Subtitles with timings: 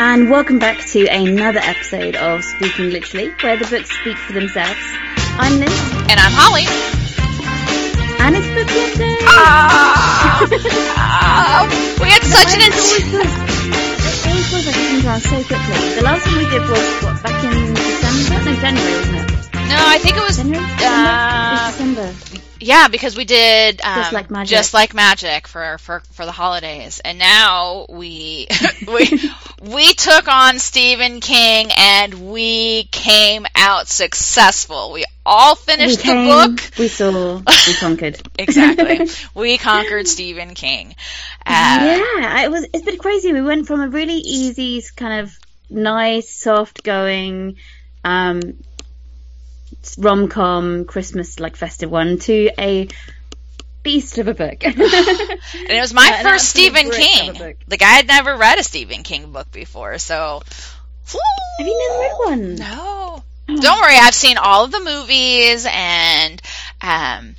[0.00, 4.80] and welcome back to another episode of Speaking Literally, where the books speak for themselves.
[5.36, 5.68] I'm Liz.
[6.08, 6.64] And I'm Holly.
[8.24, 9.18] And it's Book Club Day!
[9.28, 10.40] Ah!
[10.96, 11.68] Ah!
[12.00, 15.92] we had such an feels, it always feels like it comes so quickly.
[15.92, 18.40] The last one we did was, what, back in December?
[18.40, 19.40] No, January, wasn't it?
[19.68, 20.64] No, I think it was January?
[20.80, 22.08] uh, December?
[22.60, 22.82] It was December.
[22.82, 24.50] yeah, because we did um, Just Like Magic.
[24.50, 28.46] just like magic for, for for the holidays, and now we
[28.86, 29.30] we
[29.62, 34.92] we took on Stephen King and we came out successful.
[34.92, 36.78] We all We finished came, the book.
[36.78, 38.20] we saw, we conquered.
[38.38, 40.94] Exactly, we conquered Stephen King.
[41.46, 42.66] Uh, yeah, it was.
[42.72, 43.32] It's been crazy.
[43.32, 45.38] We went from a really easy, kind of
[45.68, 47.56] nice, soft going,
[48.04, 48.40] um,
[49.98, 52.88] rom com Christmas like festive one to a
[53.82, 54.64] beast of a book.
[55.68, 57.32] And it was my Yeah, first Stephen brick of a King.
[57.34, 57.56] book.
[57.68, 60.42] Like I had never read a Stephen King book before, so.
[61.58, 62.54] Have you never read one?
[62.56, 63.24] No.
[63.46, 66.40] Don't worry, I've seen all of the movies and
[66.82, 67.34] um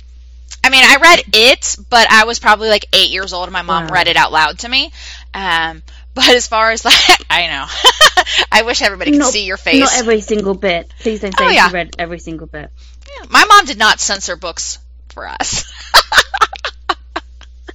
[0.64, 3.62] I mean, I read it, but I was probably like 8 years old and my
[3.62, 3.90] mom Wow.
[3.90, 4.92] read it out loud to me.
[5.34, 5.82] Um
[6.14, 6.94] but as far as like
[7.30, 7.66] I know.
[8.52, 9.80] I wish everybody could Not- see your face.
[9.80, 10.92] Not every single bit.
[11.00, 11.68] Please don't say Oh, yeah.
[11.68, 12.70] you read every single bit.
[13.08, 14.78] Yeah, My mom did not censor books
[15.10, 15.64] for us.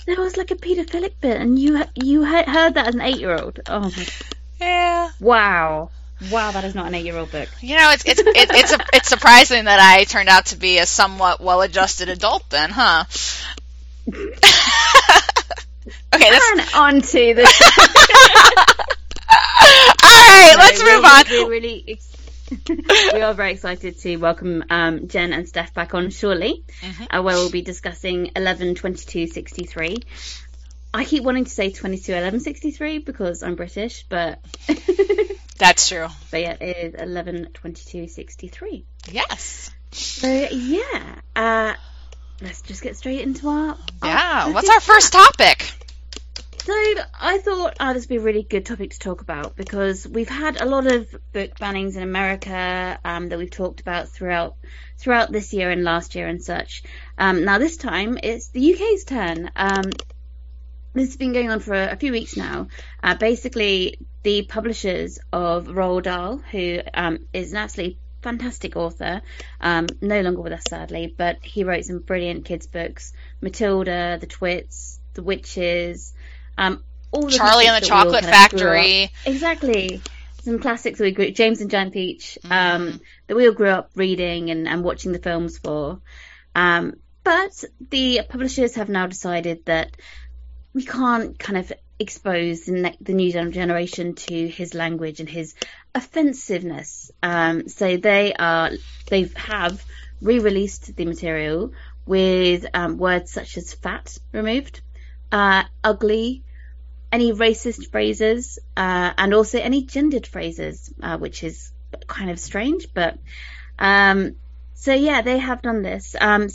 [0.05, 3.35] There was like a paedophilic bit, and you you heard that as an eight year
[3.37, 3.59] old.
[3.67, 4.07] Oh my!
[4.61, 5.09] yeah.
[5.19, 5.89] Wow!
[6.31, 7.49] Wow, that is not an eight year old book.
[7.59, 10.77] You know, it's it's it, it's a, it's surprising that I turned out to be
[10.77, 13.03] a somewhat well-adjusted adult then, huh?
[16.13, 17.43] Okay, that's on to the.
[20.03, 20.55] all right.
[20.57, 21.23] Let's we're- move on.
[21.29, 22.13] We're really ex-
[23.13, 27.07] we are very excited to welcome um, Jen and Steph back on shortly, Mhm.
[27.17, 29.97] uh, where we'll be discussing 11, 22, 63.
[30.93, 34.39] I keep wanting to say 22, 11, 63 because I'm British, but
[35.57, 36.07] That's true.
[36.31, 38.85] but yeah, it is 11, 22, 63.
[39.11, 39.69] Yes.
[39.91, 41.73] So yeah, uh,
[42.41, 43.77] let's just get straight into our.
[44.03, 44.43] Yeah.
[44.45, 45.69] our What's our first topic?
[46.67, 46.73] So
[47.17, 50.27] I thought oh, this would be a really good topic to talk about because we've
[50.27, 54.57] had a lot of book bannings in America um, that we've talked about throughout
[54.97, 56.83] throughout this year and last year and such.
[57.17, 59.49] Um, now this time it's the UK's turn.
[59.55, 59.85] Um,
[60.93, 62.67] this has been going on for a, a few weeks now.
[63.01, 69.21] Uh, basically, the publishers of Roald Dahl, who um, is an absolutely fantastic author,
[69.61, 74.27] um, no longer with us sadly, but he wrote some brilliant kids books: Matilda, The
[74.27, 76.13] Twits, The Witches,
[76.57, 78.75] um, all the Charlie and the classics that we all Chocolate kind of grew up-
[78.75, 79.11] Factory.
[79.25, 80.01] Exactly.
[80.41, 82.97] Some classics that we grew James and Giant Peach, um, Mm-hmm.
[83.27, 85.99] that we all grew up reading and, and watching the films for.
[86.55, 89.91] Um, but the publishers have now decided that
[90.73, 95.53] we can't kind of expose the, ne- the new generation to his language and his
[95.93, 97.11] offensiveness.
[97.21, 98.71] Um, so they are,
[99.09, 99.83] they have
[100.21, 101.73] re-released the material
[102.05, 104.81] with um, words such as fat removed,
[105.31, 106.43] uh, ugly,
[107.11, 111.71] any racist phrases, uh, and also any gendered phrases, uh, which is
[112.07, 113.17] kind of strange, but
[113.79, 114.35] um,
[114.75, 116.15] so yeah, they have done this.
[116.19, 116.47] Um,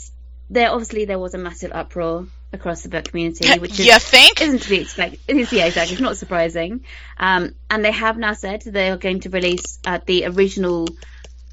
[0.49, 4.41] there obviously there was a massive uproar across the book community, which is you think?
[4.41, 5.19] isn't to be expected.
[5.27, 5.93] It is, yeah, exactly.
[5.93, 6.85] It's not surprising.
[7.17, 10.87] Um, and they have now said they are going to release uh, the original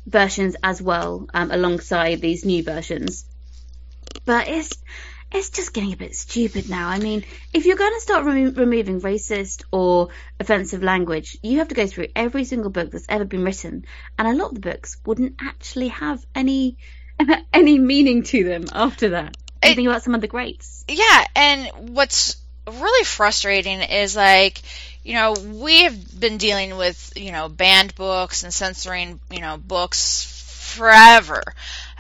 [0.07, 3.25] versions as well, um, alongside these new versions.
[4.25, 4.73] But it's
[5.33, 6.89] it's just getting a bit stupid now.
[6.89, 10.09] I mean, if you're going to start remo- removing racist or
[10.39, 13.85] offensive language, you have to go through every single book that's ever been written,
[14.19, 16.77] and a lot of the books wouldn't actually have any
[17.53, 19.37] any meaning to them after that.
[19.63, 20.85] It- Think about some of the greats.
[20.89, 22.37] Yeah, and what's
[22.67, 24.61] really frustrating is like,
[25.05, 29.57] you know, we have been dealing with, you know, banned books and censoring, you know,
[29.59, 30.25] books
[30.77, 31.43] forever.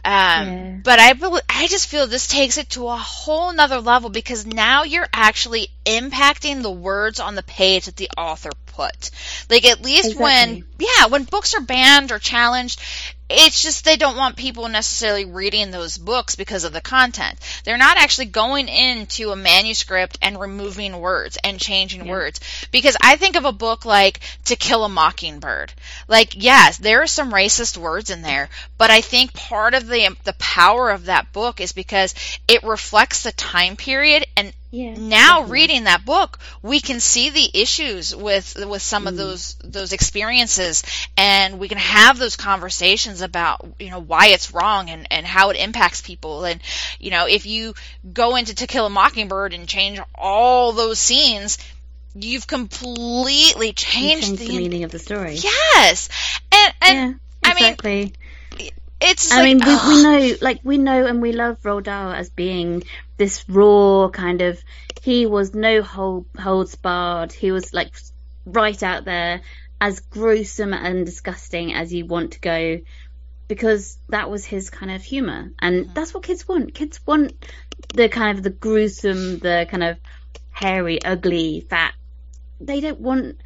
[0.04, 0.76] Um, Yeah.
[0.82, 1.14] but I,
[1.48, 5.68] I just feel this takes it to a whole nother level because now you're actually
[5.84, 9.10] impacting the words on the page that the author put.
[9.48, 12.80] Like at least when, yeah, when books are banned or challenged,
[13.30, 17.38] it's just they don't want people necessarily reading those books because of the content.
[17.64, 22.40] They're not actually going into a manuscript and removing words and changing words.
[22.72, 25.72] Because I think of a book like To Kill a Mockingbird.
[26.08, 28.48] Like, yes, there are some racist words in there,
[28.78, 32.14] but I think part of the the power of that book is because
[32.48, 34.94] it reflects the time period and Yeah.
[34.96, 35.52] now definitely.
[35.52, 39.16] reading that book we can see the issues with with some of mm.
[39.16, 40.84] those those experiences
[41.16, 45.50] and we can have those conversations about you know why it's wrong and and how
[45.50, 46.60] it impacts people and
[47.00, 47.74] you know if you
[48.12, 51.58] go into to kill a mockingbird and change all those scenes
[52.14, 55.34] you've completely changed, changed the, the, meaning of the story.
[55.34, 56.08] Yes,
[56.52, 58.12] and and yeah, I mean, exactly.
[59.00, 59.32] It's.
[59.32, 62.30] I like, mean, we, we know, like, we know and we love Roald Dahl as
[62.30, 62.82] being
[63.16, 64.62] this raw kind of.
[65.02, 67.32] He was no hold, holds barred.
[67.32, 67.94] He was like
[68.44, 69.40] right out there,
[69.80, 72.80] as gruesome and disgusting as you want to go,
[73.48, 75.94] because that was his kind of humor, and Mhm.
[75.94, 76.74] that's what kids want.
[76.74, 77.32] Kids want
[77.94, 79.98] the kind of the gruesome, the kind of
[80.50, 81.94] hairy, ugly, fat.
[82.60, 83.40] They don't want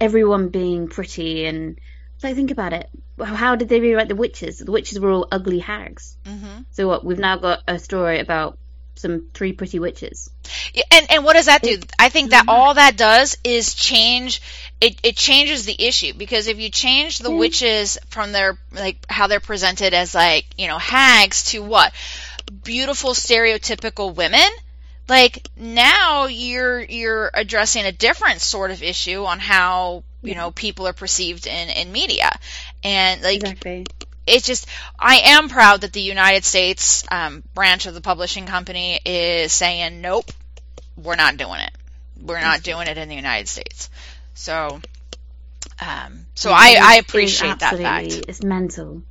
[0.00, 1.78] everyone being pretty and.
[2.22, 2.88] Like, think about it.
[3.22, 4.58] How did they rewrite the witches?
[4.58, 6.16] The witches were all ugly hags.
[6.24, 6.64] Mhm.
[6.72, 7.04] So what?
[7.04, 8.58] We've now got a story about
[8.96, 10.28] some three pretty witches.
[10.74, 11.70] Yeah, and and what does that do?
[11.70, 12.52] It- I think that Mhm.
[12.52, 14.42] all that does is change.
[14.80, 17.36] It it changes the issue because if you change the Yeah.
[17.36, 21.92] witches from their like how they're presented as like you know hags to what
[22.64, 24.50] beautiful stereotypical women.
[25.08, 30.86] Like now you're you're addressing a different sort of issue on how you know people
[30.86, 32.30] are perceived in in media,
[32.82, 33.86] and like Exactly.
[34.26, 34.66] it's just
[34.98, 40.00] I am proud that the United States um, branch of the publishing company is saying
[40.00, 40.30] nope,
[40.96, 41.72] we're not doing it.
[42.20, 43.90] We're not doing it in the United States.
[44.34, 44.80] So,
[45.80, 48.22] um, so I, I appreciate that fact.
[48.28, 49.02] It's mental.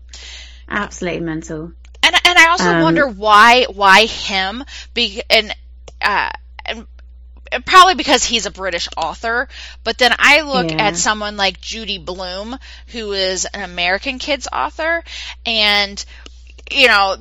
[0.68, 1.72] Absolutely mental.
[2.04, 4.64] And and I also Um, wonder why why him
[4.94, 5.54] be and
[6.02, 6.30] uh
[6.66, 6.88] and and
[7.66, 9.48] probably because he's a British author,
[9.84, 10.88] but then I look Yeah.
[10.88, 12.58] at someone like Judy Blume,
[12.88, 15.04] who is an American kids author,
[15.46, 16.04] and
[16.72, 17.18] you know,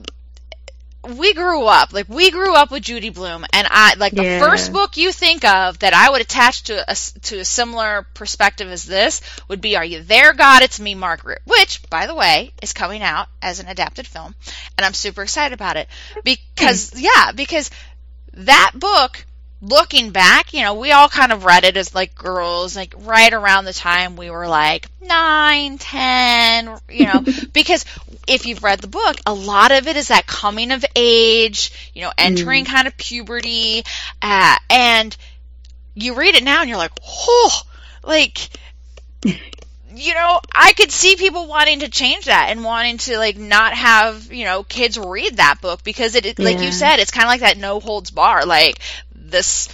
[1.16, 4.40] we grew up like we grew up with Judy Blume, and I like the Yeah.
[4.40, 6.94] first book you think of that I would attach to a
[7.28, 10.62] to a similar perspective as this would be Are You There, God?
[10.62, 14.34] It's Me, Margaret, which by the way is coming out as an adapted film,
[14.76, 15.88] and I'm super excited about it
[16.24, 17.70] because yeah, because
[18.32, 19.24] that book
[19.62, 23.32] looking back, you know, we all kind of read it as like girls, like right
[23.32, 27.22] around the time we were like nine, ten, you know,
[27.52, 27.84] because
[28.26, 32.02] if you've read the book, a lot of it is that coming of age, you
[32.02, 33.82] know, entering kind of puberty,
[34.22, 35.16] uh, and
[35.94, 37.62] you read it now and you're like, oh,
[38.04, 38.38] like,
[39.24, 43.72] you know, I could see people wanting to change that and wanting to like not
[43.72, 46.64] have, you know, kids read that book because it, it like Yeah.
[46.66, 48.44] you said, it's kind of like that no holds bar.
[48.44, 48.78] Like
[49.30, 49.68] this,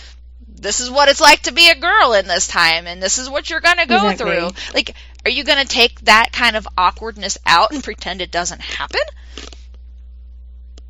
[0.49, 3.29] this is what it's like to be a girl in this time and this is
[3.31, 4.37] what you're going to go Exactly.
[4.37, 4.51] through.
[4.75, 4.95] Like,
[5.25, 9.01] are you going to take that kind of awkwardness out and pretend it doesn't happen?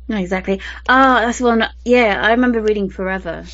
[0.07, 0.59] No, exactly.
[0.89, 1.63] Ah, that's one.
[1.85, 3.45] Yeah, I remember reading Forever.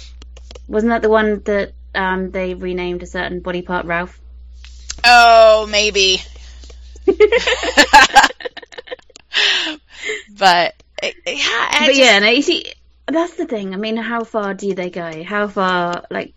[0.67, 4.19] Wasn't that the one that um they renamed a certain body part Ralph?
[5.03, 6.21] Oh, maybe.
[10.37, 12.71] but eh, yeah, I but just- yeah, no, you see,
[13.11, 13.73] that's the thing.
[13.73, 15.23] I mean, how far do they go?
[15.23, 16.03] How far?
[16.09, 16.33] Like,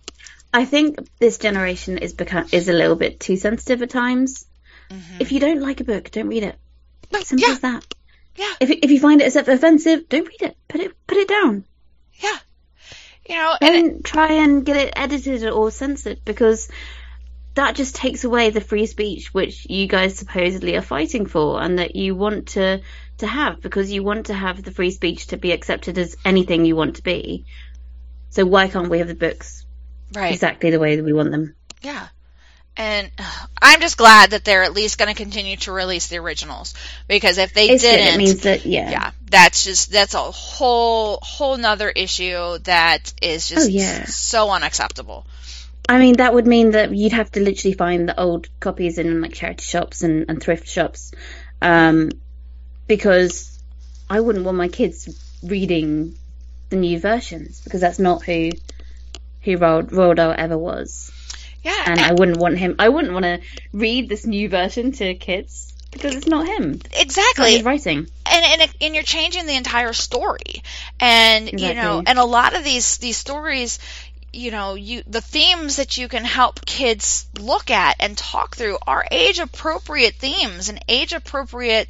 [0.52, 4.46] I think this generation is become is a little bit too sensitive at times.
[4.90, 5.20] Mhm.
[5.20, 6.56] If you don't like a book, don't read it.
[7.24, 7.94] Simple yeah, as that.
[8.36, 10.56] yeah, If if you find it offensive, don't read it.
[10.68, 11.64] Put it put it down.
[12.14, 12.38] yeah.
[13.28, 16.68] You know, and it- try and get it edited or censored because
[17.54, 21.78] that just takes away the free speech which you guys supposedly are fighting for and
[21.78, 22.80] that you want to
[23.18, 26.64] to have because you want to have the free speech to be accepted as anything
[26.64, 27.44] you want to be.
[28.30, 29.64] So why can't we have the books
[30.14, 30.32] right.
[30.32, 31.54] exactly the way that we want them?
[31.82, 32.08] Yeah.
[32.74, 33.10] And
[33.60, 36.72] I'm just glad that they're at least going to continue to release the originals
[37.06, 38.90] because if they It's didn't, It means that yeah.
[38.90, 44.04] yeah, that's just that's a whole whole nother issue that is oh, just Oh, yeah.
[44.06, 45.26] so unacceptable.
[45.88, 49.20] I mean, that would mean that you'd have to literally find the old copies in
[49.20, 51.12] like charity shops and, and thrift shops,
[51.60, 52.10] um,
[52.86, 53.58] because
[54.08, 55.08] I wouldn't want my kids
[55.42, 56.16] reading
[56.70, 58.50] the new versions because that's not who
[59.42, 61.10] who Roald, ever was,
[61.64, 62.76] Yeah, and I wouldn't want him.
[62.78, 63.40] I wouldn't want to
[63.72, 66.80] read this new version to kids because it's not him.
[66.94, 67.52] Exactly.
[67.52, 68.08] his writing.
[68.26, 70.62] and and, and you're changing the entire story
[71.00, 73.78] and you know and a lot of these these stories
[74.32, 78.78] you know you the themes that you can help kids look at and talk through
[78.86, 81.88] are age appropriate themes and age appropriate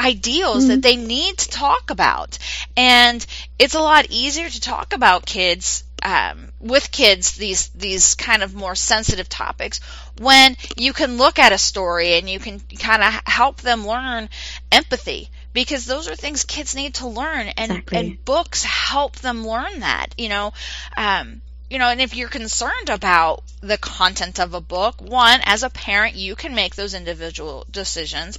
[0.00, 2.38] ideals that they need to talk about.
[2.76, 3.24] And
[3.58, 8.54] it's a lot easier to talk about kids um, with kids these these kind of
[8.54, 9.78] more sensitive topics
[10.18, 14.28] when you can look at a story and you can kind of help them learn
[14.72, 17.98] empathy because those are things kids need to learn and Exactly.
[17.98, 20.52] and books help them learn that you know?
[20.96, 21.40] Um
[21.72, 25.70] you know and if you're concerned about the content of a book one as a
[25.70, 28.38] parent you can make those individual decisions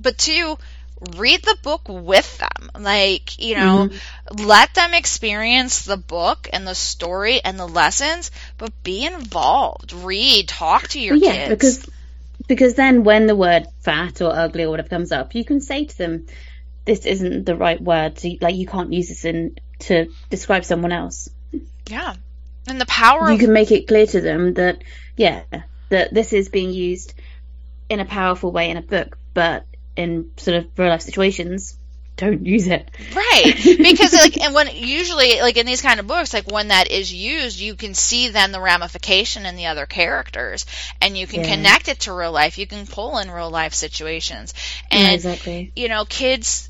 [0.00, 0.58] but two
[1.16, 2.70] read the book with them.
[2.78, 4.46] Like, you know, mm-hmm.
[4.46, 9.92] let them experience the book and the story and the lessons, but be involved.
[9.92, 11.50] Read, talk to your yeah, kids.
[11.50, 11.90] Because
[12.46, 15.84] because then when the word fat or ugly or whatever comes up, you can say
[15.84, 16.26] to them,
[16.84, 18.18] this isn't the right word.
[18.18, 21.28] So, like you can't use this in to describe someone else.
[21.86, 22.14] Yeah.
[22.70, 23.40] And the power You of...
[23.40, 24.82] can make it clear to them that
[25.16, 25.42] yeah,
[25.88, 27.14] that this is being used
[27.88, 29.64] in a powerful way in a book, but
[29.96, 31.76] in sort of real life situations,
[32.18, 32.90] don't use it.
[33.14, 33.54] Right.
[33.78, 37.12] Because like and when usually like in these kind of books, like when that is
[37.12, 40.66] used, you can see then the ramification in the other characters
[41.00, 41.54] and you can yeah.
[41.54, 42.58] connect it to real life.
[42.58, 44.52] You can pull in real life situations.
[44.90, 45.72] And yeah, exactly.
[45.74, 46.67] you know, kids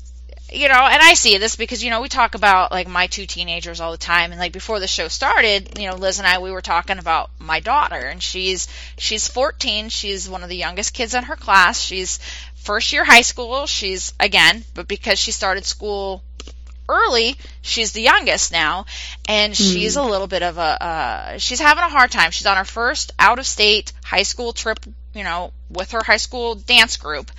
[0.51, 3.25] you know, and I see this because, you know, we talk about like my two
[3.25, 4.31] teenagers all the time.
[4.31, 7.29] And like before the show started, you know, Liz and I, we were talking about
[7.39, 9.89] my daughter and she's, she's 14.
[9.89, 11.79] She's one of the youngest kids in her class.
[11.79, 12.19] She's
[12.55, 13.65] first year high school.
[13.65, 16.23] She's again, but because she started school
[16.89, 18.85] early, she's the youngest now,
[19.27, 20.03] and she's mm.
[20.03, 22.31] a little bit of a uh, she's having a hard time.
[22.31, 24.79] She's on her first out of state high school trip,
[25.13, 27.31] you know, with her high school dance group,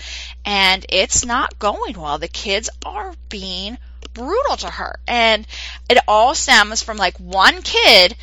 [0.44, 2.18] and it's not going well.
[2.18, 3.78] The kids are being
[4.14, 5.46] brutal to her, and
[5.88, 8.16] it all stems from like one kid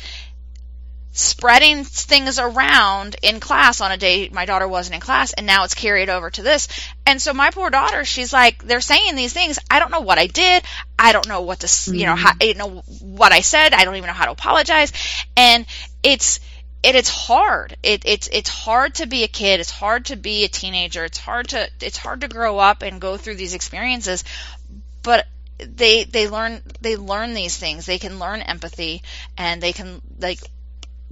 [1.18, 5.64] spreading things around in class on a day my daughter wasn't in class and now
[5.64, 6.68] it's carried over to this.
[7.04, 9.58] And so my poor daughter, she's like, they're saying these things.
[9.68, 10.62] I don't know what I did.
[10.96, 11.94] I don't know what to, mm-hmm.
[11.94, 13.74] you know, how, you know, what I said.
[13.74, 14.92] I don't even know how to apologize.
[15.36, 15.66] And
[16.04, 16.38] it's,
[16.82, 17.76] it, it's hard.
[17.82, 19.60] It, it's it's hard to be a kid.
[19.60, 21.04] It's hard to be a teenager.
[21.04, 24.24] It's hard to it's hard to grow up and go through these experiences.
[25.02, 25.26] But
[25.58, 27.86] they they learn they learn these things.
[27.86, 29.02] They can learn empathy
[29.36, 30.40] and they can like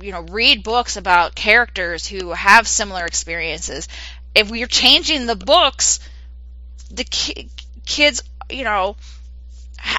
[0.01, 3.89] you know, read books about characters who have similar experiences.
[4.35, 6.01] If we're changing the books,
[6.91, 7.49] the ki-
[7.87, 8.97] kids, you know,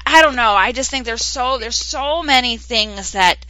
[0.06, 0.52] I don't know.
[0.52, 3.44] I just think there's so there's so many things that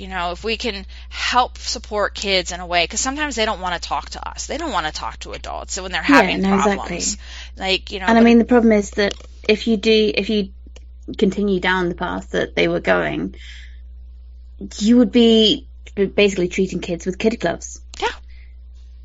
[0.00, 3.60] you know if we can help support kids in a way because sometimes they don't
[3.60, 6.02] want to talk to us they don't want to talk to adults so when they're
[6.02, 7.62] having yeah, no, problems exactly.
[7.62, 9.14] like you know and i mean the problem is that
[9.48, 10.50] if you do if you
[11.18, 13.34] continue down the path that they were going
[14.78, 17.80] you would be basically treating kids with kid gloves.
[18.00, 18.08] Yeah.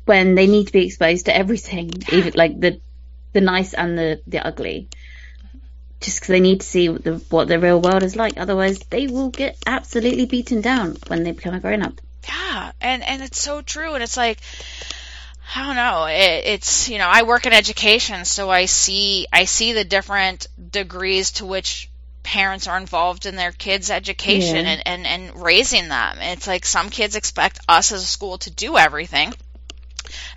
[0.04, 2.80] When they need to be exposed to everything, even like the
[3.32, 4.88] the nice and the the ugly.
[6.00, 8.34] Just because they need to see what the, what the real world is like.
[8.36, 12.00] Otherwise, they will get absolutely beaten down when they become a grown up.
[12.28, 13.94] Yeah, and and it's so true.
[13.94, 14.38] And it's like,
[15.54, 16.06] I don't know.
[16.06, 20.48] It, it's you know, I work in education, so I see I see the different
[20.70, 21.88] degrees to which
[22.26, 24.72] parents are involved in their kids' education yeah.
[24.72, 26.18] and, and, and raising them.
[26.20, 29.32] It's like some kids expect us as a school to do everything.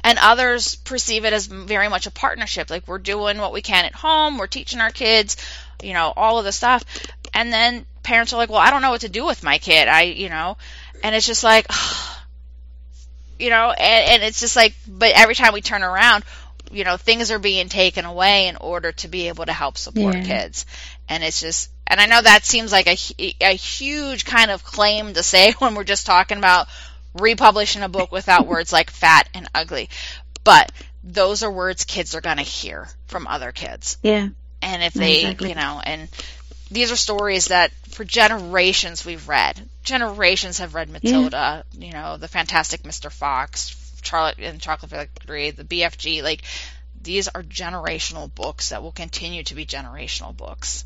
[0.03, 2.69] And others perceive it as very much a partnership.
[2.69, 5.37] Like we're doing what we can at home, we're teaching our kids,
[5.81, 6.83] you know, all of the stuff.
[7.33, 9.87] And then parents are like, well, I don't know what to do with my kid.
[9.87, 10.57] I, you know,
[11.03, 11.67] and it's just like,
[13.39, 16.23] you know, and, and it's just like, but every time we turn around,
[16.71, 20.15] you know, things are being taken away in order to be able to help support
[20.15, 20.23] yeah.
[20.23, 20.65] kids.
[21.07, 22.97] And it's just, and I know that seems like a,
[23.41, 26.67] a huge kind of claim to say when we're just talking about
[27.13, 29.89] republishing a book without words like fat and ugly.
[30.43, 30.71] But
[31.03, 33.97] those are words kids are going to hear from other kids.
[34.03, 34.29] Yeah.
[34.61, 35.49] And if they, exactly.
[35.49, 36.09] you know, and
[36.69, 39.59] these are stories that for generations we've read.
[39.83, 41.85] Generations have read Matilda, yeah.
[41.85, 43.11] you know, the Fantastic Mr.
[43.11, 46.21] Fox, Charlotte and Chocolate Factory, the BFG.
[46.21, 46.43] Like,
[47.01, 50.83] these are generational books that will continue to be generational books.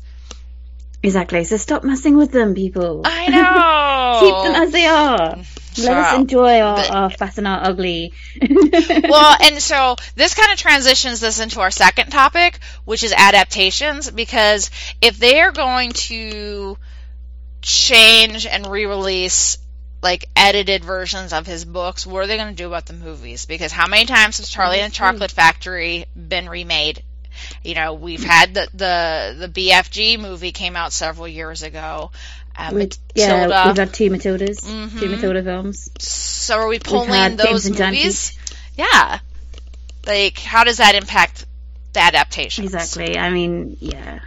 [1.04, 1.44] Exactly.
[1.44, 3.02] So stop messing with them, people.
[3.04, 4.20] I know.
[4.20, 5.36] Keep them as they are.
[5.76, 8.14] Let us enjoy our, but, our fat and our ugly.
[8.50, 14.10] well, and so this kind of transitions this into our second topic, which is adaptations,
[14.10, 14.70] because
[15.02, 16.78] if they are going to
[17.60, 19.58] change and re-release
[20.02, 23.44] like edited versions of his books, what are they going to do about the movies?
[23.44, 27.02] Because how many times has Charlie and the Chocolate Factory been remade
[27.62, 32.10] you know, we've had the the the BFG movie came out several years ago.
[32.56, 32.98] Uh, Matilda.
[33.14, 34.98] Yeah, we've had two Matildas, mm-hmm.
[34.98, 35.90] two Matilda films.
[35.98, 38.38] So are we pulling those movies?
[38.76, 39.18] Yeah.
[40.06, 41.46] Like, how does that impact
[41.92, 42.74] the adaptations?
[42.74, 43.18] Exactly.
[43.18, 44.20] I mean, yeah.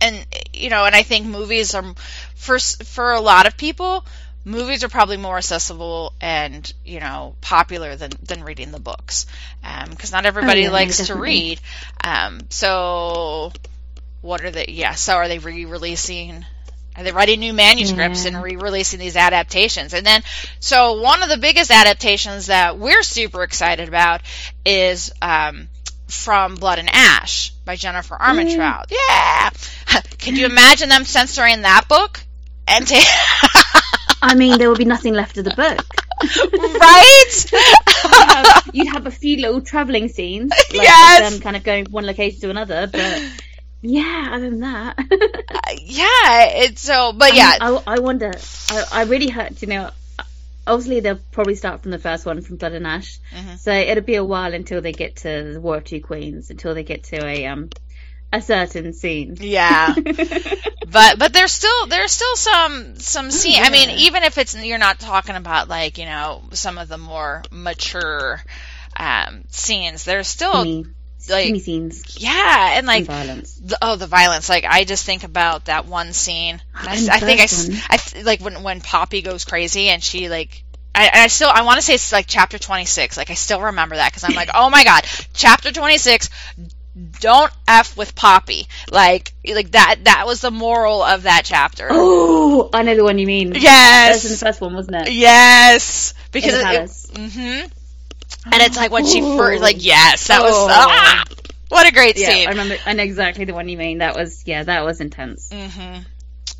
[0.00, 1.94] And you know, and I think movies are
[2.34, 4.04] for for a lot of people,
[4.44, 9.26] movies are probably more accessible and you know popular than than reading the books
[9.88, 11.60] because um, not everybody oh, yeah, likes to read
[12.02, 13.52] um, so
[14.20, 16.44] what are they yeah so are they re-releasing
[16.96, 18.32] are they writing new manuscripts yeah.
[18.32, 20.22] and re-releasing these adaptations and then
[20.60, 24.20] so one of the biggest adaptations that we're super excited about
[24.64, 25.68] is um,
[26.12, 28.90] from Blood and Ash by Jennifer Armentrout.
[28.90, 29.50] Yeah.
[30.18, 32.20] Can you imagine them censoring that book?
[32.68, 33.48] And ta-
[34.22, 35.84] I mean, there would be nothing left of the book.
[36.80, 37.52] right?
[38.04, 41.30] You'd have, you'd have a few little travelling scenes, like Yes.
[41.32, 42.86] them kind of going from one location to another.
[42.86, 43.22] But
[43.80, 44.96] yeah, other than that,
[45.80, 48.32] yeah, it's so, but yeah, I, I, I wonder.
[48.70, 49.60] I, I really hurt.
[49.62, 49.90] You know,
[50.66, 53.58] obviously they'll probably start from the first one from Blood and Ash, Mhm.
[53.58, 56.74] so it'll be a while until they get to the War of Two Queens, until
[56.74, 57.70] they get to a um
[58.32, 59.36] a certain scene.
[59.40, 59.94] yeah.
[60.86, 63.62] but but there's still there's still some some scene.
[63.62, 66.98] I mean, even if it's you're not talking about like you know some of the
[66.98, 68.40] more mature
[68.96, 70.94] um, scenes, there's still Steamy,
[71.28, 73.60] like scenes yeah, and and like violence.
[73.60, 74.48] the, oh the violence.
[74.48, 76.60] Like I just think about that one scene.
[76.74, 77.84] I, And the I think I, first s- one.
[77.88, 80.64] I like when when Poppy goes crazy and she like.
[80.94, 83.96] I, I still I want to say it's like chapter 26 like I still remember
[83.96, 86.28] that because I'm like oh my god chapter 26
[87.20, 92.68] don't f with Poppy like like that that was the moral of that chapter Oh,
[92.72, 93.50] I know the one you mean.
[93.50, 93.60] That
[94.14, 95.12] was the yes first one, wasn't it?
[95.12, 97.06] yes because it, palace.
[97.14, 97.60] hmm
[98.52, 99.36] and it's like when she Ooh.
[99.36, 100.66] first like yes that was Oh.
[100.70, 101.24] ah,
[101.68, 102.76] what a great Yeah, scene I remember.
[102.84, 103.98] I know exactly the one you mean.
[103.98, 105.98] That was yeah, that was intense, hmm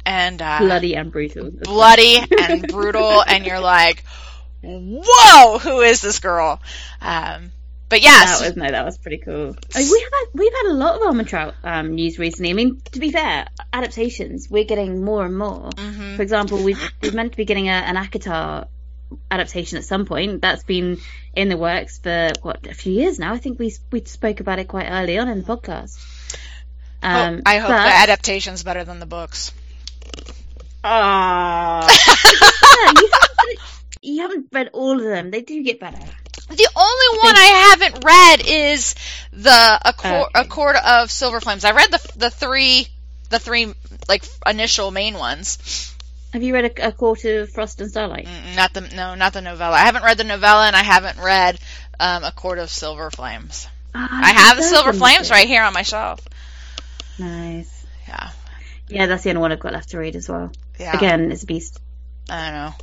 [0.07, 1.51] and uh, bloody and brutal.
[1.51, 4.03] bloody and brutal, and you're like,
[4.63, 6.61] "Whoa, who is this girl?"
[7.01, 7.53] Um,
[7.93, 9.55] but yes, That was no, that was pretty cool.
[9.75, 12.49] I mean, we have had, we've had a lot of Armentrout um, news recently.
[12.49, 15.69] I mean, to be fair, adaptations we're getting more and more.
[15.71, 16.17] Mhm.
[16.17, 18.67] For example, we've we're meant to be getting a, an ACOTAR
[19.31, 20.41] adaptation at some point.
[20.41, 20.99] That's been
[21.35, 23.35] in the works for what a few years now.
[23.35, 25.99] I think we we spoke about it quite early on in the podcast.
[27.03, 29.53] Um, Hope- I hope but- the adaptation's better than the books.
[30.85, 31.87] Ah.
[31.87, 33.59] Yeah, you, haven't,
[34.03, 35.31] you haven't read all of them.
[35.31, 35.99] They do get better.
[36.57, 38.95] The only one I haven't read is
[39.33, 40.41] the Accord, Okay.
[40.41, 41.65] A Court of Silver Flames.
[41.65, 42.87] I read the the three
[43.31, 43.73] the three
[44.09, 45.89] like initial main ones.
[46.33, 48.27] Have you read a, a Court of Frost and Starlight?
[48.27, 49.77] Mm, Not the no, not the novella.
[49.77, 51.59] I haven't read the novella, and I haven't read
[52.01, 53.69] um, A Court of Silver Flames.
[53.95, 56.21] Ah, I have the Silver Flames right here on my shelf.
[57.19, 57.85] Nice.
[58.09, 58.31] Yeah,
[58.89, 60.51] Yeah, that's the only one I've got left to read as well.
[60.79, 60.97] yeah.
[60.97, 61.79] Again, it's a beast.
[62.29, 62.75] I don't know.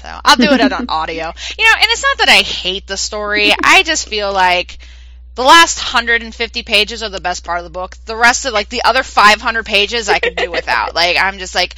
[0.00, 1.32] So I'll do it on audio.
[1.58, 3.52] You know, and it's not that I hate the story.
[3.62, 4.78] I just feel like
[5.34, 7.96] the last 150 pages are the best part of the book.
[8.06, 10.94] The rest of like the other 500 pages I could do without.
[10.94, 11.74] Like I'm just like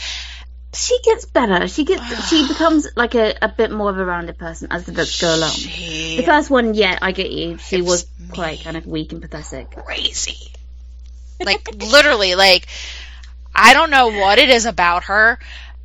[0.72, 1.68] She gets better.
[1.68, 2.28] She gets.
[2.30, 5.34] she becomes like a, a bit more of a rounded person as the books go
[5.34, 5.50] along.
[5.50, 7.58] she The first one, yeah, I get you.
[7.58, 9.70] She was quite kind of weak and pathetic.
[9.70, 10.52] crazy.
[11.42, 12.66] Like literally, like
[13.54, 15.38] I don't know what it is about her.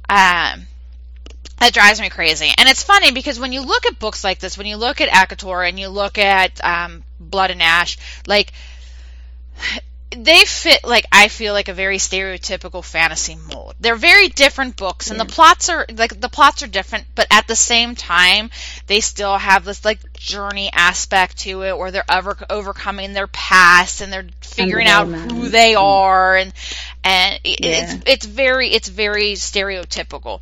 [0.08, 0.67] Um,
[1.58, 2.52] that drives me crazy.
[2.58, 5.10] And it's funny because when you look at books like this, when you look at
[5.10, 8.52] ACOTAR and you look at um, Blood and Ash, like
[10.18, 13.76] they fit like I feel like a very stereotypical fantasy mold.
[13.80, 17.48] They're very different books and the plots are like the plots are different, but at
[17.48, 18.50] the same time
[18.88, 24.00] they still have this like journey aspect to it where they're ever overcoming their past
[24.02, 26.54] and they're figuring out who they are and
[27.04, 27.94] and it- Yeah.
[27.96, 30.41] it's it's very it's very stereotypical.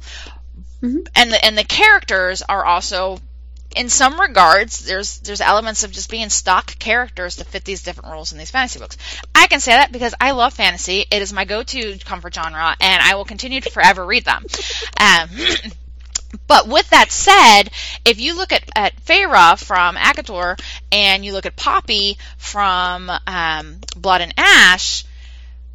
[0.84, 1.08] Mhm.
[1.16, 3.20] And the and the characters are also
[3.76, 8.12] in some regards, there's there's elements of just being stock characters to fit these different
[8.12, 8.98] roles in these fantasy books.
[9.34, 11.06] I can say that because I love fantasy.
[11.10, 14.46] It is my go-to comfort genre, and I will continue to forever read them.
[15.00, 15.30] Um,
[16.48, 17.70] but with that said,
[18.06, 20.58] if you look at at Feyre from ACOTAR
[20.92, 25.06] and you look at Poppy from um, Blood and Ash,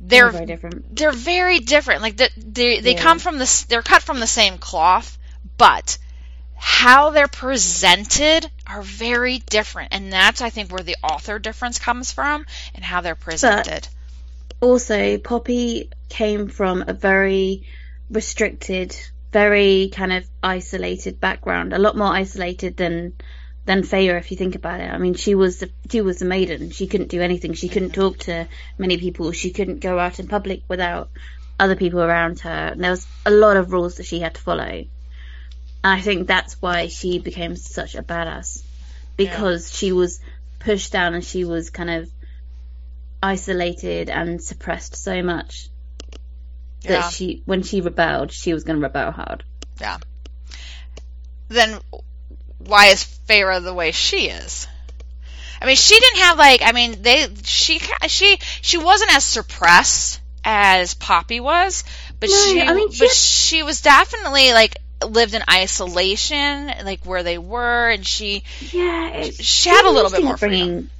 [0.00, 0.94] They're very different.
[0.96, 2.02] they're very different.
[2.02, 3.02] Like they they, they Yeah.
[3.02, 3.64] come from this.
[3.64, 5.18] They're cut from the same cloth,
[5.56, 5.98] but
[6.54, 12.12] how they're presented are very different, and that's I think where the author difference comes
[12.12, 13.88] from and how they're presented.
[14.60, 17.64] Also, Poppy came from a very
[18.10, 18.96] restricted,
[19.32, 21.72] very kind of isolated background.
[21.72, 23.12] A lot more isolated than
[23.68, 24.90] than Feyre, if you think about it.
[24.90, 26.70] I mean, she was the, she was the maiden.
[26.70, 27.52] She couldn't do anything.
[27.52, 29.30] She couldn't talk to many people.
[29.32, 31.10] She couldn't go out in public without
[31.60, 32.68] other people around her.
[32.72, 34.64] And there was a lot of rules that she had to follow.
[34.64, 34.88] And
[35.84, 38.62] I think that's why she became such a badass
[39.18, 40.18] because she was
[40.60, 42.10] pushed down and she was kind of
[43.22, 45.68] isolated and suppressed so much
[46.84, 47.08] that Yeah.
[47.10, 49.44] she when she rebelled she was going to rebel hard
[49.80, 49.98] Yeah.
[51.48, 51.80] Then
[52.58, 54.66] why is Feyre the way she is?
[55.60, 56.62] I mean, she didn't have like.
[56.62, 61.84] I mean, they she she she wasn't as suppressed as Poppy was,
[62.20, 66.72] but No, she I mean, she but had- she was definitely like lived in isolation,
[66.84, 70.90] like where they were, and she yeah she had a little bit more upbringing.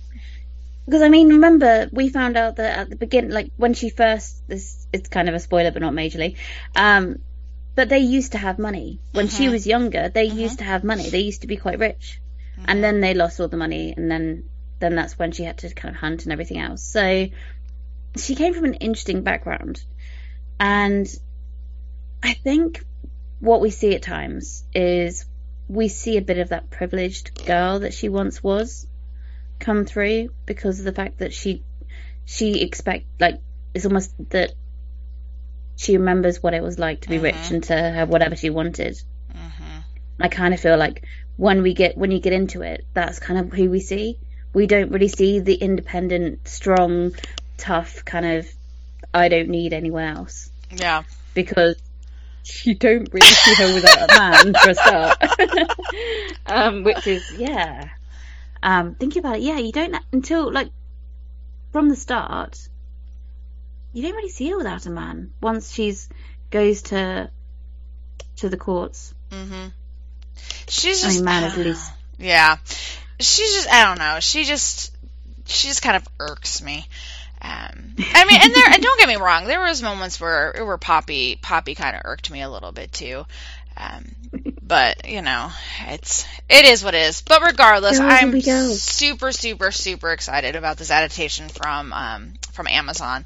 [0.87, 4.43] Because I mean, remember we found out that at the beginning, like when she first,
[4.49, 6.37] this it's kind of a spoiler, but not majorly.
[6.75, 7.19] Um,
[7.79, 9.53] but they used to have money when she Mhm.
[9.53, 10.09] was younger.
[10.09, 10.35] They Mhm.
[10.35, 11.11] used to have money.
[11.11, 12.21] They used to be quite rich,
[12.57, 12.65] Mhm.
[12.67, 14.43] and then they lost all the money, and then
[14.81, 16.83] then that's when she had to kind of hunt and everything else.
[16.83, 17.29] So
[18.17, 19.81] she came from an interesting background,
[20.59, 21.07] and
[22.21, 22.85] I think
[23.39, 25.25] what we see at times is
[25.69, 28.89] we see a bit of that privileged girl that she once was
[29.61, 31.63] come through because of the fact that she
[32.25, 33.39] she expect like
[33.73, 34.53] it's almost that
[35.79, 37.51] she remembers what it was like to be rich Mhm.
[37.53, 39.01] and to have whatever she wanted.
[39.33, 39.85] Mhm.
[40.21, 41.05] I kind of feel like
[41.37, 44.19] when we get when you get into it, that's kind of who we see.
[44.53, 47.13] We don't really see the independent, strong,
[47.57, 48.49] tough kind of
[49.15, 51.05] I don't need anyone else Yeah.
[51.35, 51.77] because
[52.65, 55.17] you don't really see her without a man for a start.
[56.47, 57.89] um, which is yeah.
[58.63, 60.71] Um, thinking about it, yeah, you don't until like
[61.73, 62.59] from the start.
[63.93, 66.09] You don't really see her without a man once she's
[66.51, 67.31] goes to
[68.37, 69.15] to the courts.
[69.31, 69.73] Mhm.
[70.69, 71.91] She's I just mean, man I is loose.
[72.19, 72.57] Yeah.
[73.21, 74.21] She's just I don't know.
[74.21, 74.97] She just
[75.47, 76.87] she just kind of irks me.
[77.41, 80.77] Um, I mean, and there, and don't get me wrong, there was moments where where
[80.77, 83.25] Poppy Poppy kind of irked me a little bit too.
[83.77, 84.13] Um,
[84.61, 85.51] but you know,
[85.87, 87.23] it's it is what it is.
[87.23, 93.25] But regardless, I'm super super super excited about this adaptation from um from Amazon.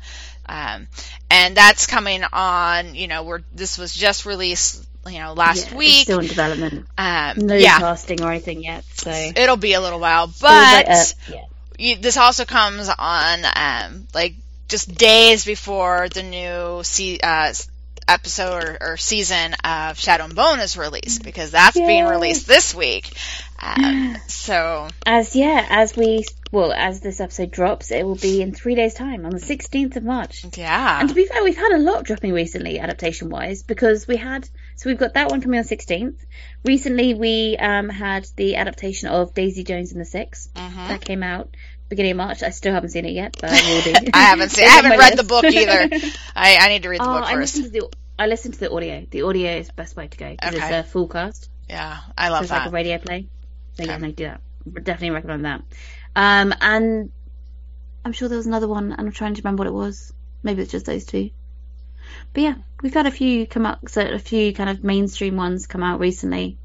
[0.53, 0.87] Um,
[1.31, 2.95] and that's coming on.
[2.95, 4.87] You know, we're this was just released.
[5.05, 6.05] You know, last Yeah, week.
[6.05, 6.87] still in development.
[6.97, 8.85] Um, No yeah, casting or anything yet.
[8.95, 11.45] So it'll be a little while, was like but yeah.
[11.77, 14.35] you, this also comes on um, like
[14.69, 17.53] just days before the new se- uh,
[18.09, 22.75] episode or, or season of Shadow and Bone is released because that's being released this
[22.75, 23.13] week.
[23.61, 28.53] Um, so As yeah, as we well, as this episode drops, it will be in
[28.53, 30.45] three days' time on the sixteenth of March.
[30.57, 34.17] yeah, And to be fair, we've had a lot dropping recently, adaptation wise, because we
[34.17, 36.23] had so we've got that one coming on sixteenth.
[36.65, 40.89] Recently, we um, had the adaptation of Daisy Jones and the Six Mhm.
[40.89, 41.57] that came out
[41.93, 42.43] beginning of March.
[42.43, 43.93] I still haven't seen it yet, but I will do.
[44.15, 44.65] I haven't seen.
[44.65, 45.89] I haven't read the book either.
[46.37, 47.57] I, I need to read the oh, book I first.
[47.57, 49.07] listened to the I listened to the audio.
[49.11, 50.79] The audio is the best way to go because Okay.
[50.79, 51.49] it's a full cast.
[51.69, 53.27] Yeah, I So love it's like a radio play.
[53.75, 54.03] So yeah, Okay.
[54.03, 54.41] no, do that.
[54.85, 55.63] Definitely recommend that.
[56.15, 57.11] Um, and
[58.05, 60.13] I'm sure there was another one, and I'm trying to remember what it was.
[60.43, 61.31] Maybe it's just those two.
[62.35, 65.67] But yeah, we've had a few come out, so a few kind of mainstream ones
[65.67, 66.59] come out recently.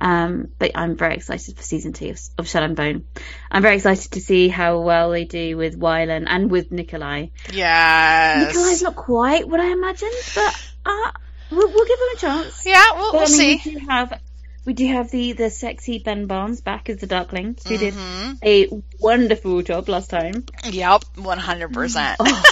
[0.00, 3.04] Um, but I'm very excited for season two of, of Shadow and Bone.
[3.50, 7.26] I'm very excited to see how well they do with Wylan and with Nikolai.
[7.52, 8.54] Yes.
[8.54, 11.10] Nikolai's not quite what I imagined, but uh,
[11.50, 12.64] we'll, we'll give him a chance.
[12.64, 13.70] Yeah, we'll, But, we'll I mean, see.
[13.74, 14.20] We do have
[14.64, 18.38] we do have the the sexy Ben Barnes back as the Darkling, who did Mhm.
[18.44, 18.68] a
[18.98, 20.44] wonderful job last time.
[20.64, 22.16] Yep, one hundred percent.
[22.20, 22.42] Oh,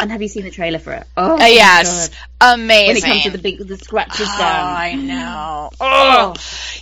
[0.00, 1.06] and have you seen the trailer for it?
[1.16, 2.08] Oh, Uh, Yes,
[2.40, 2.54] God.
[2.54, 2.86] amazing.
[2.88, 4.76] When it comes to the big the scratches Oh, down.
[4.76, 5.70] I know.
[5.80, 6.34] Oh, Oh,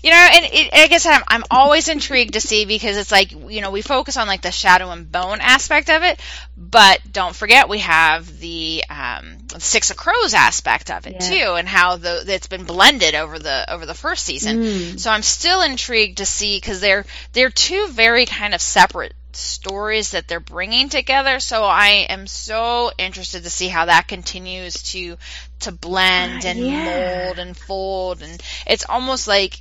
[0.03, 3.31] you know, and it, I guess I'm, I'm always intrigued to see because it's like
[3.33, 6.19] you know we focus on like the shadow and bone aspect of it,
[6.57, 11.31] but don't forget we have the um, Six of Crows aspect of it Yeah.
[11.47, 14.63] too, and how the it's been blended over the over the first season.
[14.63, 15.01] Mm.
[15.01, 20.11] So I'm still intrigued to see because they're they're two very kind of separate stories
[20.11, 21.41] that they're bringing together.
[21.41, 25.17] So I am so interested to see how that continues to
[25.61, 27.25] to blend Uh, and yeah.
[27.25, 29.61] mold and fold, and it's almost like.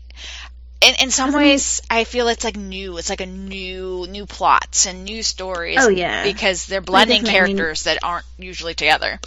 [0.84, 2.97] In, in some ways, I feel it's like new.
[2.97, 5.77] It's like a new, new plots and new stories.
[5.80, 6.23] Oh, yeah.
[6.23, 7.19] because they're blending.
[7.19, 9.19] I mean- characters that aren't usually together.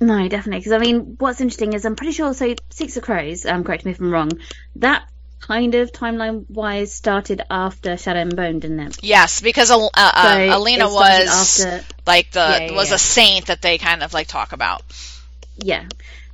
[0.00, 0.60] No, definitely.
[0.60, 2.34] Because I mean, what's interesting is I'm pretty sure.
[2.34, 3.46] So Six of Crows.
[3.46, 4.30] Um, correct me if I'm wrong.
[4.76, 5.08] That
[5.40, 8.98] kind of timeline wise started after Shadow and Bone, didn't it?
[9.02, 12.94] Yes, because uh, uh, So Alina was after like the Yeah, yeah, was yeah.
[12.96, 14.82] a saint that they kind of like talk about.
[15.56, 15.84] Yeah.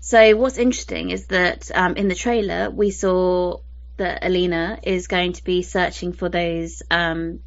[0.01, 3.59] So what's interesting is that um, in the trailer we saw
[3.97, 7.41] that Alina is going to be searching for those um,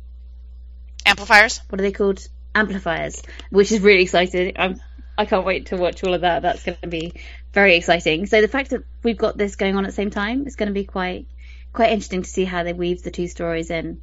[1.06, 1.60] Amplifiers.
[1.70, 4.54] what are they called amplifiers, which is really exciting.
[4.58, 4.80] I'm
[5.18, 6.42] I can't wait to watch all of that.
[6.42, 7.14] That's going to be
[7.54, 8.26] very exciting.
[8.26, 10.68] So the fact that we've got this going on at the same time is going
[10.68, 11.28] to be quite
[11.72, 14.02] quite interesting to see how they weave the two stories in.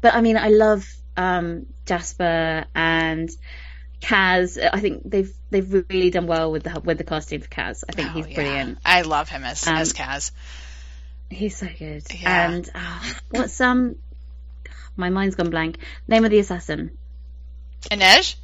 [0.00, 3.28] But I mean, I love um, Jasper and
[4.00, 4.58] Kaz.
[4.72, 7.84] I think they've they've really done well with the with the casting for Kaz.
[7.88, 8.34] I think Oh, he's yeah.
[8.34, 8.78] brilliant.
[8.84, 10.30] I love him as Um, as Kaz.
[11.30, 12.04] He's so good.
[12.14, 12.50] Yeah.
[12.50, 13.96] And uh, what's um,
[14.96, 15.78] my mind's gone blank.
[16.06, 16.90] Name of the assassin.
[17.90, 18.36] Inej?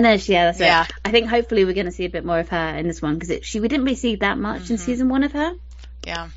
[0.00, 0.84] Inej, yeah, that's Yeah.
[0.84, 0.92] it.
[1.04, 3.18] I think hopefully we're going to see a bit more of her in this one
[3.18, 4.80] because she we didn't really see that much in Mhm.
[4.80, 5.52] season one of her.
[6.06, 6.28] Yeah.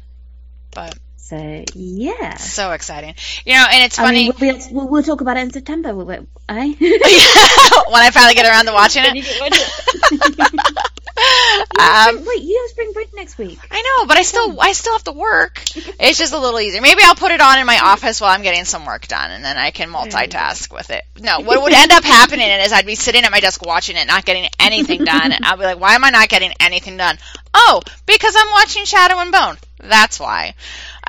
[0.74, 3.16] But So yeah, so exciting.
[3.46, 5.52] You know, and it's I funny mean, we'll, be, we'll, we'll talk about it in
[5.52, 6.16] September, will we?
[6.50, 6.74] Eh?
[6.80, 9.14] when I finally get around to watching it.
[11.18, 11.68] get watch it.
[11.78, 13.60] You have Um, wait, you have spring break next week.
[13.72, 15.62] I know, but I still I still have to work.
[16.00, 16.80] It's just a little easier.
[16.80, 19.44] Maybe I'll put it on in my office while I'm getting some work done, and
[19.44, 21.04] then I can multitask with it.
[21.20, 24.06] No, what would end up happening is I'd be sitting at my desk watching it,
[24.06, 27.18] not getting anything done, and I'll be like, "Why am I not getting anything done?"
[27.54, 29.58] Oh, because I'm watching Shadow and Bone.
[29.80, 30.54] That's why.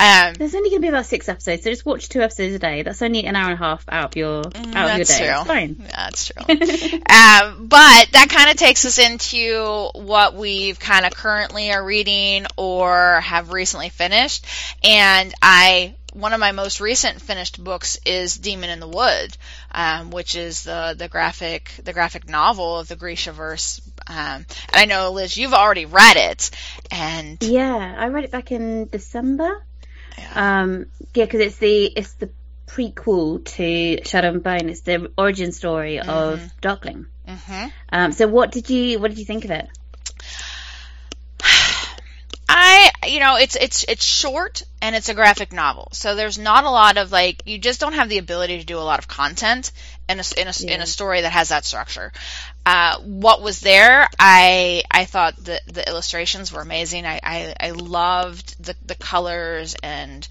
[0.01, 2.59] Um, There's only going to be about six episodes, so just watch two episodes a
[2.59, 2.83] day.
[2.83, 5.19] That's only an hour and a half out of your out of your Mm, that's
[5.19, 5.27] day.
[5.27, 5.45] true.
[5.45, 5.77] Fine.
[5.81, 6.43] Yeah, that's true.
[6.49, 12.47] um, but that kind of takes us into what we've kind of currently are reading
[12.57, 14.47] or have recently finished.
[14.85, 19.37] And I, one of my most recent finished books is Demon in the Wood,
[19.73, 23.81] um, which is the, the graphic, the graphic novel of the Grishaverse.
[24.07, 26.51] Um, and I know Liz, you've already read it,
[26.91, 29.63] and Yeah, I read it back in December.
[30.19, 30.63] Yeah.
[30.63, 32.31] Um, yeah, because it's the it's the
[32.67, 34.69] prequel to Shadow and Bone.
[34.69, 37.07] It's the origin story of Darkling.
[37.27, 39.69] hmm Um, so what did you what did you think of it?
[42.79, 46.65] I, you know, it's it's it's short and it's a graphic novel, so there's not
[46.65, 49.09] a lot of like you just don't have the ability to do a lot of
[49.09, 49.73] content
[50.09, 52.13] in a in a, in a story that has that structure.
[52.65, 54.09] Uh, what was there?
[54.19, 57.07] I I thought the the illustrations were amazing.
[57.07, 60.27] I I, I loved the the colors and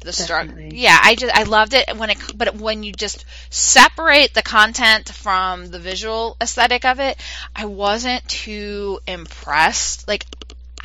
[0.00, 0.60] the structure.
[0.60, 5.08] Yeah, I just I loved it when it but when you just separate the content
[5.10, 7.18] from the visual aesthetic of it,
[7.54, 10.08] I wasn't too impressed.
[10.08, 10.24] Like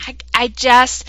[0.08, 1.08] I I just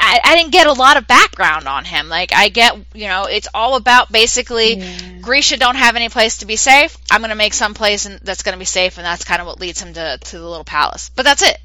[0.00, 2.08] I, I didn't get a lot of background on him.
[2.08, 5.18] Like I get, you know, it's all about basically Yeah.
[5.20, 6.96] Grisha don't have any place to be safe.
[7.10, 9.40] I'm going to make some place in, that's going to be safe, and that's kind
[9.40, 11.10] of what leads him to to the little palace.
[11.14, 11.58] But that's it.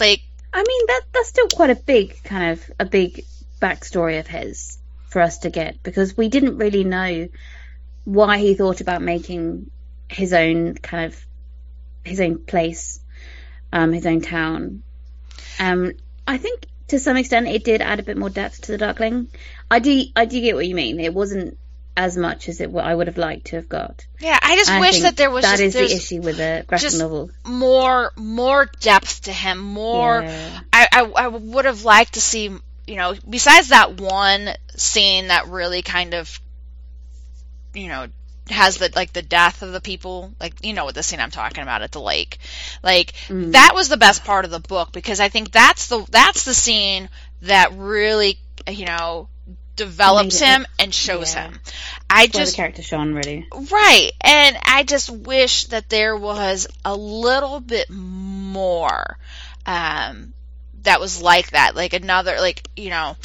[0.00, 0.22] Like
[0.52, 3.24] I mean that that's still quite a big kind of a big
[3.60, 7.28] backstory of his for us to get because we didn't really know
[8.04, 9.70] why he thought about making
[10.08, 11.26] his own kind of
[12.04, 12.98] his own place,
[13.72, 14.82] um, his own town.
[15.58, 15.92] Um,
[16.26, 19.28] I think to some extent it did add a bit more depth to the Darkling.
[19.70, 21.00] I do I do get what you mean.
[21.00, 21.58] It wasn't
[21.96, 24.06] as much as it I would have liked to have got.
[24.18, 26.64] yeah, I just I wish that there was that just is the issue with a
[26.66, 27.30] graphic novel.
[27.44, 30.60] more more depth to him, more Yeah.
[30.72, 32.50] I, I, I would have liked to see,
[32.86, 36.40] you know, besides that one scene that really kind of,
[37.74, 38.06] you know,
[38.50, 41.30] has the like the death of the people, like you know what the scene I'm
[41.30, 42.38] talking about at the lake,
[42.82, 43.52] like Mm.
[43.52, 46.54] that was the best part of the book because I think that's the that's the
[46.54, 47.08] scene
[47.42, 49.28] that really, you know,
[49.76, 51.48] develops him and shows yeah.
[51.50, 51.60] him.
[52.10, 53.46] I Where just the character Sean really.
[53.52, 54.10] Right.
[54.20, 59.18] And I just wish that there was a little bit more
[59.66, 60.32] um
[60.82, 61.74] that was like that.
[61.76, 63.16] Like another like, you know.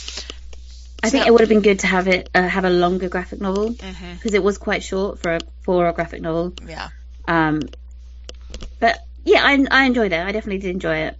[1.08, 3.42] I think it would have been good to have it uh, have a longer graphic
[3.42, 3.76] novel
[4.16, 6.54] because it was quite short for a for a graphic novel.
[6.68, 6.90] Yeah.
[7.28, 7.62] Um,
[8.80, 10.20] but yeah, I I enjoyed it.
[10.20, 11.18] I definitely did enjoy it.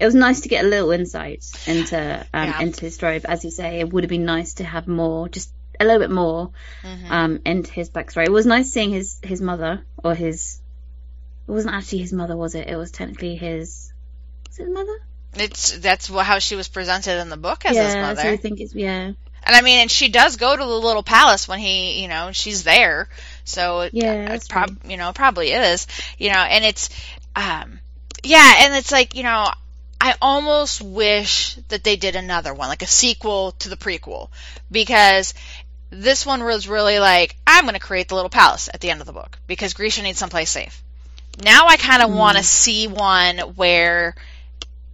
[0.00, 2.60] It was nice to get a little insight into um, Yeah.
[2.60, 5.28] into his story, but as you say, it would have been nice to have more,
[5.28, 6.50] just a little bit more
[6.84, 7.10] Mhm.
[7.10, 8.26] um, into his backstory.
[8.26, 10.60] It was nice seeing his his mother or his.
[11.48, 12.68] It wasn't actually his mother, was it?
[12.68, 13.92] It was technically his.
[14.48, 14.96] Was it his mother?
[15.34, 18.22] It's that's how she was presented in the book as yeah, his so mother.
[18.28, 19.12] I think it's yeah,
[19.44, 22.30] and I mean, and she does go to the little palace when he, you know,
[22.32, 23.08] she's there.
[23.44, 25.86] So Yeah, it's that's prob- you know, probably is,
[26.18, 26.90] you know, and it's,
[27.34, 27.80] um,
[28.22, 29.48] yeah, and it's like, you know,
[30.00, 34.30] I almost wish that they did another one, like a sequel to the prequel,
[34.70, 35.34] because
[35.90, 39.00] this one was really like, I'm going to create the little palace at the end
[39.00, 40.82] of the book because Grisha needs someplace safe.
[41.38, 42.16] Now I kind of Mm.
[42.16, 44.14] want to see one where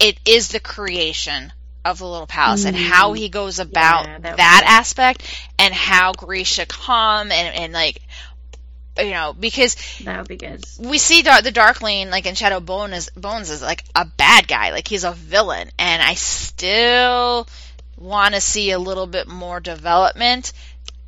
[0.00, 1.52] it is the creation
[1.84, 2.80] of the little palace and Mm.
[2.88, 5.22] how he goes about Yeah, that that, aspect
[5.58, 8.00] and how Grisha come and, and like,
[8.98, 10.64] you know, because that would be good.
[10.78, 14.48] we see Dar- the Darkling like in Shadow Bone is, Bones is like a bad
[14.48, 17.46] guy, like he's a villain, and I still
[17.96, 20.52] want to see a little bit more development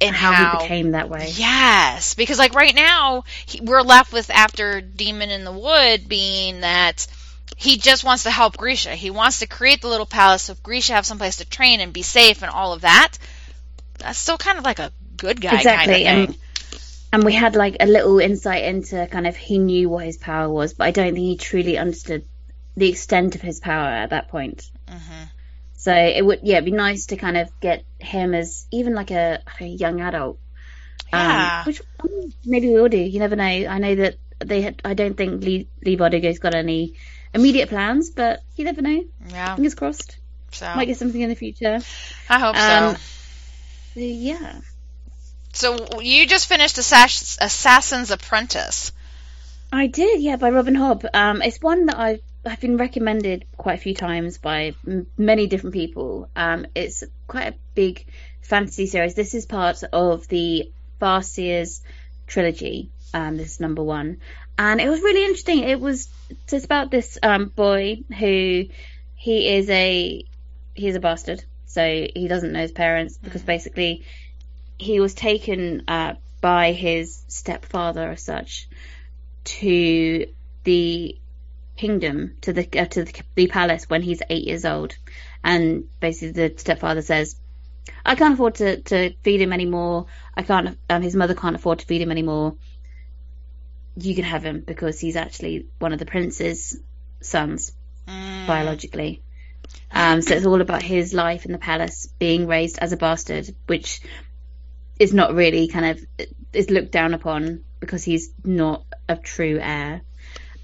[0.00, 1.29] in How, how, he became that way.
[1.35, 6.61] Yes, because like right now he, we're left with after Demon in the Wood being
[6.61, 7.07] that
[7.56, 8.94] he just wants to help Grisha.
[8.94, 12.02] He wants to create the little palace so Grisha have someplace to train and be
[12.02, 13.12] safe and all of that.
[13.98, 16.40] That's still kind of like a good guy exactly kind of and thing.
[17.12, 20.48] and we had like a little insight into kind of he knew what his power
[20.48, 22.24] was but i don't think he truly understood
[22.74, 25.24] the extent of his power at that point hmm
[25.76, 29.10] so it would yeah it'd be nice to kind of get him as even like
[29.10, 30.38] a, a young adult
[31.12, 31.60] Yeah.
[31.60, 31.82] um, which
[32.46, 35.42] maybe we will do you never know i know that they had i don't think
[35.44, 36.94] Leigh, Leigh Bardugo's got any
[37.34, 39.54] immediate plans but you never know Yeah.
[39.54, 40.16] fingers crossed
[40.52, 41.78] So Might get something in the future.
[42.28, 43.00] I hope Um, so.
[43.94, 44.60] So, yeah.
[45.52, 48.92] So you just finished Assass- Assassin's Apprentice.
[49.72, 51.06] I did, yeah, by Robin Hobb.
[51.14, 55.46] Um, it's one that I've I've been recommended quite a few times by m- many
[55.46, 56.28] different people.
[56.34, 58.06] Um, it's quite a big
[58.40, 59.14] fantasy series.
[59.14, 61.80] This is part of the Farseers
[62.26, 62.90] trilogy.
[63.12, 64.18] Um, this is number one,
[64.61, 65.61] and it was really interesting.
[65.61, 68.66] It was it's about this um boy who
[69.14, 70.23] he is a
[70.75, 74.05] he's a bastard, so he doesn't know his parents because basically
[74.79, 78.68] he was taken uh, by his stepfather as such
[79.44, 80.27] to
[80.64, 81.18] the
[81.79, 84.94] kingdom to the uh, to the, the palace when he's eight years old,
[85.42, 87.35] and basically the stepfather says,
[88.05, 90.05] "I can't afford to, to feed him anymore.
[90.37, 90.77] I can't.
[90.90, 92.57] Um, his mother can't afford to feed him anymore.
[93.96, 96.79] You can have him because he's actually one of the prince's
[97.20, 97.72] sons
[98.07, 98.46] Mm.
[98.46, 99.22] biologically."
[99.92, 103.55] Um, so it's all about his life in the palace, being raised as a bastard,
[103.66, 104.00] which
[104.98, 110.03] is not really kind of is looked down upon because he's not a true heir.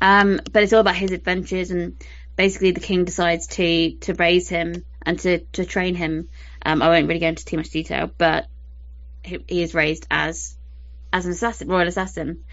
[0.01, 1.97] Um, but it's all about his adventures, and
[2.37, 6.29] basically the king decides to to raise him and to to train him.
[6.65, 8.47] Um, I won't really go into too much detail, but
[9.25, 10.57] he, he is raised as
[11.13, 12.45] as an assassin, royal assassin.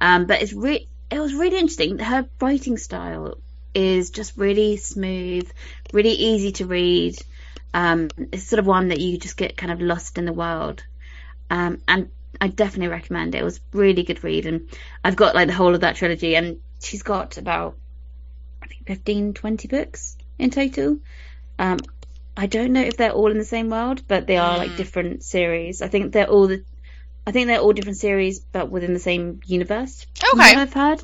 [0.00, 1.98] Um, but it's re- it was really interesting.
[1.98, 3.42] Her writing style
[3.74, 5.50] is just really smooth,
[5.92, 7.16] really easy to read.
[7.74, 10.84] Um, it's sort of one that you just get kind of lost in the world.
[11.50, 12.10] Um, and
[12.40, 13.40] I definitely recommend it.
[13.40, 14.70] It was really good read, and
[15.04, 17.78] I've got like the whole of that trilogy, and she's got about
[18.62, 20.98] I think 15, 20 books in total.
[21.58, 21.78] Um,
[22.36, 24.76] I don't know if they're all in the same world, but they are like Mm.
[24.76, 25.82] different series.
[25.82, 26.64] I think they're all the,
[27.26, 30.06] I think they're all different series, but within the same universe.
[30.34, 30.54] Okay.
[30.54, 31.02] I've heard.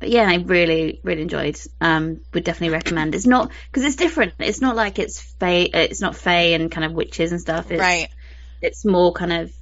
[0.00, 1.58] But yeah, I really, really enjoyed.
[1.80, 3.14] Um, would definitely recommend.
[3.14, 4.34] It's not because it's different.
[4.40, 5.68] It's not like it's fae.
[5.72, 7.70] It's not fae and kind of witches and stuff.
[7.70, 8.08] It's, Right.
[8.60, 9.52] It's more kind of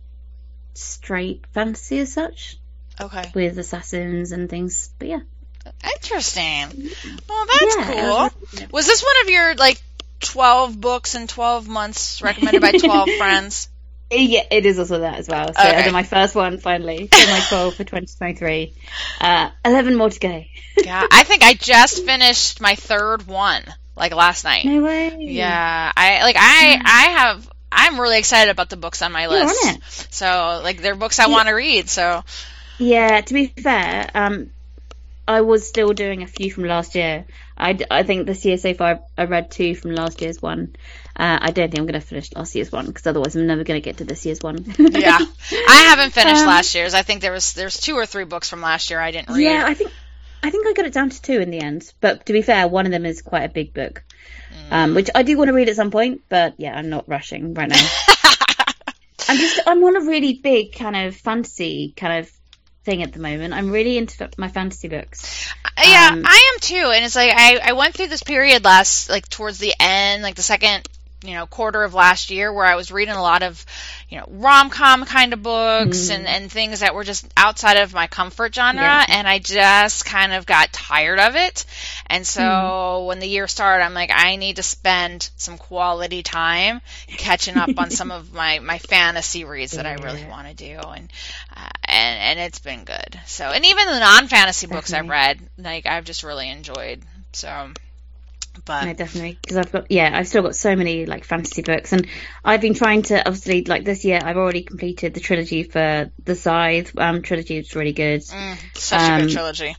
[0.74, 2.56] straight fantasy as such
[3.00, 3.30] Okay.
[3.34, 4.90] with assassins and things.
[4.98, 5.20] But yeah,
[5.94, 6.90] Interesting.
[7.28, 8.08] Well, that's yeah, cool.
[8.08, 8.32] was.
[8.72, 9.80] Was this one of your like
[10.20, 13.68] 12 books in 12 months recommended by 12 friends?
[14.10, 15.52] Yeah, it is also that as well.
[15.54, 15.76] So Okay.
[15.78, 17.08] I did my first one finally.
[17.12, 18.74] So my 12 for 2023.
[19.20, 20.44] Uh, 11 more to go.
[20.84, 23.62] Yeah, I think I just finished my third one
[23.96, 24.64] like last night.
[24.64, 25.16] No way.
[25.20, 29.46] Yeah, I like I I have I'm really excited about the books on my on
[29.46, 29.64] list.
[29.64, 30.06] it.
[30.14, 31.32] So like they're books I Yeah.
[31.32, 31.88] want to read.
[31.88, 32.24] So
[32.78, 34.50] Yeah, to be fair, um,
[35.28, 37.26] I was still doing a few from last year.
[37.56, 40.74] I, I think this year so far I read two from last year's one.
[41.16, 43.64] Uh, I don't think I'm going to finish last year's one because otherwise I'm never
[43.64, 44.64] going to get to this year's one.
[44.78, 45.18] yeah,
[45.68, 46.94] I haven't finished Um, last year's.
[46.94, 49.44] I think there was there's two or three books from last year I didn't read.
[49.44, 49.90] yeah, I think
[50.42, 51.92] I think I got it down to two in the end.
[52.00, 54.02] But to be fair, one of them is quite a big book,
[54.50, 54.72] Mm.
[54.72, 56.22] um, which I do want to read at some point.
[56.28, 57.76] But yeah, I'm not rushing right now.
[59.28, 62.30] I'm just I'm on a really big kind of fantasy kind of
[62.84, 63.52] thing at the moment.
[63.54, 65.52] I'm really into my fantasy books.
[65.78, 66.90] Yeah, Um, I am too.
[66.94, 70.34] And it's like I, I went through this period last like towards the end, like
[70.34, 70.88] the second,
[71.22, 73.64] you know, quarter of last year where I was reading a lot of,
[74.08, 77.92] you know, rom com kind of books and, and things that were just outside of
[77.92, 79.04] my comfort genre Yeah.
[79.06, 81.66] and I just kind of got tired of it.
[82.06, 86.80] And so when the year started I'm like, I need to spend some quality time
[87.06, 90.78] catching up on some of my, my fantasy reads that I really want to do
[90.78, 91.12] and
[91.54, 93.20] uh, and and it's been good.
[93.26, 97.02] So and even the non fantasy books I've read, like I've just really enjoyed.
[97.32, 97.72] So,
[98.64, 101.92] but No, definitely, because I've got yeah, I've still got so many like fantasy books,
[101.92, 102.06] and
[102.44, 106.34] I've been trying to obviously like this year I've already completed the trilogy for the
[106.34, 108.20] Scythe um trilogy, which is really good.
[108.22, 109.76] mm, such a Um, good trilogy.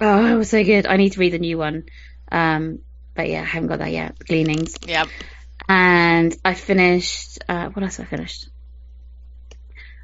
[0.00, 0.86] Oh, it was so good.
[0.86, 1.84] I need to read the new one,
[2.30, 2.80] um,
[3.14, 4.18] but yeah, I haven't got that yet.
[4.18, 5.08] Gleanings, Yep.
[5.68, 7.38] and I finished.
[7.48, 8.48] Uh, what else have I finished?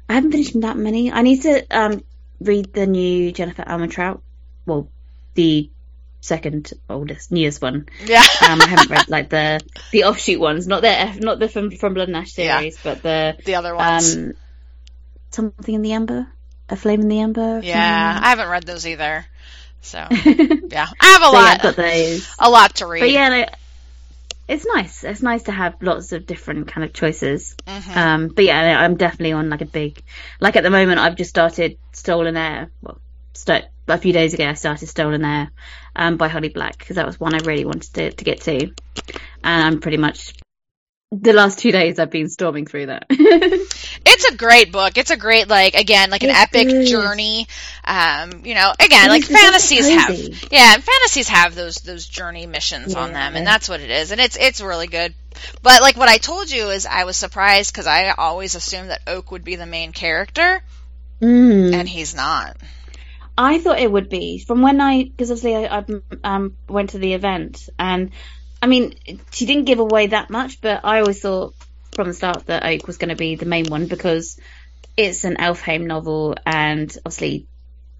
[0.09, 1.11] I haven't finished that many.
[1.11, 2.01] I need to um
[2.39, 4.21] read the new Jennifer Armentrout.
[4.65, 4.91] Well,
[5.35, 5.71] the
[6.21, 7.89] second oldest, newest one.
[8.05, 8.23] Yeah.
[8.47, 9.59] Um, I haven't read like the
[9.91, 12.59] the offshoot ones, not the not the from from Blood and Ash Yeah.
[12.59, 14.15] series, but the the other ones.
[14.15, 14.33] um
[15.31, 16.27] something in the ember,
[16.69, 17.59] a flame in the ember.
[17.63, 19.25] yeah, I haven't read those either.
[19.81, 22.35] So yeah, I have a so yeah, lot, got those.
[22.39, 22.99] a lot to read.
[22.99, 23.45] But yeah, no,
[24.47, 25.03] it's nice.
[25.03, 27.55] It's nice to have lots of different kind of choices.
[27.65, 27.95] Mhm.
[27.95, 30.01] Um, but yeah, I'm definitely on like a big,
[30.39, 32.69] like at the moment I've just started Stolen Heir.
[32.81, 32.99] Well,
[33.33, 35.51] st- a few days ago I started Stolen Heir,
[35.95, 38.59] um, by Holly Black because that was one I really wanted to, to get to,
[38.59, 38.73] and
[39.43, 40.33] I'm pretty much
[41.13, 43.05] the last two days I've been storming through that.
[43.09, 44.97] it's a great book.
[44.97, 46.89] It's a great like again like an It epic is.
[46.89, 47.47] journey.
[47.83, 50.17] Um, you know, again like fantasies have
[50.51, 54.11] yeah, and fantasies have those those journey missions on them, and that's what it is,
[54.11, 55.13] and it's it's really good.
[55.61, 59.01] But like what I told you is I was surprised because I always assumed that
[59.07, 60.61] Oak would be the main character,
[61.21, 61.73] Mm.
[61.73, 62.55] and he's not.
[63.37, 65.85] I thought it would be from when I because obviously I, I
[66.23, 68.11] um went to the event and
[68.61, 68.95] I mean
[69.31, 71.55] she didn't give away that much, but I always thought
[71.93, 74.39] from the start that Oak was going to be the main one because
[74.97, 77.47] it's an Elfhame novel and obviously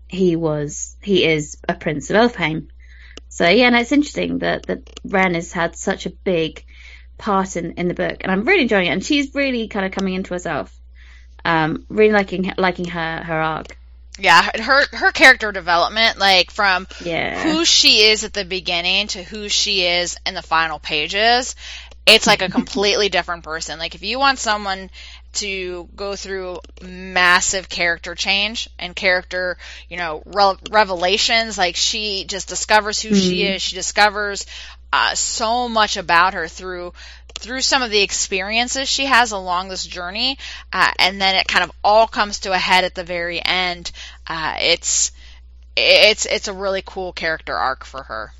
[0.08, 2.68] he was he is a prince of Elfhame.
[3.30, 6.66] So yeah, and it's interesting that that Wren has had such a big
[7.18, 8.92] part in in the book, and I'm really enjoying it.
[8.92, 10.78] And she's really kind of coming into herself.
[11.46, 13.78] Um, really liking liking her her arc.
[14.20, 17.44] Yeah, her her character development, like from Yeah.
[17.44, 21.56] who she is at the beginning to who she is in the final pages,
[22.06, 23.80] it's like a completely different person.
[23.80, 24.90] Like if you want someone
[25.34, 29.58] to go through massive character change and character,
[29.90, 33.56] you know, re- revelations, like she just discovers who she Mhm.
[33.56, 33.62] is.
[33.62, 34.46] She discovers
[34.94, 36.94] uh, so much about her through
[37.42, 40.38] through some of the experiences she has along this journey,
[40.72, 43.92] uh, and then it kind of all comes to a head at the very end.
[44.28, 45.12] Uh, it's
[45.76, 48.32] it's it's a really cool character arc for her.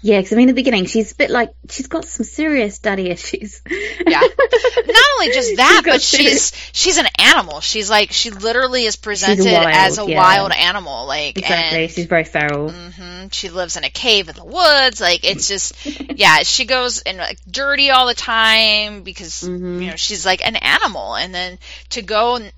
[0.00, 2.78] Yeah, because I mean, at the beginning, she's a bit like she's got some serious
[2.78, 3.60] daddy issues.
[3.68, 4.20] Yeah.
[4.20, 7.60] Not only just that, got but serious- she's she's an animal.
[7.60, 10.16] She's like she literally is presented wild, as a yeah.
[10.16, 11.06] wild animal.
[11.06, 11.82] Like exactly.
[11.84, 12.70] and she's very feral.
[12.70, 15.00] Mm-hmm, She lives in a cave in the woods.
[15.00, 15.74] Like it's just,
[16.18, 16.38] yeah.
[16.44, 19.82] She goes and like dirty all the time because Mhm.
[19.82, 21.14] you know she's like an animal.
[21.14, 21.58] And then
[21.90, 22.52] to go and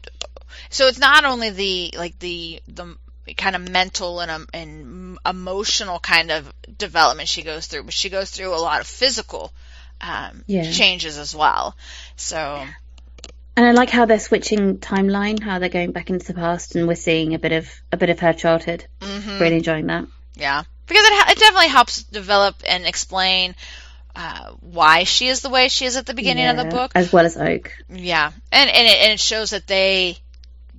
[0.68, 2.96] so it's not only the like the the
[3.36, 8.08] kind of mental and um, and emotional kind of development she goes through, but she
[8.10, 9.52] goes through a lot of physical
[10.00, 10.70] um, Yeah.
[10.70, 11.76] changes as well.
[12.16, 12.66] So
[13.56, 16.88] And I like how they're switching timeline, how they're going back into the past, and
[16.88, 18.86] we're seeing a bit of a bit of her childhood.
[19.00, 19.40] mhm.
[19.40, 20.06] Really enjoying that.
[20.34, 23.54] Yeah, because it, it definitely helps develop and explain
[24.16, 26.92] uh, why she is the way she is at the beginning of the book.
[26.94, 27.72] as well as Oak.
[27.90, 30.16] Yeah, and and it, and it shows that they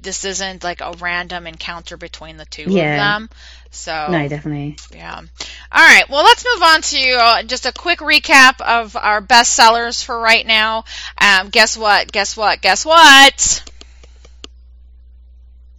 [0.02, 2.94] this isn't like a random encounter between the two Yeah.
[2.94, 3.30] of them.
[3.72, 4.78] So No, definitely.
[4.94, 5.16] yeah.
[5.18, 5.26] All
[5.88, 6.10] right.
[6.10, 10.46] Well, let's move on to uh, just a quick recap of our bestsellers for right
[10.46, 10.84] now.
[11.18, 12.12] Um, guess what?
[12.12, 12.62] Guess what?
[12.62, 13.64] Guess what?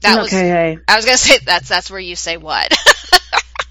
[0.03, 0.31] That Not was.
[0.31, 0.79] Coho.
[0.89, 2.73] I was gonna say that's that's where you say what.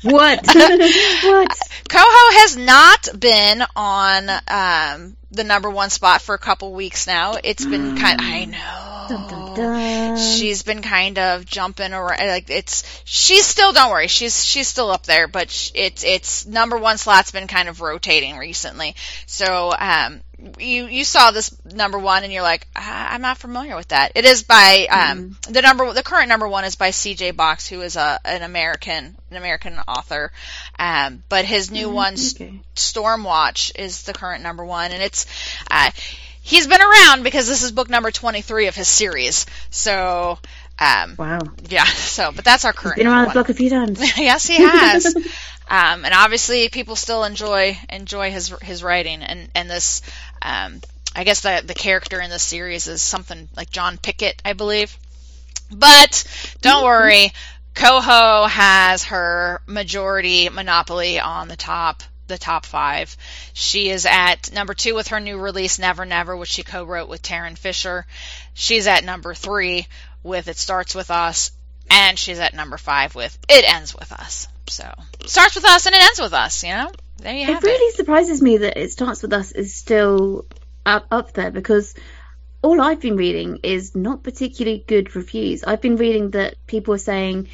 [0.03, 0.39] What?
[0.47, 1.57] what?
[1.87, 7.35] Coho has not been on um, the number one spot for a couple weeks now.
[7.43, 8.19] It's been kind.
[8.19, 9.05] I know.
[9.09, 10.17] Dun, dun, dun.
[10.17, 12.19] She's been kind of jumping around.
[12.27, 12.83] Like it's.
[13.05, 13.71] She's still.
[13.71, 14.07] Don't worry.
[14.07, 18.37] She's she's still up there, but it's it's number one slot's been kind of rotating
[18.37, 18.95] recently.
[19.25, 20.21] So um,
[20.59, 24.13] you you saw this number one and you're like, "Ah, I'm not familiar with that.
[24.15, 27.31] It is by um the number the current number one is by C.J.
[27.31, 30.31] Box, who is a an American an American author.
[30.79, 32.59] Um, but his new one, S- Okay.
[32.75, 35.25] Stormwatch, is the current number one, and it's
[35.69, 35.91] uh,
[36.41, 39.45] he's been around because this is book number 23 of his series.
[39.69, 40.39] So.
[40.79, 41.39] Um, Wow.
[41.69, 43.99] yeah, so, but that's our current Been around the block a few times.
[44.17, 45.05] yes, he has.
[45.15, 50.01] um, and obviously, people still enjoy enjoy his his writing, and and this,
[50.41, 50.81] um,
[51.15, 54.97] I guess the the character in this series is something like John Pickett, I believe.
[55.71, 56.23] But
[56.61, 57.31] don't worry,
[57.75, 62.01] Coho has her majority monopoly on the top
[62.31, 63.15] the top five.
[63.53, 67.21] She is at number two with her new release Never Never, which she co-wrote with
[67.21, 68.05] Tarryn Fisher.
[68.53, 69.87] She's at number three
[70.23, 71.51] with It Starts With Us,
[71.89, 74.47] and she's at number five with It Ends With Us.
[74.67, 74.89] So
[75.25, 76.91] starts with us and it ends with us, you know?
[77.17, 80.45] There you have It really surprises me that it starts with us is still
[80.85, 81.93] up up there because
[82.61, 85.63] all I've been reading is not particularly good reviews.
[85.63, 87.49] I've been reading that people are saying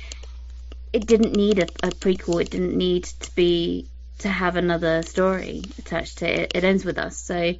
[0.93, 2.41] it didn't need a, a prequel.
[2.41, 3.87] It didn't need to be
[4.19, 6.51] to have another story attached to it.
[6.55, 7.17] It ends with us.
[7.17, 7.53] So,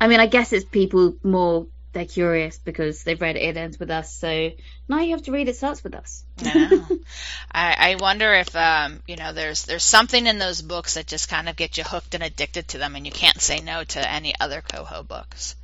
[0.00, 3.90] I mean, I guess it's people more they're curious because they've read it ends with
[3.90, 4.12] us.
[4.12, 4.50] So
[4.88, 6.24] now you have to read it starts with us.
[6.44, 6.84] I.
[7.52, 11.28] I, I wonder if um, you know there's there's something in those books that just
[11.28, 14.10] kind of get you hooked and addicted to them, and you can't say no to
[14.10, 15.54] any other Coho books.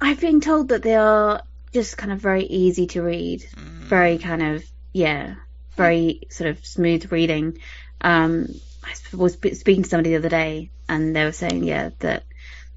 [0.00, 1.42] I've been told that they are
[1.72, 3.82] just kind of very easy to read, Mm.
[3.82, 5.34] very kind of yeah,
[5.76, 7.58] very sort of smooth reading.
[8.00, 8.46] Um,
[8.84, 12.24] I was speaking to somebody the other day, and they were saying yeah that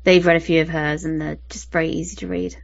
[0.05, 2.55] they've read a few of hers and they're just very easy to read.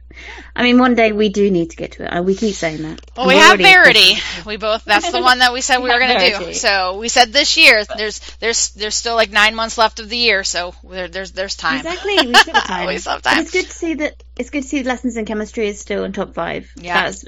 [0.54, 2.06] I mean, one day we do need to get to it.
[2.06, 3.00] Uh, we keep saying that.
[3.16, 4.14] Well, we have Verity.
[4.46, 4.84] We both.
[4.84, 6.54] That's the one that we said we, we were going to do.
[6.54, 7.84] So we said this year.
[7.84, 11.56] There's there's there's still like nine months left of the year, so there, there's there's
[11.56, 11.78] time.
[11.78, 12.26] Exactly.
[12.26, 12.98] We still have time.
[12.98, 13.36] still have time.
[13.36, 14.22] But it's good to see that.
[14.36, 16.70] It's good to see lessons in chemistry is still in top five.
[16.76, 17.04] Yeah.
[17.04, 17.24] That's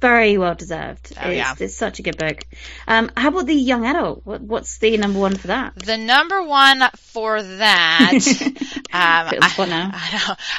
[0.00, 1.12] very well deserved.
[1.20, 1.54] Oh, it's, yeah.
[1.58, 2.44] it's such a good book.
[2.86, 4.22] Um, how about the young adult?
[4.24, 5.74] What, what's the number one for that?
[5.76, 8.12] The number one for that.
[8.12, 8.52] um.
[8.92, 9.90] I, I know.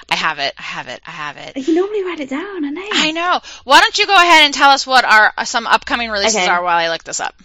[0.09, 0.53] I have it.
[0.57, 1.01] I have it.
[1.05, 1.67] I have it.
[1.67, 2.87] You normally write it down, I know.
[2.91, 3.39] I know.
[3.63, 6.47] Why don't you go ahead and tell us what our some upcoming releases Okay.
[6.47, 7.35] are while I look this up?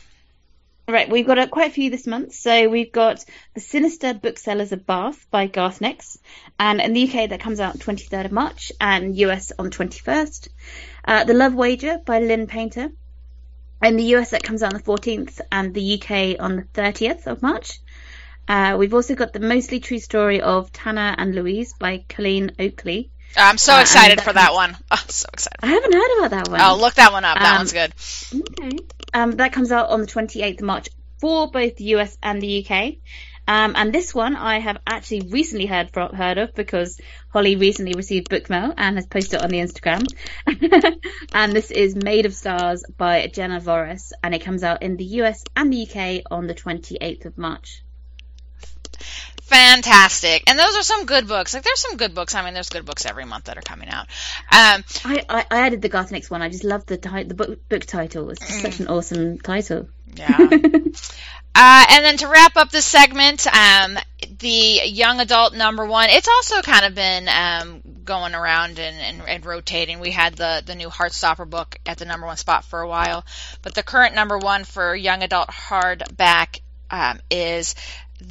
[0.89, 2.35] Right, we've got uh, quite a few this month.
[2.35, 3.25] So we've got
[3.55, 6.19] The Sinister Booksellers of Bath by Garth Nix.
[6.59, 10.49] And in the UK, that comes out 23rd of March and US on 21st.
[11.05, 12.91] Uh, the Love Wager by Lynn Painter.
[13.81, 17.29] In the US, that comes out on the 14th and the UK on the 30th
[17.29, 17.79] of March.
[18.49, 23.12] Uh, we've also got The Mostly True Story of Tanner and Louise by Colleen Oakley.
[23.37, 24.77] I'm so Uh, excited that for that one.
[24.91, 25.59] Oh, so excited.
[25.63, 26.61] I haven't heard about that one.
[26.61, 27.39] Oh, look that one up.
[27.39, 27.93] That Um, one's good.
[28.61, 28.79] Okay.
[29.15, 30.89] Um, that comes out on the 28th of March
[31.21, 32.99] for both the US and the UK.
[33.49, 37.01] Um, and this one I have actually recently heard from, heard of because
[37.33, 40.07] Holly recently received book mail and has posted it on the Instagram.
[41.35, 45.05] and this is Made of Stars by Jenna Voris, and it comes out in the
[45.23, 47.83] US and the UK on the 28th of March.
[49.43, 50.45] Fantastic.
[50.47, 51.53] And those are some good books.
[51.55, 52.35] Like there's some good books.
[52.35, 54.07] I mean, there's good books every month that are coming out.
[54.51, 56.43] Um, I, I, I added the Garth Nix one.
[56.43, 58.31] I just love the ti- the book, book title.
[58.31, 59.89] It's just such an awesome title.
[60.15, 60.39] yeah.
[61.55, 63.99] Uh, and then to wrap up this segment, um,
[64.39, 69.29] the young adult number one, it's also kind of been um, going around and, and,
[69.29, 70.01] and rotating.
[70.01, 73.27] We had the, the new Heartstopper book at the number one spot for a while,
[73.61, 77.75] but the current number one for young adult hardback um, is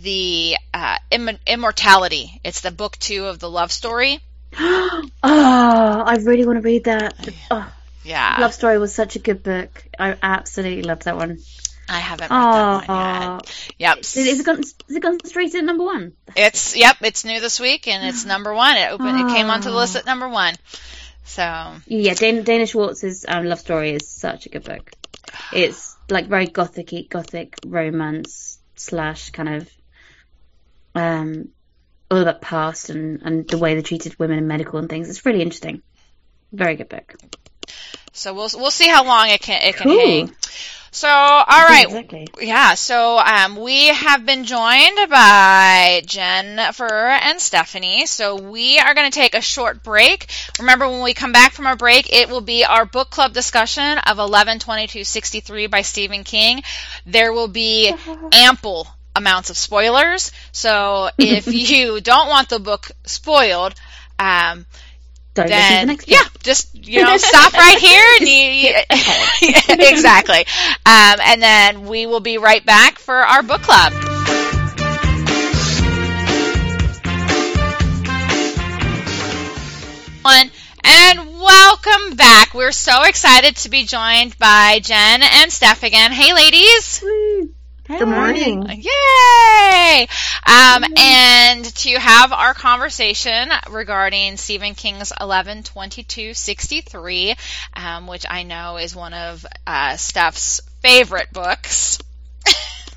[0.01, 2.39] the uh, Imm- Immortality.
[2.43, 4.19] It's the book two of the love story.
[4.59, 7.27] oh, I really want to read that.
[7.49, 7.71] Oh,
[8.03, 9.83] Yeah, Love Story was such a good book.
[9.99, 11.39] I absolutely loved that one.
[11.89, 12.97] I haven't read that one
[13.35, 13.39] Oh,
[13.77, 13.95] yet.
[13.95, 13.97] Yep.
[13.99, 14.59] is it gone?
[14.61, 16.13] Is it gone straight to number one?
[16.35, 18.77] It's yep, it's new this week and it's number one.
[18.77, 19.19] It opened.
[19.29, 20.55] It came onto the list at number one.
[21.25, 21.43] So
[21.85, 24.91] Yeah, Dan- Dana Schwartz's um, Love Story is such a good book.
[25.53, 29.69] It's like very gothic, gothic romance slash kind of
[30.95, 31.49] um
[32.09, 35.09] all about past and and the way they treated women in medical and things.
[35.09, 35.81] It's really interesting.
[36.51, 37.15] Very good book.
[38.11, 39.99] so we'll we'll see how long it can it can Cool.
[39.99, 40.35] hang.
[40.93, 41.85] So all right.
[41.85, 42.27] Exactly.
[42.41, 48.05] Yeah, so um, we have been joined by Jennifer and Stephanie.
[48.07, 50.29] So we are going to take a short break.
[50.59, 53.99] Remember, when we come back from our break, it will be our book club discussion
[53.99, 56.61] of 112263 by Stephen King.
[57.05, 57.93] There will be
[58.33, 58.85] ample
[59.15, 60.31] amounts of spoilers.
[60.51, 63.73] So if you don't want the book spoiled,
[64.19, 64.65] um,
[65.33, 68.75] Don't the then next yeah, just you know, stop right here and you, you-
[69.89, 70.39] exactly.
[70.85, 73.93] Um, and then we will be right back for our book club.
[80.23, 80.51] One,
[80.83, 82.53] And welcome back.
[82.53, 86.11] We're so excited to be joined by Jen and Steph again.
[86.11, 87.01] Hey, ladies.
[87.03, 87.49] Woo.
[87.99, 88.65] Good morning.
[88.69, 90.07] Yay!
[90.47, 97.35] Um, and to have our conversation regarding Stephen King's 112263,
[97.75, 101.99] um, which I know is one of uh, Steph's favorite books.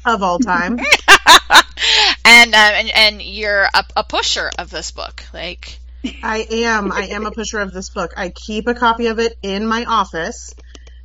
[0.04, 0.78] Of all time.
[2.24, 5.80] and, um, and and you're a, a pusher of this book, like
[6.22, 6.92] I am.
[6.92, 8.12] I am a pusher of this book.
[8.16, 10.54] I keep a copy of it in my office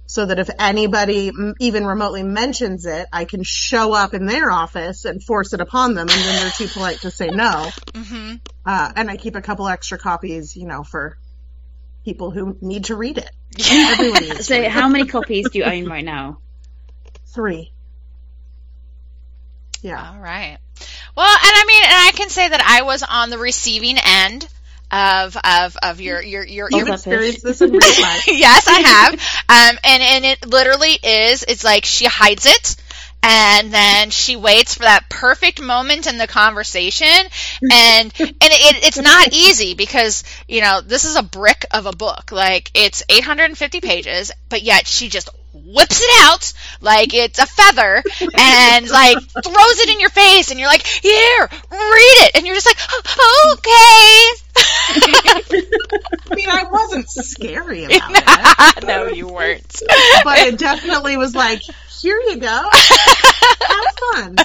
[0.09, 5.05] so that if anybody even remotely mentions it, I can show up in their office
[5.05, 7.69] and force it upon them, and then they're too polite to say no.
[7.95, 8.33] hmm
[8.65, 11.15] Uh, and I keep a couple extra copies, you know, for
[12.03, 13.29] people who need to read it.
[13.71, 16.39] Everyone needs So, how many copies do you own right now?
[17.27, 17.71] Three.
[19.83, 20.11] Yeah.
[20.11, 20.57] All right.
[21.15, 24.47] Well, and I mean, and I can say that I was on the receiving end
[24.91, 28.23] of of of your your your, Oh, your You've experienced this in real life.
[28.27, 29.13] yes, I have.
[29.13, 31.43] Um, and and it literally is.
[31.47, 32.75] It's like she hides it,
[33.21, 38.97] and then she waits for that perfect moment in the conversation, and and it, it's
[38.97, 42.31] not easy because you know this is a brick of a book.
[42.31, 48.03] Like it's 850 pages, but yet she just whips it out like it's a feather
[48.37, 52.55] and like throws it in your face and you're like here read it and you're
[52.55, 52.77] just like
[53.19, 54.49] oh, okay
[56.31, 58.87] I mean, I wasn't scary about it.
[58.87, 59.81] no, you weren't.
[60.23, 61.61] but it definitely was like,
[62.01, 62.69] here you go.
[62.71, 64.35] Have fun.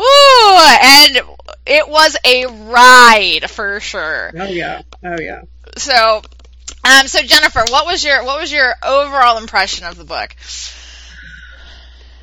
[0.00, 1.20] Ooh, and
[1.66, 4.32] it was a ride for sure.
[4.34, 4.82] Oh yeah.
[5.04, 5.42] Oh yeah.
[5.76, 6.22] So,
[6.84, 10.34] um, so Jennifer, what was your what was your overall impression of the book?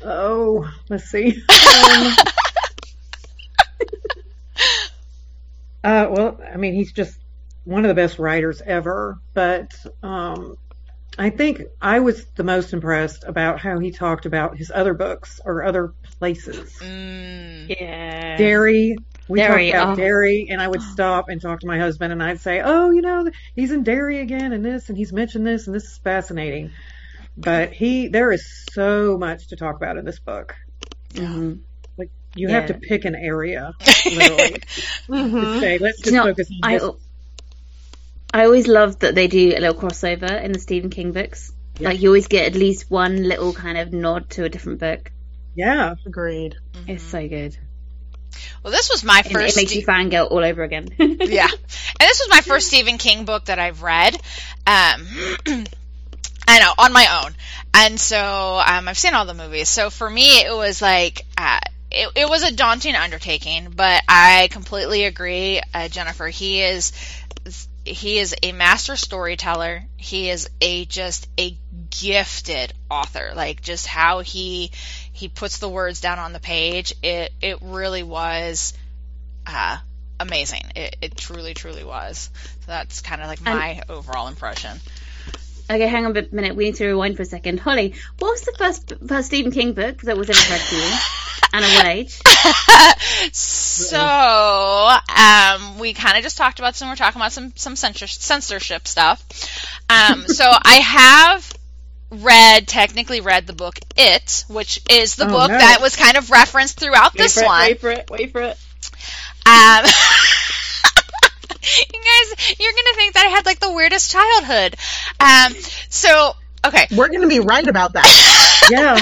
[0.04, 1.42] Oh, let's see.
[1.52, 2.14] Um,
[5.84, 7.16] uh, well, I mean, he's just
[7.64, 10.56] one of the best writers ever, but um,
[11.18, 15.40] I think I was the most impressed about how he talked about his other books
[15.44, 16.78] or other places.
[16.80, 18.36] Mm, Yeah.
[18.36, 18.96] Derry.
[19.30, 19.96] We Derry, talked about oh.
[19.96, 23.00] Derry, and I would stop and talk to my husband, and I'd say, "Oh, you
[23.00, 26.72] know, he's in Derry again, and this, and he's mentioned this, and this is fascinating."
[27.36, 30.56] But he, there is so much to talk about in this book.
[31.14, 31.60] Mhm.
[31.96, 33.72] Like you have to pick an area,
[34.04, 34.62] literally.
[35.08, 35.54] Mhm.
[35.54, 36.90] to say, let's just you know, focus on I, this.
[38.34, 41.52] I always love that they do a little crossover in the Stephen King books.
[41.78, 45.10] Like you always get at least one little kind of nod to a different book.
[45.54, 46.56] Yeah, Agreed.
[46.86, 47.56] It's so good.
[48.62, 49.56] Well, this was my And first.
[49.56, 50.88] it makes you fangirl all over again.
[50.98, 54.14] yeah, and this was my first Stephen King book that I've read.
[54.66, 55.06] Um,
[56.48, 57.34] I know on my own,
[57.74, 59.68] and so um, I've seen all the movies.
[59.68, 61.60] So for me, it was like uh,
[61.90, 66.26] it, it was a daunting undertaking, but I completely agree, uh, Jennifer.
[66.28, 66.92] He is
[67.84, 69.84] he is a master storyteller.
[69.96, 71.56] He is a just a
[71.90, 73.32] gifted author.
[73.34, 74.70] Like just how he
[75.20, 76.94] he puts the words down on the page.
[77.02, 78.72] It it really was
[79.46, 79.76] uh,
[80.18, 80.62] amazing.
[80.74, 82.30] It, it truly truly was.
[82.42, 84.80] So that's kind of like my overall impression.
[85.70, 86.56] Okay, hang on a minute.
[86.56, 87.60] We need to rewind for a second.
[87.60, 90.92] Holly, what was the first, first Stephen King book that was ever read to you?
[91.52, 92.18] and what age?
[93.32, 93.98] so
[95.16, 96.88] um, we kind of just talked about some.
[96.88, 99.22] We're talking about some some censorship stuff.
[99.90, 101.59] Um, so I have
[102.10, 105.60] read technically read the book It, which is the Oh, book nice.
[105.60, 107.62] that was kind of referenced throughout this wait for one.
[107.62, 108.10] It, wait for it.
[108.10, 108.58] Wait for it.
[109.46, 109.84] Um,
[111.62, 114.76] you guys, you're gonna think that I had like the weirdest childhood.
[115.18, 115.54] Um,
[115.88, 116.34] so
[116.66, 118.68] okay, We're going to be right about that.
[118.70, 118.98] yeah.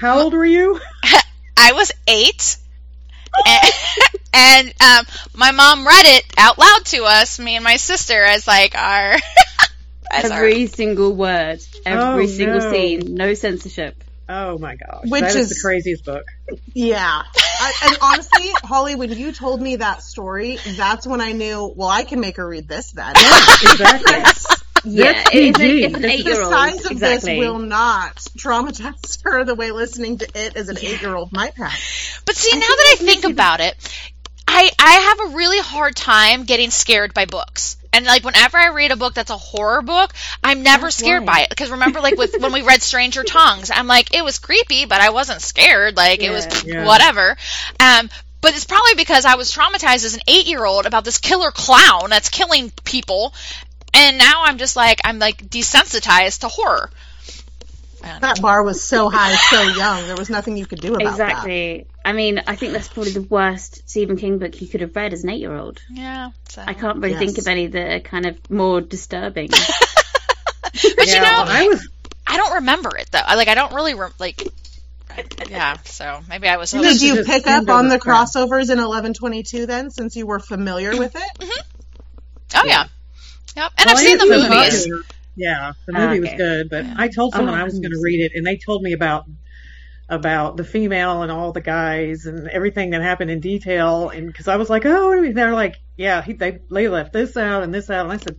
[0.00, 0.80] How old were you?
[1.56, 2.56] I was eight.
[3.46, 3.72] and,
[4.32, 8.46] and um, my mom read it out loud to us, me and my sister, as
[8.46, 9.16] like our
[10.12, 12.70] Every single word, every Oh, single no.
[12.72, 14.02] scene, no censorship.
[14.30, 16.24] Oh my gosh, Which that is, is- the craziest book.
[16.74, 17.22] Yeah.
[17.60, 21.88] I, and honestly, Holly, when you told me that story, that's when I knew, well,
[21.88, 23.12] I can make her read this then.
[23.16, 24.22] Exactly.
[24.84, 25.82] Yeah, That's if, PG.
[25.84, 27.32] if an the eight-year-old, size of exactly.
[27.32, 31.74] this will not traumatize her the way listening to it as an eight-year-old might have.
[32.24, 33.74] But see, now that I think about it,
[34.50, 37.76] I I have a really hard time getting scared by books.
[37.92, 40.12] And like whenever I read a book that's a horror book,
[40.44, 41.32] I'm never That's scared why.
[41.32, 41.50] by it.
[41.50, 45.00] Because remember, like with when we read Stranger Tongues, I'm like, it was creepy, but
[45.00, 45.96] I wasn't scared.
[45.96, 46.84] Like it was Yeah.
[46.86, 47.36] whatever.
[47.80, 51.18] Um, but it's probably because I was traumatized as an eight year old about this
[51.18, 53.34] killer clown that's killing people,
[53.94, 56.90] and now I'm just like I'm like desensitized to horror.
[58.20, 60.06] That bar was so high, so young.
[60.06, 61.08] There was nothing you could do about it.
[61.08, 61.86] Exactly.
[62.08, 65.12] I mean, I think that's probably the worst Stephen King book you could have read
[65.12, 65.82] as an eight-year-old.
[65.90, 66.30] Yeah.
[66.48, 66.64] So.
[66.66, 67.18] I can't really Yes.
[67.18, 69.50] think of any that are kind of more disturbing.
[70.72, 71.88] But you yeah, know, I was.
[72.26, 73.18] I don't remember it though.
[73.24, 74.42] I like I don't really re- like.
[75.50, 76.70] Yeah, so maybe I was.
[76.70, 80.96] Did you pick up on over the crossovers in 1122 then, since you were familiar
[80.96, 81.38] with it?
[81.40, 81.60] Mm-hmm.
[82.54, 82.84] Oh yeah.
[83.56, 83.72] Yep.
[83.78, 84.80] And well, I've seen the movies.
[84.82, 85.02] popular.
[85.34, 86.36] Yeah, the movie oh, was okay.
[86.36, 88.82] good, but I told someone Oh, I was going to read it, and they told
[88.82, 89.24] me about
[90.08, 94.08] about the female and all the guys and everything that happened in detail.
[94.08, 97.36] And because I was like, oh, and they're like, yeah, he, they they left this
[97.36, 98.36] out and this out, and I said,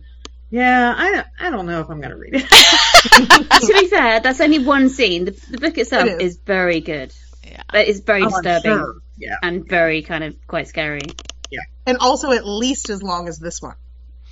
[0.50, 2.48] yeah, I don't, I don't know if I'm going to read it.
[2.48, 5.26] to be fair, that's only one scene.
[5.26, 6.32] The, the book itself It is.
[6.34, 6.40] is.
[6.44, 7.14] very good.
[7.46, 7.62] Yeah.
[7.70, 8.96] But it's very Oh, disturbing sure.
[9.16, 9.36] Yeah.
[9.42, 11.02] and very kind of quite scary.
[11.50, 13.74] Yeah, And also at least as long as this one.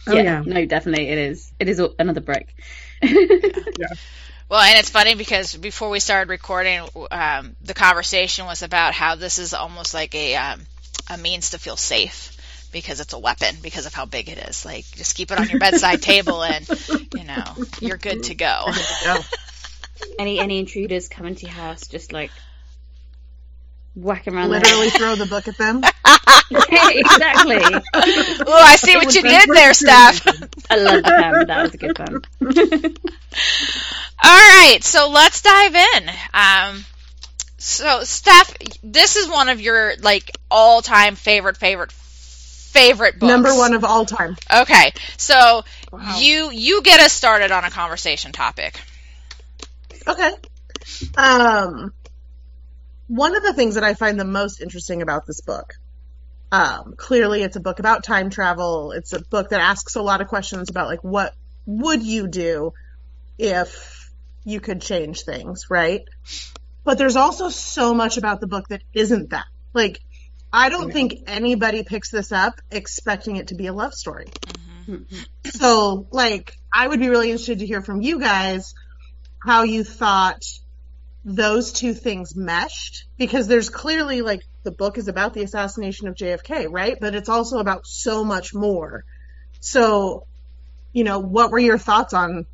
[0.09, 0.43] Oh yeah.
[0.45, 1.53] No, definitely it is.
[1.61, 2.55] It is another brick.
[4.49, 9.14] Well, and it's funny because before we started recording, um, the conversation was about how
[9.14, 10.61] this is almost like a um,
[11.11, 12.34] a means to feel safe
[12.72, 14.64] because it's a weapon because of how big it is.
[14.64, 16.66] Like just keep it on your bedside table and
[17.14, 17.44] you know
[17.80, 18.64] you're good to go.
[19.05, 19.18] Go.
[20.18, 22.30] any any intruders come into your house, just like
[23.94, 24.49] whack 'em around.
[24.49, 25.78] the Literally throw the book at them.
[26.51, 27.59] exactly.
[27.61, 30.26] Oh, I see what you did there, what Steph.
[30.70, 31.46] I love the pun.
[31.46, 32.22] That was a good pun.
[34.23, 36.11] All right, so let's dive in.
[36.35, 36.85] Um,
[37.57, 43.29] so, Steph, this is one of your like all-time favorite, favorite, favorite books.
[43.29, 44.37] Number one of all time.
[44.53, 45.62] Okay, so
[45.93, 46.16] Wow.
[46.19, 48.81] you you get us started on a conversation topic.
[50.07, 50.31] Okay.
[51.16, 51.93] Um,
[53.07, 55.75] one of the things that I find the most interesting about this book,
[56.53, 58.93] um, clearly it's a book about time travel.
[58.93, 61.35] It's a book that asks a lot of questions about like what
[61.66, 62.73] would you do
[63.39, 63.97] if
[64.49, 66.03] you could change things, right?
[66.82, 69.44] But there's also so much about the book that isn't that.
[69.74, 70.01] Like,
[70.51, 74.28] I don't think anybody picks this up expecting it to be a love story.
[74.86, 75.18] Mm-hmm.
[75.51, 78.72] So, like, I would be really interested to hear from you guys
[79.38, 80.42] how you thought
[81.26, 86.14] those two things meshed because there's clearly like the book is about the assassination of
[86.14, 86.96] JFK, right?
[86.99, 89.05] But it's also about so much more.
[89.61, 90.26] So,
[90.94, 92.46] you know, what were your thoughts on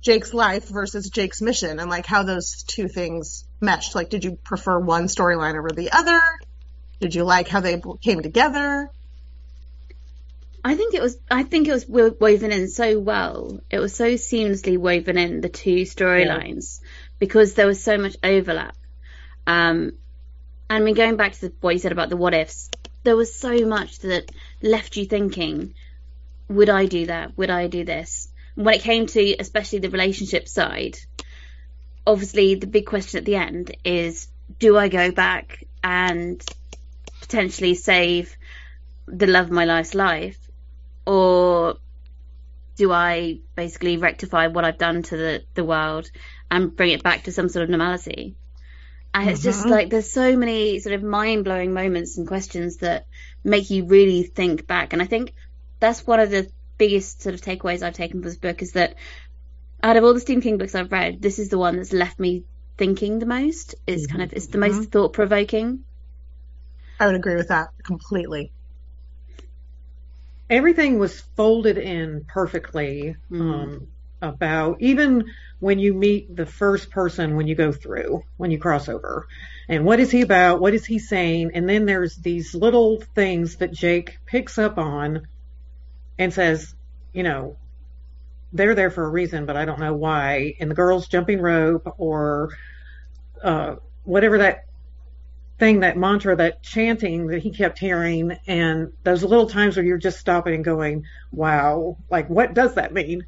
[0.00, 3.94] Jake's life versus Jake's mission and like how those two things meshed?
[3.94, 6.20] Like, did you prefer one storyline over the other?
[7.00, 8.90] Did you like how they came together?
[10.64, 11.16] I think it was.
[11.30, 13.60] I think it was woven in so well.
[13.70, 16.80] It was so seamlessly woven in the two storylines
[17.18, 18.76] because there was so much overlap.
[19.46, 19.92] Um,
[20.68, 22.70] and I mean, going back to the, what you said about the what ifs,
[23.04, 24.30] there was so much that
[24.60, 25.74] left you thinking,
[26.48, 27.38] would I do that?
[27.38, 28.27] Would I do this?
[28.58, 30.98] When it came to especially the relationship side,
[32.04, 34.26] obviously the big question at the end is,
[34.58, 36.44] do I go back and
[37.20, 38.36] potentially save
[39.06, 40.36] the love of my life's life?
[41.06, 41.76] Or
[42.74, 46.10] do I basically rectify what I've done to the, the world
[46.50, 48.34] and bring it back to some sort of normality?
[49.14, 49.70] And it's just Mhm.
[49.70, 53.06] like there's so many sort of mind blowing moments and questions that
[53.44, 54.92] make you really think back.
[54.92, 55.32] And I think
[55.78, 58.94] that's one of the biggest sort of takeaways I've taken from this book is that
[59.82, 62.18] out of all the Stephen King books I've read, this is the one that's left
[62.18, 62.44] me
[62.76, 63.74] thinking the most.
[63.86, 65.84] It's kind of it's the most thought provoking.
[67.00, 68.52] I would agree with that completely.
[70.50, 73.40] everything was folded in perfectly Mm.
[73.40, 73.86] um,
[74.22, 75.26] about even
[75.60, 79.28] when you meet the first person when you go through when you cross over
[79.68, 83.56] and what is he about what is he saying and then there's these little things
[83.56, 85.26] that jake picks up on
[86.18, 86.74] and says
[87.12, 87.58] you know
[88.52, 91.86] they're there for a reason but i don't know why and the girls jumping rope
[91.98, 92.50] or
[93.42, 94.60] uh, whatever that
[95.58, 99.98] thing, that mantra, that chanting that he kept hearing, and those little times where you're
[99.98, 101.02] just stopping and going,
[101.32, 103.22] wow, like what does that mean?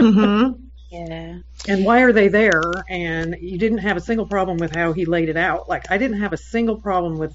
[0.00, 0.52] hmm
[0.90, 1.38] Yeah.
[1.66, 2.84] and why are they there?
[2.88, 5.68] And you didn't have a single problem with how he laid it out.
[5.68, 7.34] Like I didn't have a single problem with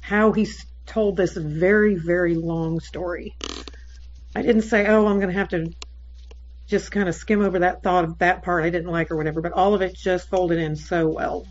[0.00, 0.46] how he
[0.86, 3.36] told this very, very long story.
[4.36, 5.72] I didn't say, oh, I'm going to have to
[6.66, 9.40] just kind of skim over that thought of that part I didn't like or whatever,
[9.40, 11.46] but all of it just folded in so well.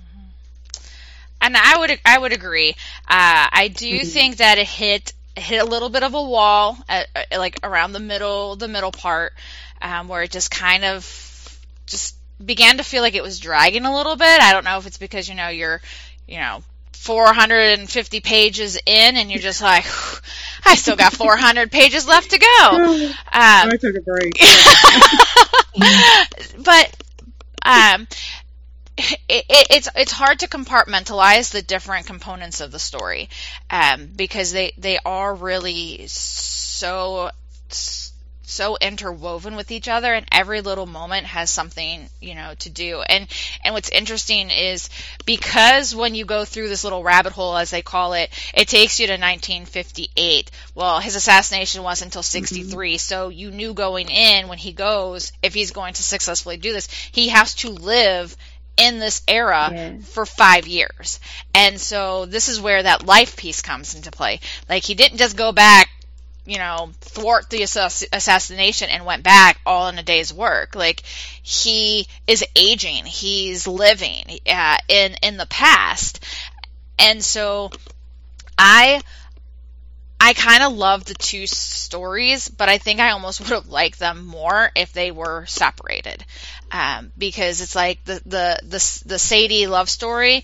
[1.41, 2.71] and I would I would agree.
[3.07, 7.07] Uh, I do think that it hit hit a little bit of a wall, at,
[7.15, 9.33] uh, like around the middle the middle part,
[9.81, 13.95] um, where it just kind of just began to feel like it was dragging a
[13.95, 14.41] little bit.
[14.41, 15.81] I don't know if it's because you know you're
[16.27, 16.61] you know
[17.05, 19.85] 450 pages in and you're just like
[20.65, 23.11] I still got 400 pages left to go.
[23.35, 24.39] Um, I took a break.
[26.63, 26.95] but
[27.61, 28.07] um,
[28.97, 33.27] it, it, it's it's hard to compartmentalize the different components of the story
[33.69, 37.29] um, because they they are really so
[37.67, 38.04] so
[38.81, 43.27] interwoven with each other and every little moment has something you know to do and
[43.63, 44.89] and what's interesting is
[45.25, 48.99] because when you go through this little rabbit hole as they call it it takes
[48.99, 52.45] you to 1958 well his assassination wasn't until mm-hmm.
[52.45, 56.71] 63 so you knew going in when he goes if he's going to successfully do
[56.71, 58.35] this he has to live
[58.77, 59.97] in this era Yeah.
[59.99, 61.19] for five years.
[61.53, 64.41] And so this is where that life piece comes into play.
[64.67, 65.89] Like he didn't just go back,
[66.45, 70.75] you know, thwart the assass- assassination and went back all in a day's work.
[70.75, 71.01] Like
[71.41, 76.23] he is aging, he's living uh, in in the past,
[76.99, 77.71] and so
[78.57, 79.01] I
[80.19, 83.99] I kind of love the two stories, but I think I almost would have liked
[83.99, 86.25] them more if they were separated,
[86.71, 90.43] um, because it's like the the the the Sadie love story.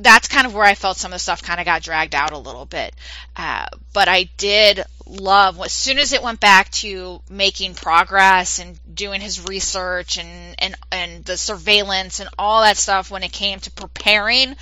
[0.00, 2.32] That's kind of where I felt some of the stuff kind of got dragged out
[2.32, 2.94] a little bit,
[3.36, 8.78] uh, but I did love as soon as it went back to making progress and
[8.94, 13.58] doing his research and and and the surveillance and all that stuff when it came
[13.60, 14.54] to preparing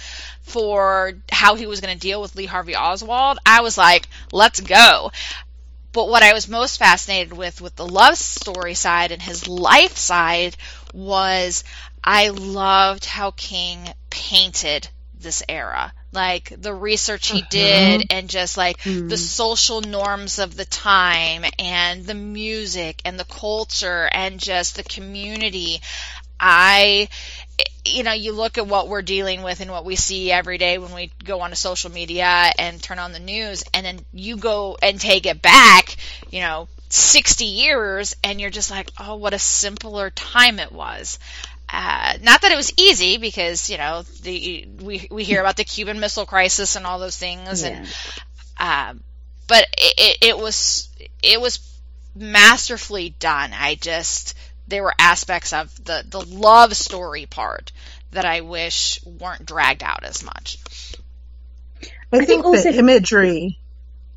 [0.43, 4.61] for how he was going to deal with Lee Harvey Oswald, I was like, let's
[4.61, 5.11] go.
[5.93, 9.97] But what I was most fascinated with with the love story side and his life
[9.97, 10.57] side
[10.93, 11.65] was
[12.05, 14.89] I loved how King painted
[15.21, 15.93] this era.
[16.13, 17.49] Like the research he uh-huh.
[17.51, 19.09] did and just like the hmm.
[19.15, 25.81] social norms of the time and the music and the culture and just the community.
[26.39, 27.09] I
[27.85, 30.79] you know, you look at what we're dealing with and what we see every day
[30.79, 34.77] when we go onto social media and turn on the news, and then you go
[34.83, 35.97] and take it back,
[36.31, 41.19] you know, 60 years, and you're just like, oh, what a simpler time it was.
[41.69, 45.65] Uh, not that it was easy because you know the we we hear about the
[45.65, 47.69] Cuban Missile Crisis and all those things, Yeah.
[47.69, 47.89] and
[48.59, 48.95] uh,
[49.49, 50.89] but it, it, it was
[51.23, 51.59] it was
[52.15, 53.51] masterfully done.
[53.53, 54.35] I just
[54.69, 57.73] there were aspects of the the love story part
[58.13, 60.59] that I wish weren't dragged out as much.
[61.83, 63.59] I, I think, think also- the imagery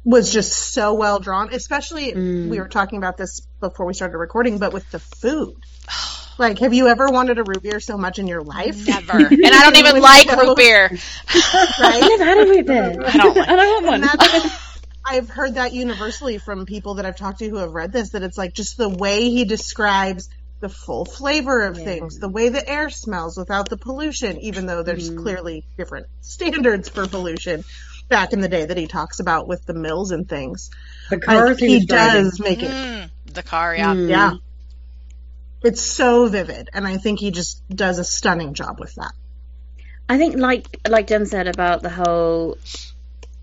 [0.05, 2.47] was just so well drawn, especially Mm.
[2.49, 5.55] we were talking about this before we started recording, but with the food.
[6.39, 8.87] Like, have you ever wanted a root beer so much in your life?
[8.87, 10.89] Never, and I don't even like those- root beer.
[11.29, 11.99] I Right?
[12.09, 12.95] never had a root beer.
[13.05, 14.17] I don't like and I want And one.
[14.17, 14.69] that's,
[15.05, 18.23] I've heard that universally from people that I've talked to who have read this, that
[18.23, 20.29] it's like just the way he describes
[20.61, 21.83] the full flavor of Yeah.
[21.85, 25.21] things, the way the air smells without the pollution, even though there's Mhm.
[25.21, 27.63] clearly different standards for pollution
[28.09, 30.69] back in the day that he talks about with the mills and things.
[31.09, 32.23] The Like, he, he was driving.
[32.23, 33.93] does make it Mm, the car, yeah.
[33.93, 34.09] Mm.
[34.09, 34.31] Yeah.
[35.61, 39.11] It's so vivid, and I think he just does a stunning job with that.
[40.07, 42.57] I think, like like Jen said about the whole,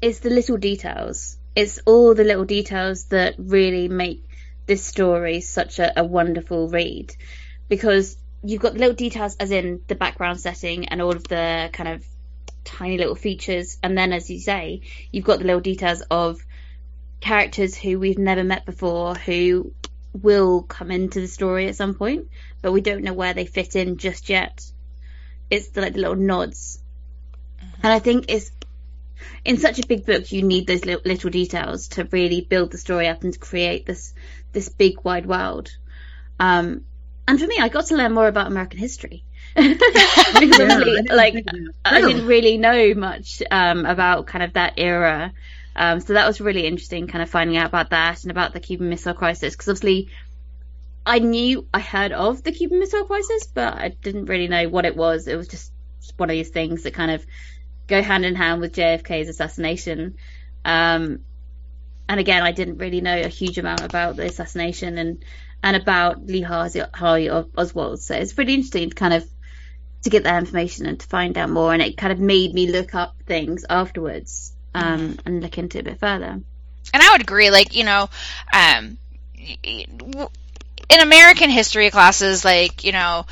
[0.01, 1.37] it's the little details.
[1.55, 4.25] It's all the little details that really make
[4.67, 7.15] this story such a, a wonderful read,
[7.69, 11.69] because you've got the little details, as in the background setting and all of the
[11.73, 12.05] kind of
[12.65, 14.81] tiny little features, and then, as you say,
[15.13, 16.41] you've got the little details of
[17.21, 19.73] characters who we've never met before who
[20.17, 22.29] will come into the story at some point,
[22.63, 24.61] but we don't know where they fit in just yet.
[25.51, 26.83] It's the, like the little nods,
[27.83, 28.51] and I think it's
[29.45, 32.79] in such a big book you need those little, little details to really build the
[32.79, 34.15] story up and to create this
[34.53, 35.71] this big wide world.
[36.39, 36.87] Um,
[37.29, 39.25] and for me, I got to learn more about American history
[39.57, 40.05] because Yeah,
[40.71, 41.45] I didn't like.
[41.85, 42.03] I Really?
[42.03, 45.33] didn't really know much um, about kind of that era.
[45.77, 48.61] Um, so that was really interesting, kind of finding out about that and about the
[48.61, 49.55] Cuban Missile Crisis.
[49.55, 50.09] Because obviously,
[51.05, 54.87] I knew I heard of the Cuban Missile Crisis, but I didn't really know what
[54.87, 55.29] it was.
[55.29, 55.71] It was just
[56.17, 57.25] one of these things that kind of
[57.87, 60.17] go hand in hand with JFK's assassination.
[60.65, 61.21] Um,
[62.09, 65.25] and again, I didn't really know a huge amount about the assassination and
[65.63, 68.01] and about Lee Harvey, Oswald.
[68.01, 69.29] So it's pretty interesting to kind of
[70.03, 71.73] to get that information and to find out more.
[71.73, 75.83] And it kind of made me look up things afterwards um, and look into it
[75.83, 76.41] a bit further.
[76.95, 77.51] and I would agree.
[77.51, 78.09] Like you know,
[78.53, 78.99] um,
[79.65, 83.27] in American history classes, like you know,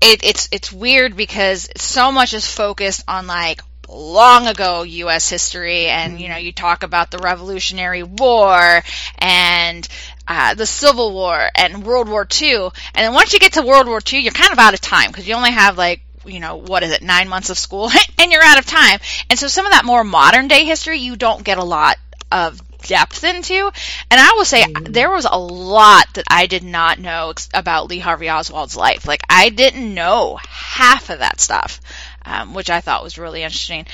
[0.00, 5.28] it, it's it's weird because so much is focused on like long ago U.S.
[5.28, 8.82] history, and you know, you talk about the Revolutionary War
[9.18, 9.86] and
[10.26, 13.86] uh, the Civil War and World War II, and then once you get to World
[13.86, 16.56] War II, you're kind of out of time because you only have like you know
[16.56, 17.90] what is it nine months of school?
[18.18, 19.00] And you're out of time.
[19.30, 21.96] And so some of that more modern day history you don't get a lot
[22.30, 23.70] of depth into.
[24.10, 27.88] And i will say there was a lot that i did not know ex- about
[27.88, 29.06] lee harvey oswald's life.
[29.06, 31.80] Like i didn't know half of that stuff
[32.24, 33.86] um, which i thought was really interesting.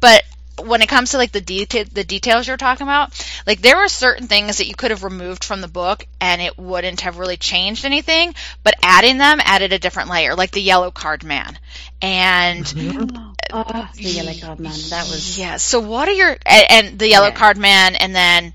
[0.00, 0.24] But
[0.64, 3.10] when it comes to like the detail the details you're talking about
[3.46, 6.58] like there were certain things that you could have removed from the book and it
[6.58, 10.90] wouldn't have really changed anything but adding them added a different layer like the yellow
[10.90, 11.58] card man
[12.00, 12.66] and
[13.54, 14.72] Oh, the yellow card man.
[14.90, 17.34] That was yeah so what are your and, and the yellow Yeah.
[17.34, 18.54] card man and then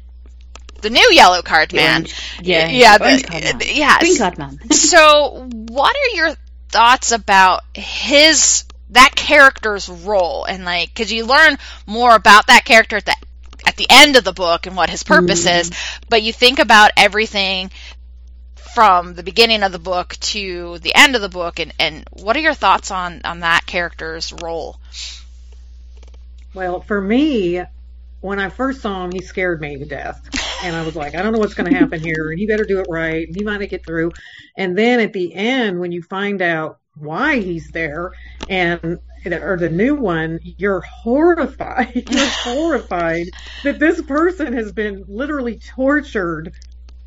[0.82, 3.62] the new yellow card man orange- yeah, yeah orange the- card man.
[3.66, 4.72] yeah green card man.
[4.72, 6.36] so what are your
[6.70, 12.98] thoughts about his that character's role and like because you learn more about that character
[12.98, 13.16] at the
[13.66, 15.60] at the end of the book and what his purpose Mhm.
[15.62, 15.72] is
[16.10, 17.72] but you think about everything
[18.74, 22.36] from the beginning of the book to the end of the book and and what
[22.36, 24.80] are your thoughts on on that character's role
[26.54, 27.62] Well, for me,
[28.22, 30.22] when I first saw him, he scared me to death.
[30.64, 32.32] And I was like, I don't know what's going to happen here.
[32.32, 33.28] And he better do it right.
[33.28, 34.12] And he might it through.
[34.58, 38.12] And then at the end, when you find out why he's there
[38.50, 42.04] and or the new one, you're horrified.
[42.10, 43.28] You're horrified
[43.64, 46.54] that this person has been literally tortured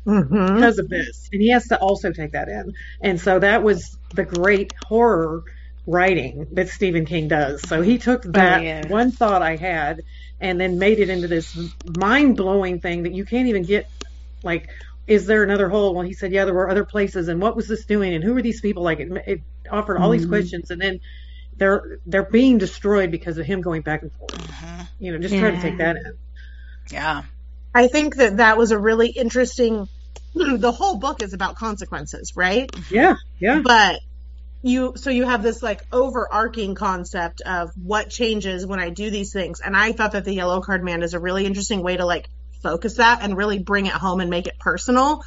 [0.05, 0.55] Mm-hmm.
[0.55, 1.29] because of this.
[1.31, 2.73] And he has to also take that in.
[3.01, 5.43] And so that was the great horror
[5.85, 7.61] writing that Stephen King does.
[7.67, 8.87] So he took that yeah.
[8.87, 10.01] one thought I had
[10.39, 11.57] and then made it into this
[11.97, 13.87] mind blowing thing that you can't even get
[14.43, 14.69] like
[15.07, 15.93] is there another hole?
[15.95, 17.27] Well, he said, yeah, there were other places.
[17.27, 18.13] And what was this doing?
[18.13, 18.83] And who were these people?
[18.83, 19.39] Like it, it
[19.69, 20.29] offered all these Mhm.
[20.29, 20.99] questions, and then
[21.57, 24.39] they're they're being destroyed because of him going back and forth.
[24.99, 26.13] You know, just try to take that in.
[26.91, 27.23] yeah
[27.73, 29.87] I think that that was a really interesting.
[30.33, 32.69] The whole book is about consequences, right?
[32.89, 33.61] Yeah, yeah.
[33.63, 33.99] But
[34.61, 39.33] you so you have this like overarching concept of what changes when I do these
[39.33, 39.59] things.
[39.59, 42.27] And I thought that the yellow card man is a really interesting way to like
[42.61, 45.23] focus that and really bring it home and make it personal.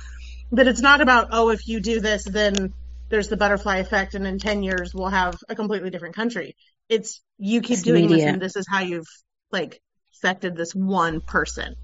[0.53, 2.73] That it's not about, oh, if you do this, then
[3.11, 6.57] there's the butterfly effect and in 10 years we'll have a completely different country.
[6.89, 9.07] It's you keep It's doing this and this is how you've
[9.51, 9.81] like
[10.17, 11.75] affected this one person.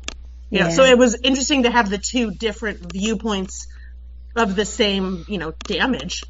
[0.50, 0.72] You know, Yeah.
[0.72, 3.66] so it was interesting to have the two different viewpoints
[4.36, 6.22] of the same, you know, damage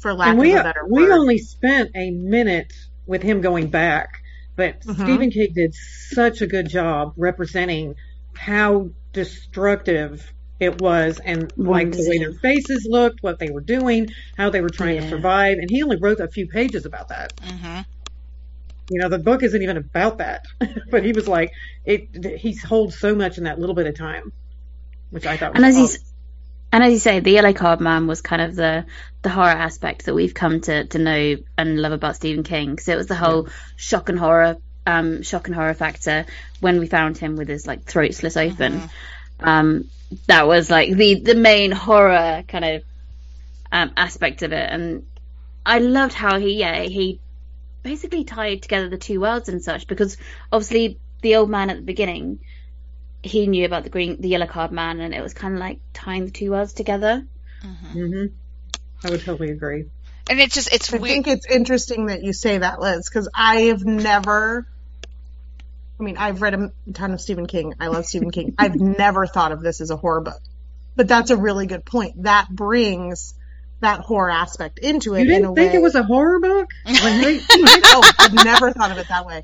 [0.00, 1.12] for lack and we of a better we word.
[1.12, 2.72] only spent a minute
[3.06, 4.08] with him going back,
[4.56, 4.94] but Mhm.
[5.04, 7.94] Stephen King did such a good job representing
[8.38, 10.22] how destructive
[10.58, 14.60] it was and like the way their faces looked, what they were doing, how they
[14.60, 17.32] were trying to survive, and he only wrote a few pages about that.
[17.40, 17.80] hmm
[18.88, 20.42] You know, the book isn't even about that,
[20.90, 21.50] but he was like,
[21.84, 22.38] it.
[22.40, 24.32] He holds so much in that little bit of time,
[25.10, 25.52] which I thought.
[25.52, 25.96] Was And as awesome.
[25.96, 26.12] he's
[26.72, 28.86] and as you say, the Yellow Card Man was kind of the
[29.22, 32.88] the horror aspect that we've come to to know and love about Stephen King because
[32.88, 34.56] it was the whole shock and horror
[34.86, 36.26] um shock and horror factor
[36.60, 38.88] when we found him with his like throat slit open.
[39.40, 39.90] Um,
[40.26, 42.82] that was like the the main horror kind of
[43.72, 45.02] um aspect of it, and
[45.64, 47.20] I loved how he yeah he
[47.82, 50.16] basically tied together the two worlds and such because
[50.50, 52.40] obviously the old man at the beginning
[53.22, 55.78] he knew about the green the yellow card man and it was kind of like
[55.92, 57.24] tying the two worlds together
[57.92, 58.26] hmm
[59.04, 59.84] I would totally agree.
[60.28, 61.24] And it's just it's I weird.
[61.24, 64.66] think it's interesting that you say that, Liz, because I have never.
[65.98, 67.74] I mean, I've read a ton of Stephen King.
[67.80, 68.54] I love Stephen King.
[68.58, 70.40] I've never thought of this as a horror book,
[70.94, 72.22] but that's a really good point.
[72.24, 73.34] That brings
[73.80, 75.78] that horror aspect into it You in a didn't think way.
[75.78, 76.68] it was a horror book?
[76.86, 79.42] Like, they- no, I've never thought of it that way.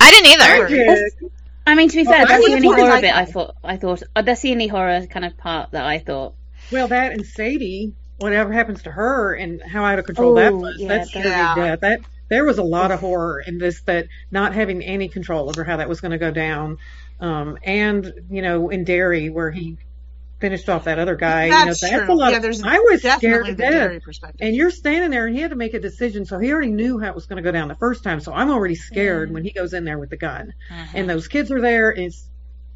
[0.00, 0.26] I didn't
[0.70, 1.30] either.
[1.66, 3.76] I mean to be fair I that's the only horror like- bit i thought i
[3.76, 6.32] thought uh, that's the only horror kind of part that i thought
[6.72, 10.56] Well, that and Sadie, whatever happens to her and how out of control that Oh,
[10.56, 11.54] was, yeah, that's that- Yeah.
[11.54, 11.80] death.
[11.80, 15.64] That there was a lot of horror in this that not having any control over
[15.64, 16.78] how that was going to go down.
[17.20, 19.76] Um, and you know, in Derry where he
[20.40, 22.14] finished off that other guy, That's you know, that's true.
[22.14, 22.30] a lot.
[22.30, 24.02] Yeah, of- there's I was scared to death.
[24.02, 24.38] Perspective.
[24.40, 27.00] And you're standing there and he had to make a decision, so he already knew
[27.00, 28.20] how it was going to go down the first time.
[28.20, 30.54] So I'm already scared when he goes in there with the gun.
[30.94, 31.90] And those kids are there.
[31.90, 32.24] It's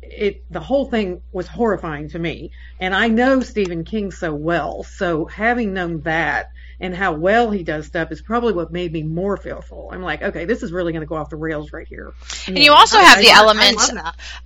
[0.03, 2.51] it the whole thing was horrifying to me.
[2.81, 6.49] And I know Stephen King so well, so having known that
[6.83, 9.91] and how well he does stuff is probably what made me more fearful.
[9.93, 12.13] I'm like, okay, this is really going to go off the rails right here.
[12.49, 13.81] And you also have the I- I element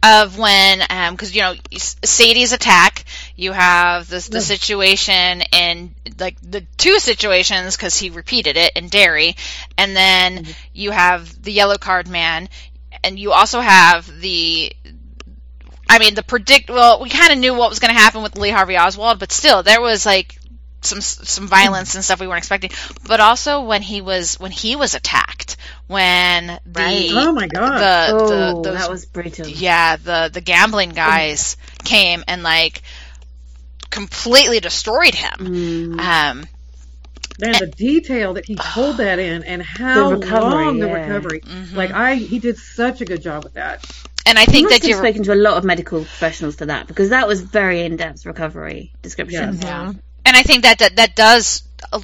[0.02, 3.06] of when, um, because you know Sadie's attack,
[3.36, 8.88] you have the the situation in like the two situations because he repeated it in
[8.88, 9.34] Derry,
[9.78, 10.52] and then mm-hmm.
[10.74, 12.50] you have the yellow card man,
[13.02, 14.72] and you also have the.
[15.88, 16.68] I mean, the predict.
[16.68, 19.30] Well, we kind of knew what was going to happen with Lee Harvey Oswald, but
[19.30, 20.36] still, there was like
[20.82, 22.70] some some violence and stuff we weren't expecting.
[23.06, 25.56] But also when he was when he was attacked,
[25.86, 27.10] when the Right.
[27.12, 27.78] Oh my god.
[27.78, 28.28] the, oh
[28.62, 32.82] the those that was brutal yeah the the gambling guys came and like
[33.90, 36.00] completely destroyed him Mm.
[36.00, 36.44] um
[37.42, 40.94] and the detail that he pulled that in and how recovery, long the yeah.
[41.06, 41.40] recovery.
[41.40, 41.74] mhm.
[41.74, 43.84] Like I he did such a good job with that.
[44.24, 46.56] and i I think must that have you're spoken to a lot of medical professionals
[46.56, 49.54] for that because that was very in-depth recovery description.
[49.54, 49.62] Yes.
[49.62, 49.92] Yeah.
[50.26, 51.62] And i think that that, that does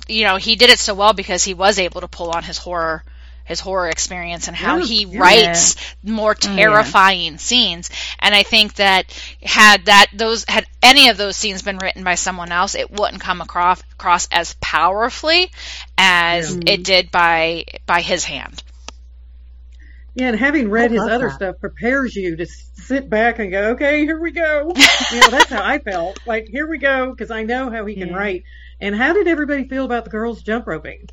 [0.09, 2.59] you know he did it so well because he was able to pull on his
[2.59, 3.05] horror
[3.45, 5.21] his horror experience and how Yeah, he yeah.
[5.21, 6.57] writes more mm, yeah.
[6.57, 9.13] terrifying scenes and i think that
[9.43, 13.21] had that those had any of those scenes been written by someone else it wouldn't
[13.21, 15.51] come across across as powerfully
[15.99, 16.75] as Yeah.
[16.75, 18.63] it did by by his hand
[20.15, 21.35] Yeah, and having read his other that.
[21.35, 24.73] stuff prepares you to sit back and go, okay, here we go.
[25.13, 26.19] you know, that's how I felt.
[26.27, 28.17] Like, here we go, because I know how he can Yeah.
[28.17, 28.43] write.
[28.81, 31.09] And how did everybody feel about the girls jump roping?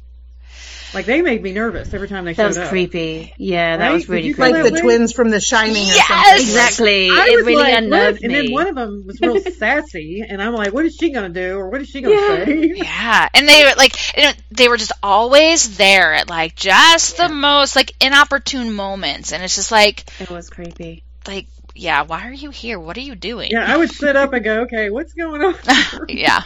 [0.94, 3.34] Like, they made me nervous every time they That showed was creepy.
[3.38, 3.94] Yeah, that Right?
[3.94, 4.52] was really creepy.
[4.54, 4.82] Like the way?
[4.82, 6.08] twins from The Shining or Yes!
[6.08, 6.40] something.
[6.40, 7.10] Exactly.
[7.12, 8.24] I It was really like, unnerved what?
[8.24, 11.32] And then one of them was real sassy, and I'm like, what is she going
[11.32, 12.46] to do, or what is she going to Yeah.
[12.46, 12.72] say?
[12.76, 17.18] Yeah, and they were like you know, they were just always there at like just
[17.18, 21.04] the most like inopportune moments, and it's just like It was creepy.
[21.28, 21.46] like
[21.76, 22.80] yeah, why are you here?
[22.80, 23.52] What are you doing?
[23.52, 25.56] Yeah, I would sit up and go, okay, what's going on?
[26.10, 26.42] yeah,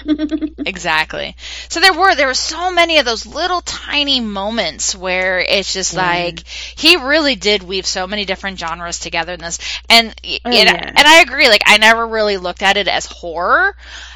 [0.65, 1.36] exactly.
[1.69, 5.93] So there were there were so many of those little tiny moments where it's just
[5.93, 9.59] like he really did weave so many different genres together in this,
[9.89, 10.91] and Oh, it- yeah.
[10.95, 11.47] and I agree.
[11.49, 13.76] Like I never really looked at it as horror.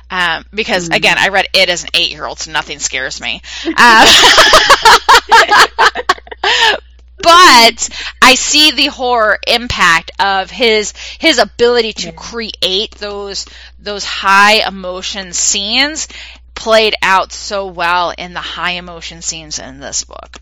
[0.09, 3.41] Um, because again, I read it as an eight-year-old, so nothing scares me.
[3.65, 3.73] Um,
[7.21, 7.89] but
[8.21, 13.45] I see the horror impact of his his ability to create those
[13.79, 16.07] those high emotion scenes
[16.53, 20.37] played out so well in the high emotion scenes in this book.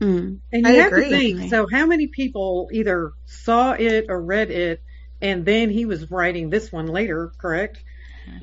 [0.00, 0.38] Mm.
[0.52, 1.04] And I you have agree.
[1.04, 4.82] to think, so how many people either saw it or read it,
[5.22, 7.82] and then he was writing this one later, correct?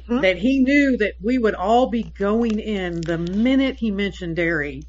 [0.09, 0.21] Mhm.
[0.21, 4.83] That he knew that we would all be going in the minute he mentioned Derry,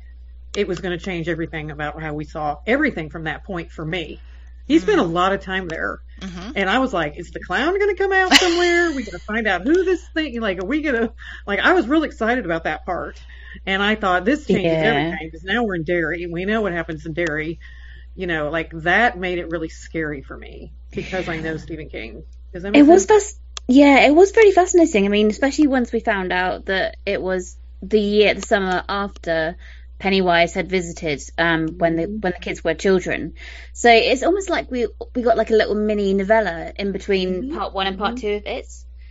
[0.54, 3.84] it was going to change everything about how we saw everything from that point for
[3.84, 4.22] me.
[4.66, 5.98] He spent a lot of time there.
[6.22, 8.90] hmm And I was like, is the clown going to come out somewhere?
[8.92, 11.12] we going to find out who this thing, like, are we going to,
[11.46, 13.18] like, I was really excited about that part.
[13.66, 14.88] And I thought this changes Yeah.
[14.88, 16.26] everything because now we're in Derry.
[16.26, 17.58] We know what happens in Derry.
[18.16, 22.22] You know, like that made it really scary for me because I know Stephen King.
[22.52, 23.40] Does that It was fast.
[23.66, 25.04] Yeah, it was pretty fascinating.
[25.04, 29.56] I mean, especially once we found out that it was the year, the summer after
[30.04, 33.32] Pennywise had visited, um, when the when the kids were children.
[33.72, 37.54] So it's almost like we we got like a little mini novella in between Mhm.
[37.54, 38.66] part one and part two of it,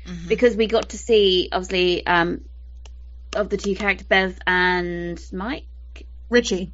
[0.06, 2.42] hmm because we got to see obviously um
[3.36, 5.66] of the two characters, Bev and Mike.
[6.30, 6.74] Richie.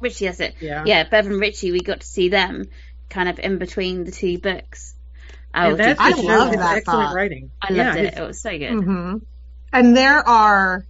[0.00, 0.54] Richie, that's it.
[0.60, 0.84] Yeah.
[0.84, 2.64] Yeah, Bev and Richie, we got to see them
[3.08, 4.94] kind of in between the two books.
[5.54, 7.14] I And that's I love that excellent thought.
[7.14, 7.50] writing.
[7.62, 8.18] I yeah, loved it.
[8.18, 8.82] It was so good.
[8.82, 9.16] hmm
[9.72, 10.84] And there are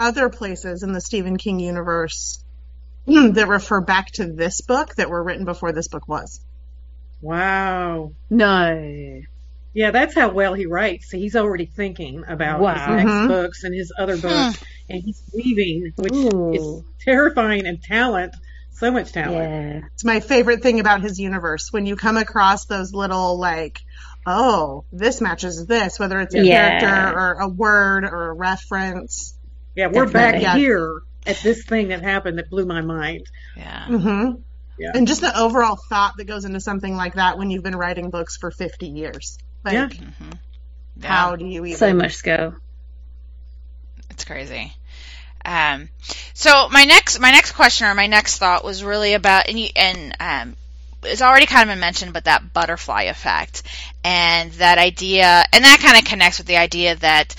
[0.00, 2.42] other places in the Stephen King universe
[3.06, 6.40] that refer back to this book that were written before this book was.
[7.20, 8.12] Wow.
[8.30, 9.20] No.
[9.74, 11.10] Yeah, that's how well he writes.
[11.10, 12.74] He's already thinking about Wow.
[12.74, 13.28] his next Mhm.
[13.28, 16.52] books and his other books, and he's weaving, which Ooh.
[16.52, 18.34] is terrifying and talent.
[18.72, 19.34] So much talent.
[19.50, 19.88] Yeah.
[19.94, 23.80] It's my favorite thing about his universe when you come across those little like,
[24.24, 26.78] oh, this matches this, whether it's a Yeah.
[26.80, 29.34] character or a word or a reference.
[29.78, 30.40] Yeah, we're Definitely.
[30.40, 30.56] back Yeah.
[30.56, 33.24] here at this thing that happened that blew my mind.
[33.56, 33.86] Yeah.
[33.86, 34.30] hmm
[34.76, 34.90] Yeah.
[34.92, 38.10] And just the overall thought that goes into something like that when you've been writing
[38.10, 39.38] books for 50 years.
[39.64, 39.88] Like, Yeah.
[39.88, 40.30] hmm
[41.00, 41.78] how do you even?
[41.78, 42.54] So much skill.
[44.10, 44.72] It's crazy.
[45.44, 45.88] Um,
[46.34, 49.68] so my next my next question or my next thought was really about and you,
[49.76, 50.56] and um,
[51.04, 53.62] it's already kind of been mentioned, but that butterfly effect
[54.02, 57.36] and that idea, and that kind of connects with the idea that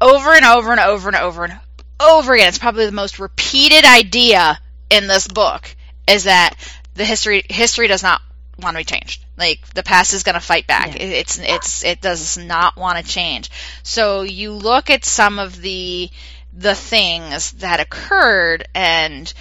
[0.00, 1.58] over and over and over and over and
[2.02, 4.58] over again, it's probably the most repeated idea
[4.90, 5.74] in this book
[6.06, 6.54] is that
[6.94, 8.20] the history history does not
[8.58, 9.24] want to be changed.
[9.36, 10.94] Like the past is going to fight back.
[10.94, 11.02] Yeah.
[11.02, 13.50] It, it's it's it does not want to change.
[13.82, 16.10] So you look at some of the
[16.52, 19.32] the things that occurred and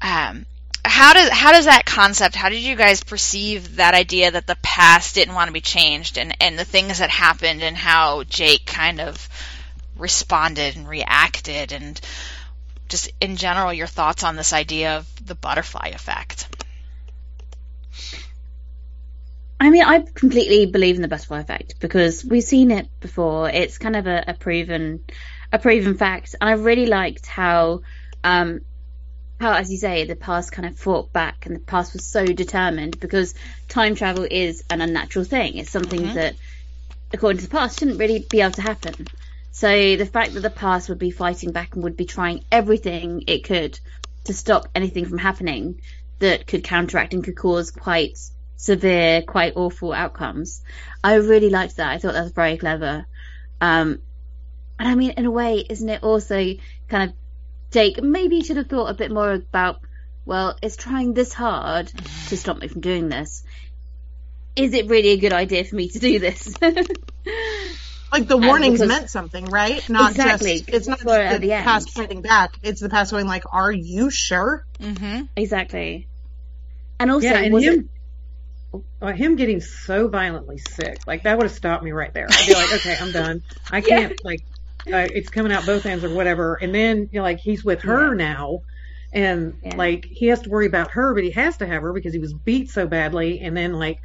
[0.00, 0.46] um,
[0.84, 4.56] how does how does that concept how did you guys perceive that idea that the
[4.62, 8.66] past didn't want to be changed and and the things that happened and how Jake
[8.66, 9.28] kind of
[9.96, 12.00] responded and reacted and
[12.88, 16.48] just in general your thoughts on this idea of the butterfly effect
[19.60, 23.48] I mean, I completely believe in the butterfly effect because we've seen it before.
[23.48, 25.04] It's kind of a, a proven,
[25.52, 26.34] a proven fact.
[26.38, 27.80] And I really liked how,
[28.24, 28.60] um,
[29.40, 32.26] how, as you say, the past kind of fought back and the past was so
[32.26, 33.34] determined because
[33.68, 35.56] time travel is an unnatural thing.
[35.56, 36.14] It's something Mhm.
[36.14, 36.34] that,
[37.12, 39.06] according to the past, shouldn't really be able to happen.
[39.54, 43.22] So the fact that the past would be fighting back and would be trying everything
[43.28, 43.78] it could
[44.24, 45.80] to stop anything from happening
[46.18, 48.18] that could counteract and could cause quite
[48.56, 50.60] severe, quite awful outcomes.
[51.04, 51.88] I really liked that.
[51.88, 53.06] I thought that was very clever.
[53.60, 54.02] Um,
[54.76, 56.54] and I mean, in a way, isn't it also
[56.88, 57.16] kind of
[57.70, 58.02] Jake?
[58.02, 59.80] Maybe you should have thought a bit more about.
[60.24, 61.92] Well, it's trying this hard
[62.28, 63.44] to stop me from doing this.
[64.56, 66.56] Is it really a good idea for me to do this?
[68.20, 69.86] Like the warnings because- meant something, right?
[69.88, 70.58] Not Exactly.
[70.60, 72.54] just it's not just the the past fighting back.
[72.62, 75.22] It's the past going like, "Are you sure?" mm-hmm.
[75.36, 76.06] exactly.
[77.00, 77.88] And also, yeah, and was him,
[78.72, 78.80] it?
[79.02, 82.26] uh, him getting so violently sick, like that would have stopped me right there.
[82.30, 83.42] I'd be like, okay, I'm done.
[83.70, 84.40] I can't like,
[84.86, 86.54] uh, it's coming out both ends or whatever.
[86.54, 88.60] And then you know, like he's with her now,
[89.12, 89.76] and Yeah.
[89.76, 92.20] like he has to worry about her, but he has to have her because he
[92.20, 93.40] was beat so badly.
[93.40, 94.00] And then like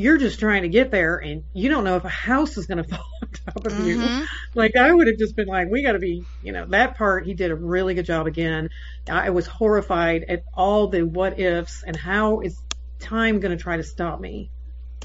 [0.00, 2.78] you're just trying to get there, and you don't know if a house is going
[2.82, 3.98] to fall on top of you.
[3.98, 4.26] Mhm.
[4.54, 7.26] Like I would have just been like, we got to be, you know, that part
[7.26, 8.70] he did a really good job again.
[9.08, 12.58] I was horrified at all the what ifs and how is
[12.98, 14.50] time going to try to stop me.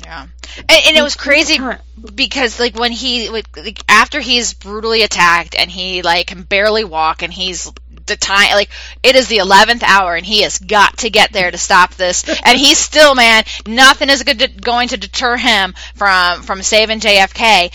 [0.03, 0.27] yeah
[0.57, 1.57] and, and it was crazy
[2.13, 3.47] because like when he like
[3.87, 7.71] after he's brutally attacked and he like can barely walk and he's
[8.05, 8.69] the time like
[9.03, 12.23] it is the 11th hour and he has got to get there to stop this.
[12.45, 16.99] And he's still man nothing is good to, going to deter him from from saving
[16.99, 17.71] JFK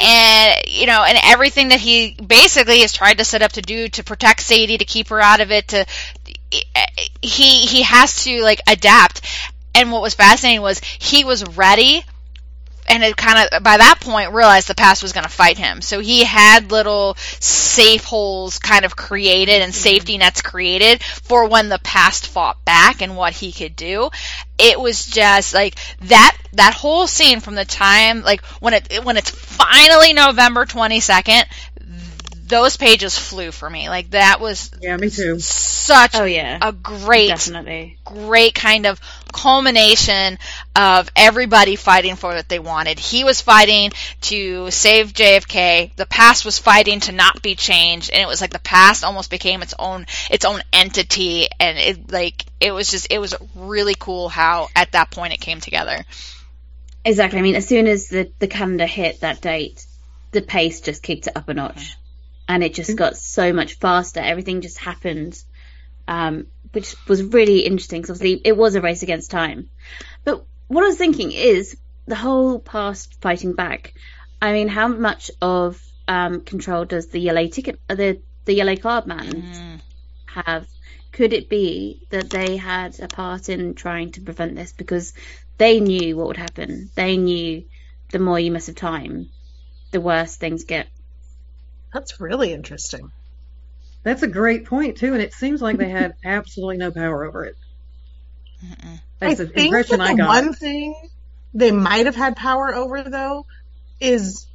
[0.00, 3.88] and you know and everything that he basically has tried to set up to do
[3.88, 5.86] to protect Sadie to keep her out of it to
[7.22, 9.22] he he has to like adapt.
[9.74, 12.04] And what was fascinating was he was ready
[12.88, 15.80] and it kind of by that point realized the past was going to fight him.
[15.80, 19.82] So he had little safe holes kind of created and mm-hmm.
[19.82, 24.10] safety nets created for when the past fought back and what he could do.
[24.58, 29.16] It was just like that that whole scene from the time like when it when
[29.16, 31.44] it's finally November 22nd
[32.48, 33.88] those pages flew for me.
[33.88, 35.38] Like that was Yeah, me too.
[35.38, 37.98] such Oh yeah, a great definitely.
[38.04, 39.00] great kind of
[39.32, 40.38] culmination
[40.74, 42.98] of everybody fighting for what they wanted.
[42.98, 43.92] He was fighting
[44.22, 45.94] to save JFK.
[45.96, 49.30] The past was fighting to not be changed, and it was like the past almost
[49.30, 53.94] became its own its own entity, and it like it was just it was really
[53.98, 56.04] cool how at that point it came together.
[57.04, 57.38] Exactly.
[57.38, 59.86] I mean, as soon as the the calendar hit that date,
[60.32, 61.96] the pace just kicked it up a notch,
[62.48, 64.20] and it just got so much faster.
[64.20, 65.40] Everything just happened,
[66.08, 68.00] um, which was really interesting.
[68.00, 69.68] Because obviously, it was a race against time.
[70.24, 71.76] But what I was thinking is
[72.06, 73.92] the whole past fighting back.
[74.40, 78.76] I mean, how much of um, control does the yellow ticket, uh, the the yellow
[78.76, 79.80] card man Mm.
[80.26, 80.66] have?
[81.12, 85.12] Could it be that they had a part in trying to prevent this because
[85.58, 86.90] they knew what would happen?
[86.94, 87.64] They knew
[88.12, 89.28] the more you miss of time,
[89.90, 90.86] the worse things get.
[91.92, 93.08] That's really interesting.
[94.04, 97.44] That's a great point too, and it seems like they had absolutely no power over
[97.44, 97.54] it.
[98.64, 99.00] Mm-mm.
[99.20, 100.28] That's I the think impression that I the got.
[100.28, 100.94] one thing
[101.54, 103.44] they might have had power over though
[104.00, 104.46] is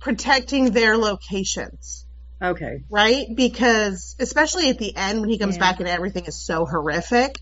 [0.00, 2.06] protecting their locations,
[2.42, 2.84] Okay.
[2.90, 3.26] right?
[3.34, 5.60] Because especially at the end when he comes Yeah.
[5.60, 7.34] back and everything is so horrific,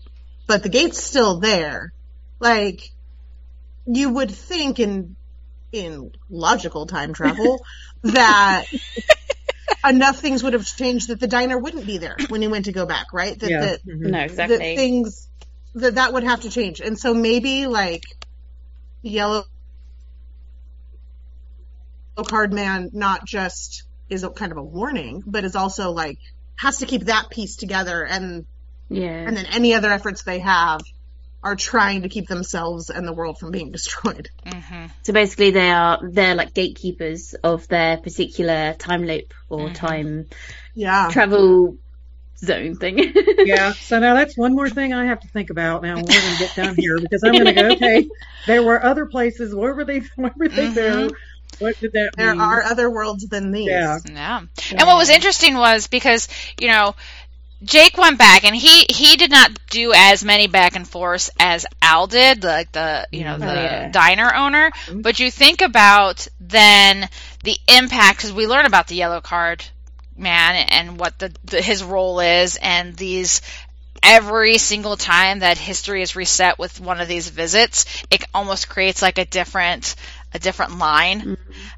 [0.47, 1.91] but the gate's still there.
[2.39, 2.81] Like
[3.87, 5.16] you would think in
[5.71, 7.63] in logical time travel
[8.03, 8.65] that
[9.87, 12.71] enough things would have changed that the diner wouldn't be there when he went to
[12.71, 13.37] go back, right?
[13.39, 13.59] That Yeah.
[13.61, 14.11] that Mhm.
[14.11, 15.29] No, that things
[15.75, 16.79] that that would have to change.
[16.79, 18.01] And so maybe like
[19.01, 19.45] yellow
[22.27, 26.17] card man not just is a kind of a warning, but is also like
[26.57, 28.45] has to keep that piece together and
[28.89, 29.25] yeah.
[29.27, 30.81] and then any other efforts they have
[31.47, 34.29] are trying to keep themselves and the world from being destroyed.
[34.45, 34.89] Mhm.
[35.03, 39.73] So basically, they are they're like gatekeepers of their particular time loop or Mhm.
[39.75, 40.25] time
[40.75, 41.09] Yeah.
[41.11, 41.77] travel
[42.37, 43.13] zone thing.
[43.47, 43.71] Yeah.
[43.73, 45.95] So now that's one more thing I have to think about now.
[45.95, 47.67] We're going to get down here because I'm going to go.
[47.71, 48.07] Okay,
[48.45, 49.55] there were other places.
[49.55, 49.99] Where were they?
[50.17, 51.09] Where were they go?
[51.59, 52.41] What did that There mean?
[52.41, 53.67] are other worlds than these.
[53.69, 53.97] Yeah.
[54.05, 54.41] Yeah.
[54.71, 56.27] And what was interesting was because,
[56.59, 56.93] you know,
[57.63, 61.65] Jake went back and he he did not do as many back and forths as
[61.81, 63.89] Al did, like the you know the Oh, yeah.
[63.91, 64.71] diner owner.
[64.93, 67.09] But you think about then
[67.43, 69.65] the impact because we learn about the yellow card
[70.15, 73.41] man and what the, the his role is and these
[74.03, 79.01] every single time that history is reset with one of these visits, it almost creates
[79.01, 79.95] like a different
[80.33, 81.37] a different line.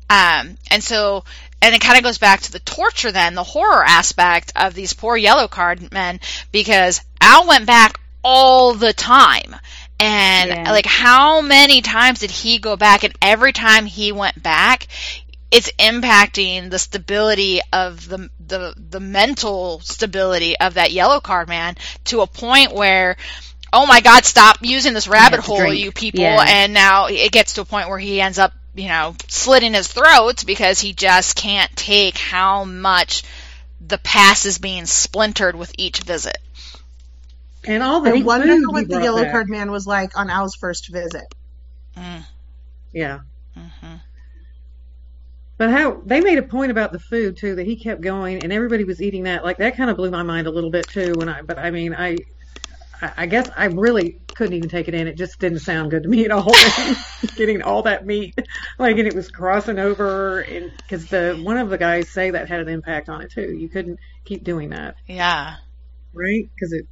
[0.09, 1.23] Um, and so,
[1.61, 4.93] and it kind of goes back to the torture then, the horror aspect of these
[4.93, 6.19] poor yellow card men,
[6.51, 9.55] because Al went back all the time.
[9.99, 10.71] And Yeah.
[10.71, 13.03] like, how many times did he go back?
[13.03, 14.87] And every time he went back,
[15.51, 21.75] it's impacting the stability of the, the, the mental stability of that yellow card man
[22.05, 23.17] to a point where,
[23.73, 25.79] oh my God, stop using this rabbit hole, drink.
[25.79, 26.21] you people.
[26.21, 26.45] Yeah.
[26.47, 29.87] And now it gets to a point where he ends up, you know, slitting his
[29.87, 33.23] throat because he just can't take how much
[33.85, 36.37] the past is being splintered with each visit.
[37.67, 39.31] And all the I wonder what the yellow back.
[39.31, 41.25] card man was like on Al's first visit.
[41.97, 42.25] Mm,
[42.93, 43.19] Yeah.
[43.53, 43.95] hmm
[45.57, 48.53] But how they made a point about the food too that he kept going and
[48.53, 49.43] everybody was eating that.
[49.43, 51.13] Like that kind of blew my mind a little bit too.
[51.17, 52.17] When I, but I mean, I,
[53.01, 55.07] I I guess I really couldn't even take it in.
[55.07, 56.51] It just didn't sound good to me at all.
[57.35, 58.35] Getting all that meat,
[58.77, 62.47] like, and it was crossing over, and because the one of the guys say that
[62.47, 63.51] had an impact on it too.
[63.53, 65.55] You couldn't keep doing that, Yeah.
[66.13, 66.49] right?
[66.55, 66.85] Because it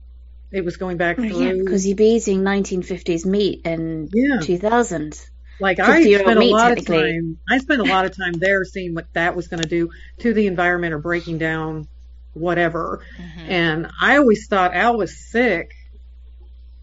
[0.51, 1.63] it was going back yeah, through.
[1.65, 4.39] because you'd be eating 1950s meat in Yeah.
[4.41, 5.19] 2000.
[5.59, 7.37] Like I spent a meat, lot of time.
[7.49, 9.89] I spent a lot of time there seeing what that was going to do
[10.19, 11.87] to the environment or breaking down
[12.33, 13.01] whatever.
[13.19, 13.49] Mhm.
[13.49, 15.71] And I always thought Al was sick,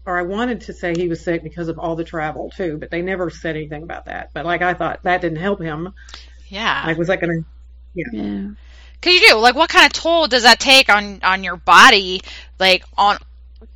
[0.05, 2.91] or I wanted to say he was sick because of all the travel too, but
[2.91, 4.31] they never said anything about that.
[4.33, 5.93] But like I thought that didn't help him.
[6.47, 6.83] Yeah.
[6.85, 7.45] Like was that going to?
[8.11, 8.49] Yeah.
[9.01, 12.21] Cause you do like what kind of toll does that take on on your body
[12.59, 13.17] like on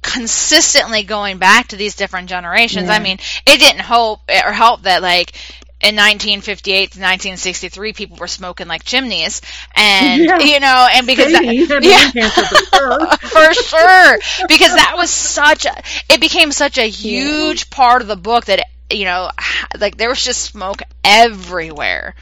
[0.02, 5.02] consistently going back to these different generations i mean it didn't hope or help that
[5.02, 5.34] like
[5.82, 9.42] in 1958 to 1963 people were smoking like chimneys
[9.76, 10.40] and Yeah.
[10.40, 11.46] you know and because that,
[11.84, 12.30] yeah.
[12.30, 13.08] for sure.
[13.30, 18.18] for sure because that was such a it became such a huge part of the
[18.18, 19.30] book that you know,
[19.80, 22.16] like there was just smoke everywhere.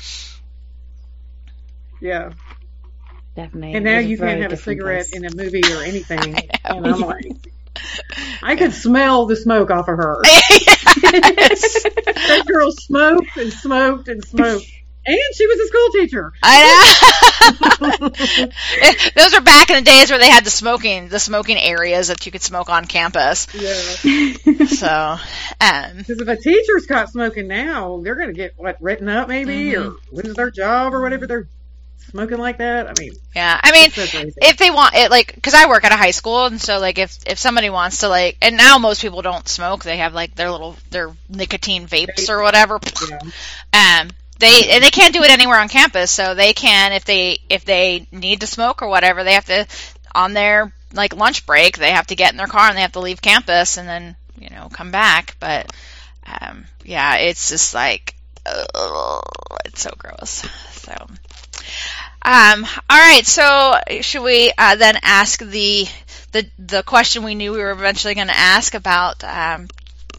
[2.02, 2.34] Yeah.
[3.36, 3.76] Definitely.
[3.76, 5.16] And now you can't have a cigarette place.
[5.16, 6.36] in a movie or anything.
[6.66, 7.26] and I'm like,
[8.44, 10.22] I could smell the smoke off of her.
[10.24, 11.84] Yes.
[11.84, 14.66] that girl smoked and smoked and smoked.
[15.06, 16.34] And she was a school teacher.
[16.44, 18.10] I know.
[19.16, 22.26] Those are back in the days where they had the smoking, the smoking areas that
[22.26, 23.48] you could smoke on campus.
[23.54, 24.66] Yeah.
[24.66, 25.18] So,
[25.62, 29.30] um, Because if a teacher's caught smoking now, they're going to get, what, written up
[29.30, 31.26] maybe or lose their job or whatever.
[31.26, 31.48] They're
[31.98, 32.88] smoking like that.
[32.88, 34.04] I mean, yeah, I mean, so
[34.42, 36.98] if they want it, like, because I work at a high school, and so like
[36.98, 40.36] if if somebody wants to like, and now most people don't smoke, they have like
[40.36, 42.80] their little their nicotine vapes or whatever.
[43.08, 43.20] yeah.
[44.02, 44.10] Um,
[44.40, 47.66] they and they can't do it anywhere on campus, so they can if they if
[47.66, 49.68] they need to smoke or whatever, they have to
[50.14, 52.94] on their like lunch break, they have to get in their car and they have
[52.94, 55.36] to leave campus and then you know come back.
[55.40, 55.72] But
[56.26, 58.16] um, yeah, it's just like
[58.46, 59.24] ugh,
[59.66, 60.48] it's so gross.
[60.72, 61.08] So.
[62.22, 65.88] Um, all right, so should we uh, then ask the
[66.32, 69.68] the the question we knew we were eventually going to ask about um,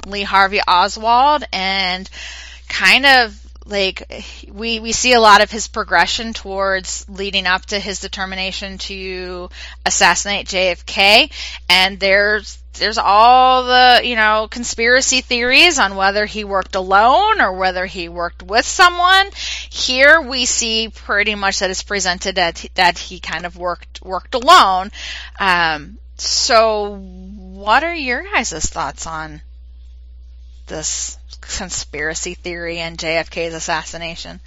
[0.06, 2.08] Lee Harvey Oswald and
[2.68, 7.78] kind of like we we see a lot of his progression towards leading up to
[7.78, 9.50] his determination to
[9.84, 11.30] assassinate JFK
[11.68, 17.52] and there's there's all the you know conspiracy theories on whether he worked alone or
[17.52, 19.28] whether he worked with someone.
[19.70, 24.34] Here we see pretty much that it's presented that that he kind of worked worked
[24.34, 24.90] alone.
[25.38, 29.42] Um so what are your guys' thoughts on
[30.68, 34.40] this conspiracy theory and JFK's assassination.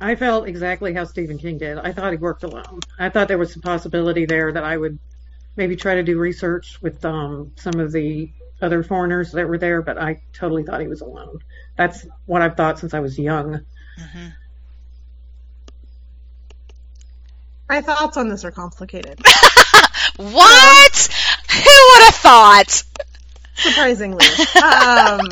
[0.00, 1.78] I felt exactly how Stephen King did.
[1.78, 2.80] I thought he worked alone.
[2.98, 4.98] I thought there was some possibility there that I would
[5.56, 8.30] maybe try to do research with um, some of the
[8.60, 11.38] other foreigners that were there, but I totally thought he was alone.
[11.76, 13.60] That's what I've thought since I was young.
[13.98, 14.26] Mm-hmm.
[17.68, 19.18] My thoughts on this are complicated.
[20.16, 21.08] What?
[21.50, 22.82] Who would have thought?
[23.56, 24.24] Surprisingly.
[24.62, 25.28] um,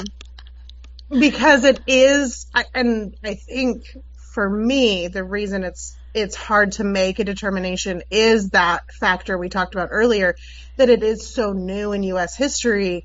[1.11, 3.85] because it is, and I think
[4.33, 9.49] for me, the reason it's it's hard to make a determination is that factor we
[9.49, 10.37] talked about earlier,
[10.77, 12.37] that it is so new in U.S.
[12.37, 13.05] history,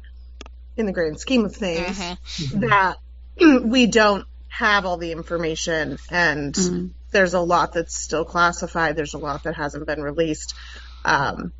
[0.77, 2.59] in the grand scheme of things, Mm-hmm.
[2.69, 2.97] that
[3.63, 6.89] we don't have all the information, and Mm.
[7.11, 8.95] there's a lot that's still classified.
[8.95, 10.53] There's a lot that hasn't been released.
[11.03, 11.51] Um,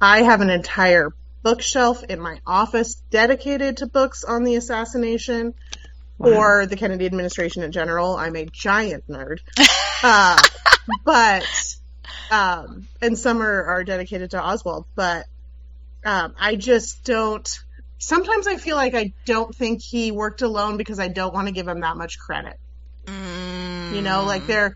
[0.00, 1.12] I have an entire
[1.44, 5.54] bookshelf in my office dedicated to books on the assassination
[6.18, 8.16] or the Kennedy administration in general.
[8.16, 9.40] I'm a giant nerd.
[10.02, 10.40] uh,
[11.04, 11.76] but,
[12.30, 15.26] um, and some are, are dedicated to Oswald, but,
[16.04, 17.48] um, I just don't,
[17.98, 21.52] sometimes I feel like I don't think he worked alone because I don't want to
[21.52, 22.58] give him that much credit.
[23.04, 23.94] Mm.
[23.94, 24.74] You know, like there,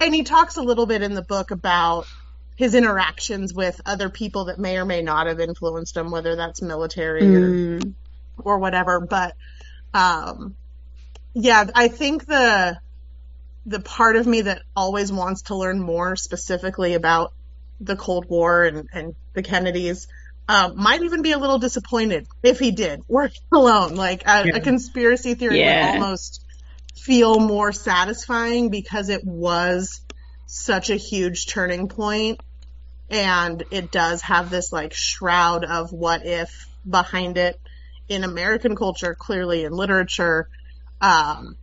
[0.00, 2.06] and he talks a little bit in the book about
[2.56, 6.62] his interactions with other people that may or may not have influenced him, whether that's
[6.62, 7.94] military or, Mm.
[8.38, 9.00] or whatever.
[9.00, 9.34] But,
[9.92, 10.54] um,
[11.34, 12.78] yeah, I think the,
[13.66, 17.32] the part of me that always wants to learn more specifically about
[17.80, 20.06] the Cold War and, and the Kennedys,
[20.48, 23.96] um, might even be a little disappointed if he did work alone.
[23.96, 24.56] Like a, Yeah.
[24.56, 25.86] a conspiracy theory Yeah.
[25.94, 26.44] would almost
[26.94, 30.00] feel more satisfying because it was
[30.54, 32.40] such a huge turning point
[33.10, 36.48] and it does have this like shroud of what if
[36.88, 37.58] behind it
[38.08, 40.48] in American culture, clearly in literature.
[41.00, 41.56] Um,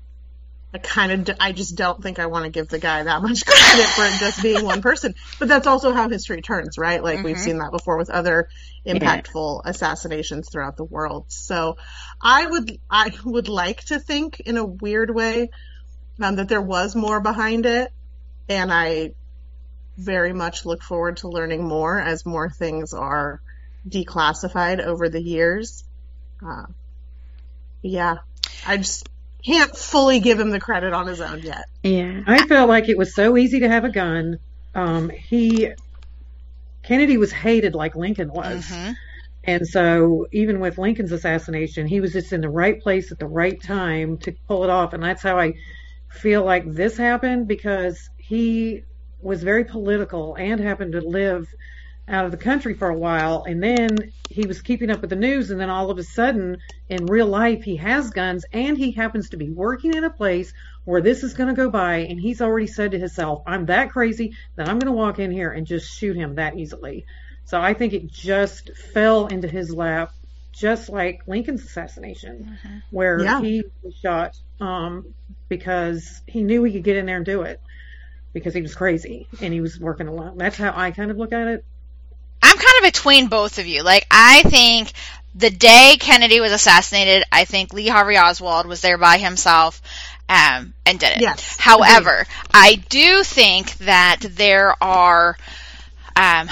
[0.73, 3.21] I kind of, d- I just don't think I want to give the guy that
[3.23, 5.13] much credit for just being one person.
[5.39, 7.01] But that's also how history turns, right?
[7.01, 7.39] Like we've Mhm.
[7.39, 8.49] seen that before with other
[8.85, 11.27] impactful assassinations throughout the world.
[11.29, 11.77] So
[12.21, 15.49] I would, I would like to think in a weird way
[16.21, 17.89] um, that there was more behind it.
[18.51, 19.13] And I
[19.97, 23.39] very much look forward to learning more as more things are
[23.87, 25.85] declassified over the years.
[26.45, 26.65] Uh,
[27.81, 28.17] yeah,
[28.67, 29.07] I just
[29.45, 31.65] can't fully give him the credit on his own yet.
[31.81, 32.23] Yeah.
[32.27, 34.39] I felt like it was so easy to have a gun.
[34.75, 35.71] Um, he,
[36.83, 38.65] Kennedy was hated like Lincoln was.
[38.65, 38.95] Mhm.
[39.45, 43.27] And so even with Lincoln's assassination, he was just in the right place at the
[43.27, 44.91] right time to pull it off.
[44.91, 45.53] And that's how I
[46.09, 48.81] feel like this happened because he
[49.21, 51.53] was very political and happened to live
[52.07, 53.43] out of the country for a while.
[53.45, 55.51] And then he was keeping up with the news.
[55.51, 56.55] And then all of a sudden
[56.87, 60.53] in real life, he has guns and he happens to be working in a place
[60.85, 61.97] where this is going to go by.
[62.09, 65.29] And he's already said to himself, I'm that crazy that I'm going to walk in
[65.29, 67.05] here and just shoot him that easily.
[67.43, 70.13] So I think it just fell into his lap
[70.53, 72.57] just like Lincoln's assassination,
[72.91, 73.41] where Yeah.
[73.41, 75.13] he was shot um,
[75.49, 77.59] because he knew he could get in there and do it
[78.33, 80.37] because he was crazy and he was working alone.
[80.37, 81.65] That's how I kind of look at it.
[82.41, 83.83] I'm kind of between both of you.
[83.83, 84.91] Like, I think
[85.35, 89.81] the day Kennedy was assassinated, I think Lee Harvey Oswald was there by himself
[90.27, 91.21] um, and did it.
[91.21, 91.57] Yes.
[91.59, 95.37] However, I do think that there are.
[96.15, 96.49] Um,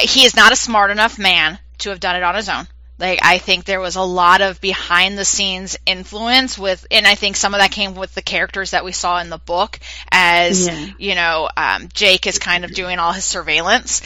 [0.00, 2.66] he is not a smart enough man to have done it on his own.
[2.98, 7.16] Like I think there was a lot of behind the scenes influence with, and I
[7.16, 9.80] think some of that came with the characters that we saw in the book,
[10.12, 10.86] as Yeah.
[10.98, 14.00] you know, um, Jake is kind of doing all his surveillance.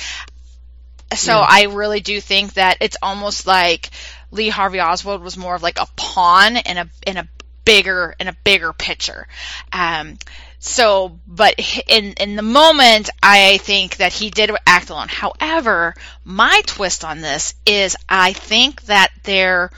[1.14, 3.90] So I really do think that it's almost like
[4.30, 7.28] Lee Harvey Oswald was more of like a pawn in a in a
[7.64, 9.26] bigger in a bigger picture.
[9.72, 10.18] Um,
[10.58, 11.54] so, but
[11.88, 15.08] in in the moment, I think that he did act alone.
[15.08, 15.94] However,
[16.24, 19.70] my twist on this is I think that there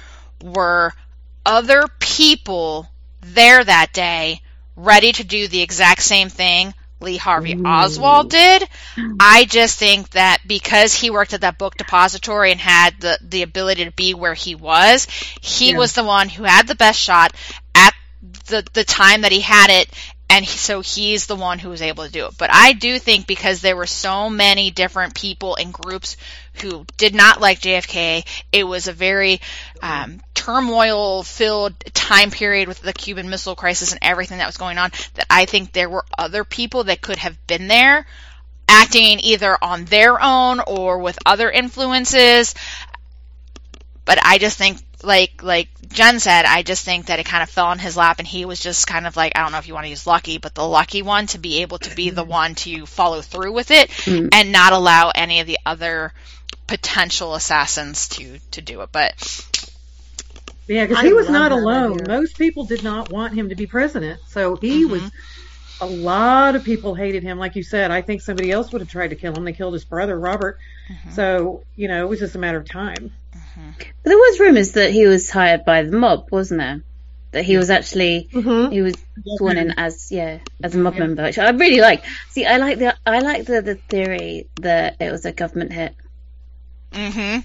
[0.43, 0.93] were
[1.45, 2.89] other people
[3.21, 4.41] there that day
[4.77, 8.63] ready to do the exact same thing Lee Harvey Oswald did.
[8.95, 9.17] Hmm.
[9.21, 13.43] I just think that because he worked at that book depository and had the, the
[13.43, 15.07] ability to be where he was,
[15.41, 15.79] he Yeah.
[15.79, 17.35] was the one who had the best shot
[17.75, 17.95] at
[18.49, 19.89] the, the time that he had it.
[20.31, 22.39] And so he's the one who was able to do it.
[22.39, 26.17] But I do think because there were so many different people and groups
[26.63, 29.41] who did not like JFK, it was a very
[29.83, 34.79] um, turmoil filled time period with the Cuban Missile Crisis and everything that was going
[34.79, 34.93] on.
[35.15, 38.07] That I think there were other people that could have been there
[38.69, 42.55] acting either on their own or with other influences.
[44.05, 47.51] But I just think, like like Jen said, I just think that it kind of
[47.51, 49.69] fell on his lap, and he was just kind of like I don't know if
[49.69, 52.25] you want to use lucky, but the lucky one to be able to be the
[52.25, 54.29] one to follow through with it Mm.
[54.33, 56.13] and not allow any of the other
[56.67, 58.91] potential assassins to to do it.
[58.93, 59.15] But
[60.69, 61.95] Yeah, because he was not alone.
[61.95, 62.09] idea.
[62.09, 64.21] Most people did not want him to be president.
[64.29, 64.91] So he Mhm.
[64.91, 65.11] was,
[65.81, 67.39] a lot of people hated him.
[67.39, 69.45] Like you said, I think somebody else would have tried to kill him.
[69.45, 70.59] They killed his brother, Robert.
[71.13, 73.11] So, you know, it was just a matter of time.
[73.33, 76.83] But there was rumours that he was hired by the mob, wasn't there?
[77.33, 78.73] That he was actually Mhm.
[78.73, 78.95] he was
[79.37, 82.05] sworn in as yeah as a mob member, which I really like.
[82.31, 85.95] See, I like the I like the the theory that it was a government hit.
[86.93, 87.39] hmm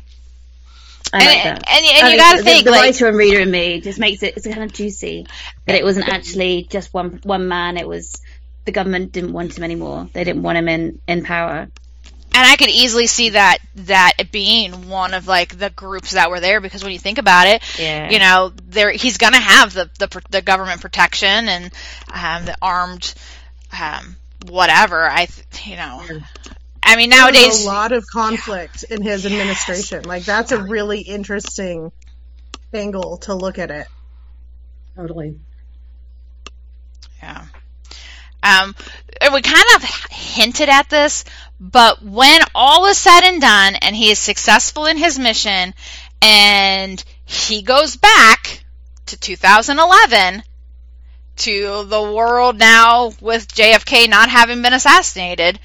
[1.14, 1.64] I and, like that.
[1.70, 4.00] and, and you got to the, think the like writer and reader in me just
[4.00, 5.28] makes it it's kind of juicy
[5.68, 7.78] that it wasn't actually just one one man.
[7.78, 8.20] It was
[8.66, 10.10] the government didn't want him anymore.
[10.14, 11.68] They didn't want him in in power.
[12.36, 16.42] And I could easily see that that being one of like the groups that were
[16.42, 18.10] there because when you think about it, Yeah.
[18.10, 21.72] you know, there he's gonna have the the, the government protection and
[22.14, 23.14] um, the armed
[23.80, 24.18] um,
[24.48, 25.10] whatever.
[25.10, 25.30] I
[25.64, 26.04] you know,
[26.84, 30.04] I mean There was nowadays a lot of conflict in his administration.
[30.04, 31.94] Like that's a really interesting
[32.74, 33.88] angle to look at it.
[34.98, 35.40] Totally.
[37.24, 37.46] Yeah.
[38.44, 38.76] Um,
[39.34, 41.24] we kind of hinted at this,
[41.60, 45.74] but when all is said and done and he is successful in his mission
[46.22, 48.64] and he goes back
[49.08, 50.44] to 2011
[51.38, 55.60] to the world now with JFK not having been assassinated,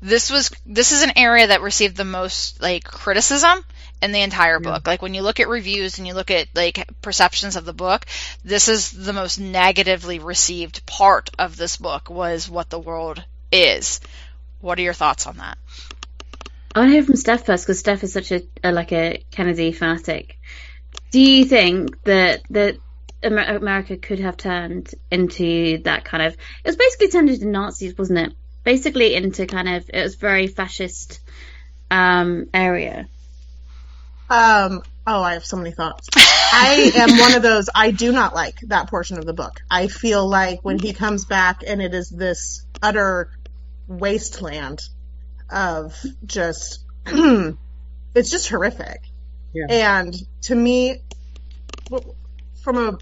[0.00, 3.64] this was this is an area that received the most like criticism
[4.02, 4.86] in the entire book.
[4.86, 8.04] Like when you look at reviews and you look at like perceptions of the book,
[8.44, 14.00] this is the most negatively received part of this book was what the world is.
[14.62, 15.58] What are your thoughts on that?
[16.74, 19.22] I want to hear from Steph first because Steph is such a, a like a
[19.30, 20.38] Kennedy fanatic.
[21.10, 22.76] Do you think that that
[23.22, 26.34] America could have turned into that kind of?
[26.34, 28.32] It was basically turned into Nazis, wasn't it?
[28.64, 31.20] Basically into kind of it was very fascist
[31.90, 33.08] um, area.
[34.30, 36.08] Um, oh, I have so many thoughts.
[36.16, 37.68] I am one of those.
[37.74, 39.60] I do not like that portion of the book.
[39.68, 43.28] I feel like when he comes back and it is this utter
[43.86, 44.80] wasteland
[45.50, 45.94] of
[46.24, 49.00] just, it's just horrific.
[49.54, 49.66] Yeah.
[49.68, 51.02] And to me,
[52.62, 52.98] from a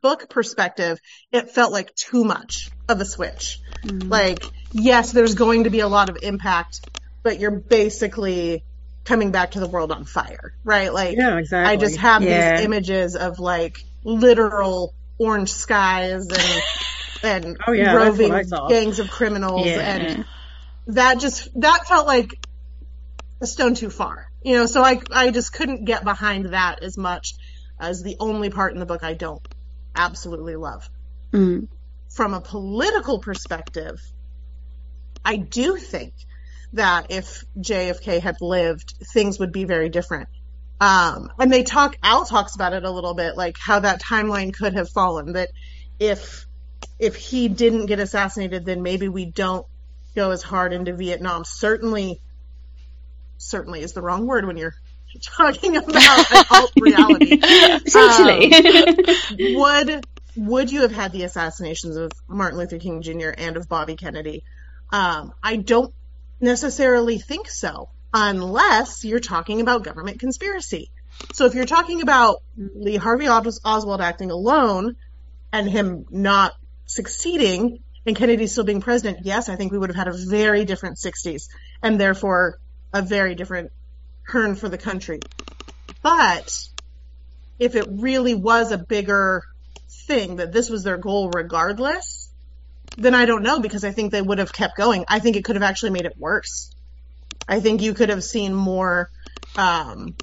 [0.00, 0.98] book perspective,
[1.32, 3.58] it felt like too much of a switch.
[3.84, 4.08] Mm-hmm.
[4.08, 6.88] Like, yes, there's going to be a lot of impact,
[7.22, 8.64] but you're basically
[9.04, 10.92] coming back to the world on fire, right?
[10.92, 11.72] Like, Yeah, exactly.
[11.72, 12.56] I just have Yeah.
[12.56, 16.62] these images of like literal orange skies and
[17.22, 18.68] and Oh, yeah, roving what I saw.
[18.68, 19.80] gangs of criminals Yeah.
[19.80, 20.24] and
[20.88, 22.30] that just that felt like
[23.40, 24.26] a stone too far.
[24.42, 27.34] You know, so I I just couldn't get behind that as much
[27.78, 29.42] as the only part in the book I don't
[29.94, 30.88] absolutely love.
[31.32, 31.68] Mm.
[32.10, 34.00] From a political perspective,
[35.24, 36.14] I do think
[36.72, 40.28] that if JFK had lived, things would be very different.
[40.80, 44.54] Um, and they talk, Al talks about it a little bit, like how that timeline
[44.54, 45.32] could have fallen.
[45.32, 45.50] That
[45.98, 46.46] if
[46.98, 49.66] if he didn't get assassinated, then maybe we don't
[50.14, 51.44] go as hard into Vietnam.
[51.44, 52.20] Certainly,
[53.36, 54.74] certainly is the wrong word when you're
[55.22, 57.38] talking about an alt reality.
[57.40, 58.52] Essentially.
[58.52, 60.06] Um, would
[60.36, 63.30] would you have had the assassinations of Martin Luther King Jr.
[63.36, 64.44] and of Bobby Kennedy?
[64.90, 65.92] Um, I don't
[66.40, 70.90] necessarily think so, unless you're talking about government conspiracy.
[71.32, 74.96] So if you're talking about Lee Harvey Oswald acting alone
[75.52, 76.52] and him not
[76.88, 80.64] succeeding and Kennedy still being president, yes, I think we would have had a very
[80.64, 81.48] different 60s
[81.82, 82.58] and therefore
[82.92, 83.70] a very different
[84.28, 85.20] turn for the country.
[86.02, 86.68] But
[87.58, 89.44] if it really was a bigger
[90.06, 92.30] thing that this was their goal regardless,
[92.96, 95.04] then I don't know because I think they would have kept going.
[95.06, 96.70] I think it could have actually made it worse.
[97.46, 99.10] I think you could have seen more,
[99.56, 100.16] um,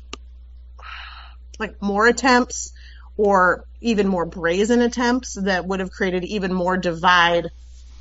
[1.59, 2.73] like more attempts
[3.17, 7.49] or even more brazen attempts that would have created even more divide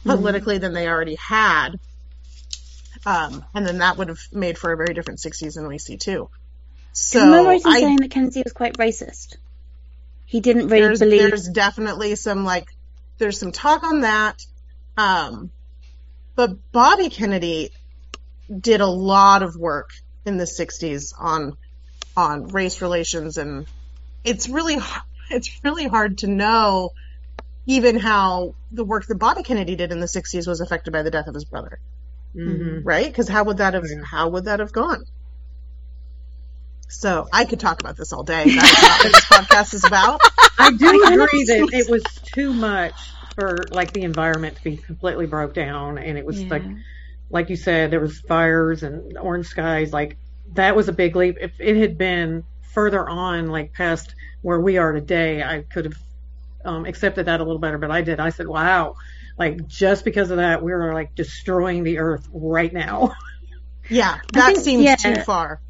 [0.04, 1.78] politically than they already had.
[3.06, 5.96] Um, and then that would have made for a very different 60s than we see
[5.96, 6.30] too.
[6.92, 9.36] So Am I right in saying that Kennedy was quite racist?
[10.26, 11.20] He didn't really there's believe.
[11.20, 12.68] there's definitely some like
[13.18, 14.44] there's some talk on that.
[14.96, 15.50] Um,
[16.36, 17.70] but Bobby Kennedy
[18.60, 19.90] did a lot of work
[20.24, 21.56] in the 60s on
[22.16, 23.66] on race relations and
[24.24, 24.76] it's really
[25.30, 26.90] it's really hard to know
[27.66, 31.10] even how the work that Bobby Kennedy did in the 60s was affected by the
[31.10, 31.78] death of his brother,
[32.34, 33.14] hmm right?
[33.14, 34.02] Cuz how would that have Yeah.
[34.04, 35.04] how would that have gone?
[36.88, 38.44] So, I could talk about this all day.
[38.56, 40.20] That's not what this podcast is about.
[40.58, 42.94] I do I agree that think- it was too much
[43.34, 46.46] for like the environment to be completely broke down, and it was Yeah.
[46.50, 46.64] like,
[47.30, 49.92] like you said, there was fires and orange skies.
[49.92, 50.18] Like
[50.52, 51.36] that was a big leap.
[51.40, 52.44] If it had been
[52.74, 55.98] further on, like past where we are today, I could have
[56.64, 57.78] um, accepted that a little better.
[57.78, 58.20] But I did.
[58.20, 58.96] I said, "Wow."
[59.38, 63.14] Like just because of that, we're like destroying the earth right now.
[63.88, 64.96] Yeah, that think- seems yeah.
[64.96, 65.60] too far.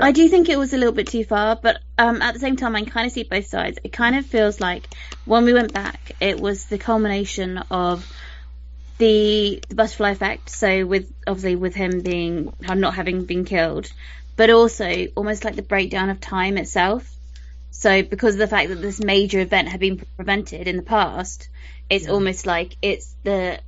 [0.00, 2.56] I do think it was a little bit too far, but um, at the same
[2.56, 3.78] time, I kind of see both sides.
[3.82, 4.86] It kind of feels like
[5.24, 8.06] when we went back, it was the culmination of
[8.98, 10.50] the, the butterfly effect.
[10.50, 13.90] So with obviously with him being not having been killed,
[14.38, 17.04] but also almost like the breakdown of time itself.
[17.72, 21.48] So because of the fact that this major event had been prevented in the past,
[21.90, 22.12] it's Yeah.
[22.12, 23.60] almost like it's the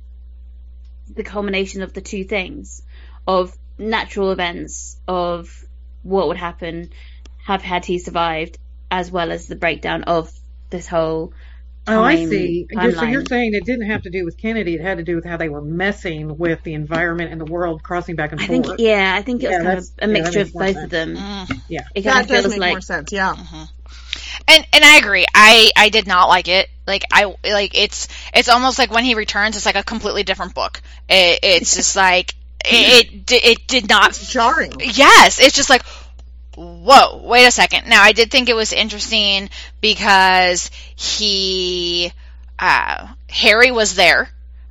[1.13, 2.81] the culmination of the two things
[3.27, 5.65] of natural events of
[6.03, 6.89] what would happen
[7.45, 8.57] have had he survived
[8.89, 10.31] as well as the breakdown of
[10.69, 11.33] this whole
[11.87, 12.67] Oh, I see.
[12.69, 15.15] You're- So you're saying it didn't have to do with Kennedy; it had to do
[15.15, 18.49] with how they were messing with the environment and the world, crossing back and forth.
[18.49, 20.53] I think yeah I think it was Yeah, kind of a yeah, mixture makes of
[20.53, 20.83] both sense.
[20.83, 21.61] of them Mm.
[21.69, 21.79] yeah.
[21.95, 23.11] it That kind of does feels make like more sense.
[23.11, 23.35] Yeah.
[24.47, 25.25] And and I agree.
[25.33, 26.69] I I did not like it.
[26.87, 30.53] Like I like it's it's almost like when he returns, it's like a completely different
[30.55, 30.81] book.
[31.09, 32.33] It, it's just like
[32.63, 34.13] it, it it did not.
[34.13, 34.73] Jarring.
[34.79, 35.83] Yes, it's just like
[36.61, 37.21] whoa.
[37.23, 37.87] Wait a second.
[37.87, 42.11] Now I did think it was interesting because he
[42.59, 44.29] uh, Harry was there,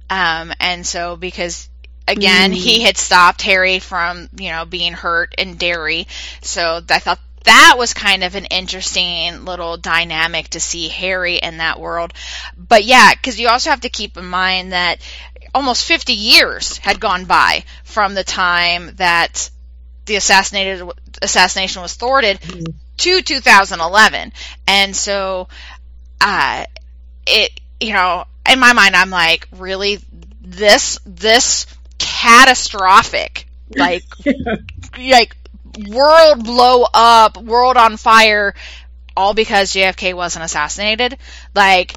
[0.08, 1.68] um, and so because.
[2.08, 6.08] Again, he had stopped Harry from, you know, being hurt in Derry.
[6.40, 11.58] So I thought that was kind of an interesting little dynamic to see Harry in
[11.58, 12.12] that world.
[12.56, 15.00] But yeah, because you also have to keep in mind that
[15.54, 19.50] almost 50 years had gone by from the time that
[20.10, 20.90] the assassinated
[21.22, 22.40] assassination was thwarted
[22.96, 24.32] to 2011,
[24.66, 25.46] and so
[26.20, 26.64] uh,
[27.28, 30.00] it you know in my mind I'm like really
[30.42, 31.66] this this
[31.98, 33.46] catastrophic
[33.76, 34.02] like
[34.98, 35.36] like
[35.88, 38.56] world blow up, world on fire,
[39.16, 41.18] all because JFK wasn't assassinated.
[41.54, 41.94] Like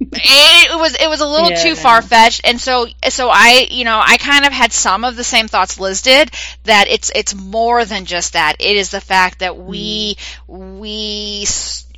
[0.00, 3.84] it was it was a little Yeah, too far fetched, and so so I you
[3.84, 6.30] know I kind of had some of the same thoughts Liz did
[6.64, 8.56] that it's it's more than just that.
[8.58, 10.16] It is the fact that we
[10.48, 10.78] mm.
[10.78, 11.46] we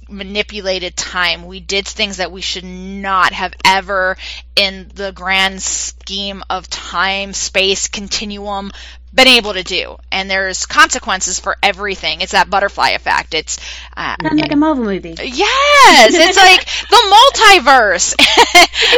[0.09, 1.47] manipulated time.
[1.47, 4.17] We did things that we should not have ever
[4.55, 8.73] in the grand scheme of time, space, continuum
[9.15, 9.97] been able to do.
[10.11, 12.21] And there's consequences for everything.
[12.21, 13.35] It's that butterfly effect.
[13.35, 13.59] It's
[13.97, 15.15] uh, kind of like a Marvel movie.
[15.23, 18.15] Yes, it's like the multiverse.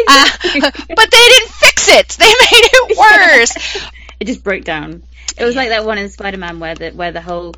[0.08, 2.08] Uh, but they didn't fix it.
[2.10, 2.98] They made it
[3.56, 3.86] worse.
[4.20, 5.02] It just broke down.
[5.36, 7.52] It was like that one in Spider Man where the where the whole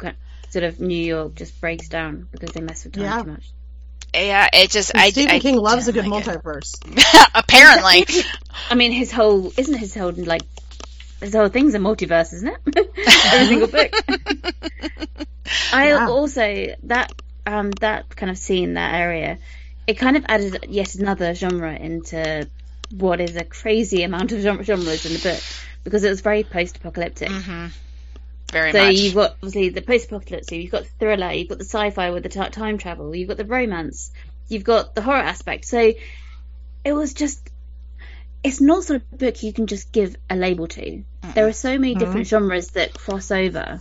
[0.50, 3.22] sort of New York just breaks down because they mess with time Yeah.
[3.22, 3.50] too much.
[4.14, 6.74] Yeah, it just And I Stephen I King loves a good like multiverse.
[7.34, 8.06] Apparently.
[8.70, 10.42] I mean, his whole isn't his whole like
[11.20, 12.60] his whole thing's a multiverse, isn't it?
[13.32, 13.92] Every single book.
[15.72, 17.12] I also that
[17.46, 19.38] um that kind of scene that area,
[19.86, 22.48] it kind of added yet another genre into
[22.96, 25.42] what is a crazy amount of genres in the book
[25.84, 27.30] because it was very post-apocalyptic.
[27.30, 27.66] hmm
[28.52, 28.80] Very much.
[28.80, 28.96] So much.
[28.96, 32.28] you've got obviously the post-apocalypse, you've got the thriller, you've got the sci-fi with the
[32.28, 34.10] ti time travel, you've got the romance,
[34.48, 35.64] you've got the horror aspect.
[35.64, 35.92] So
[36.84, 37.48] it was just,
[38.42, 41.02] it's not sort of book you can just give a label to.
[41.34, 43.78] There are so many different genres that cross over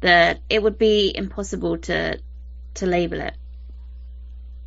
[0.00, 2.20] that it would be impossible to
[2.74, 3.34] to label it.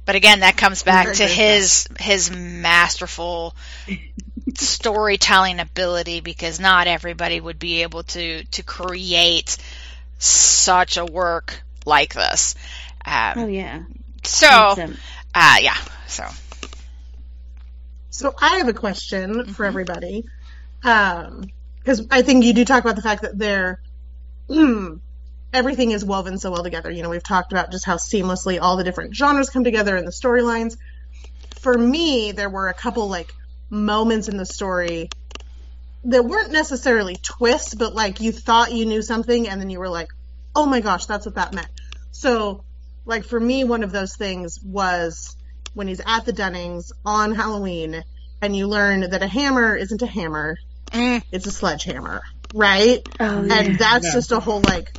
[0.06, 3.56] But again, that comes back to good his his masterful
[4.56, 9.58] storytelling ability because not everybody would be able to to create
[10.18, 12.56] such a work like this.
[13.06, 13.84] Um, Oh yeah,
[14.24, 14.48] so,
[15.36, 15.78] uh, yeah.
[16.08, 16.26] So,
[18.10, 20.26] So I have a question for everybody.
[20.84, 21.46] Um,
[21.80, 23.82] because I think you do talk about the fact that they're,
[25.54, 26.92] everything is woven so well together.
[26.92, 30.06] You know, we've talked about just how seamlessly all the different genres come together in
[30.06, 30.78] the storylines.
[31.60, 33.34] For me, there were a couple like
[33.70, 35.10] moments in the story
[36.06, 39.90] that weren't necessarily twists, but like you thought you knew something and then you were
[39.90, 40.10] like,
[40.56, 41.70] oh my gosh, that's what that meant.
[42.12, 42.64] So,
[43.06, 45.36] like for me, one of those things was
[45.80, 48.04] when he's at the Dunnings on Halloween
[48.42, 50.58] and you learn that a hammer isn't a hammer,
[50.92, 53.00] mm, it's a sledgehammer, right?
[53.18, 53.54] Oh yeah.
[53.62, 54.12] And that's Yeah.
[54.12, 54.90] just a whole like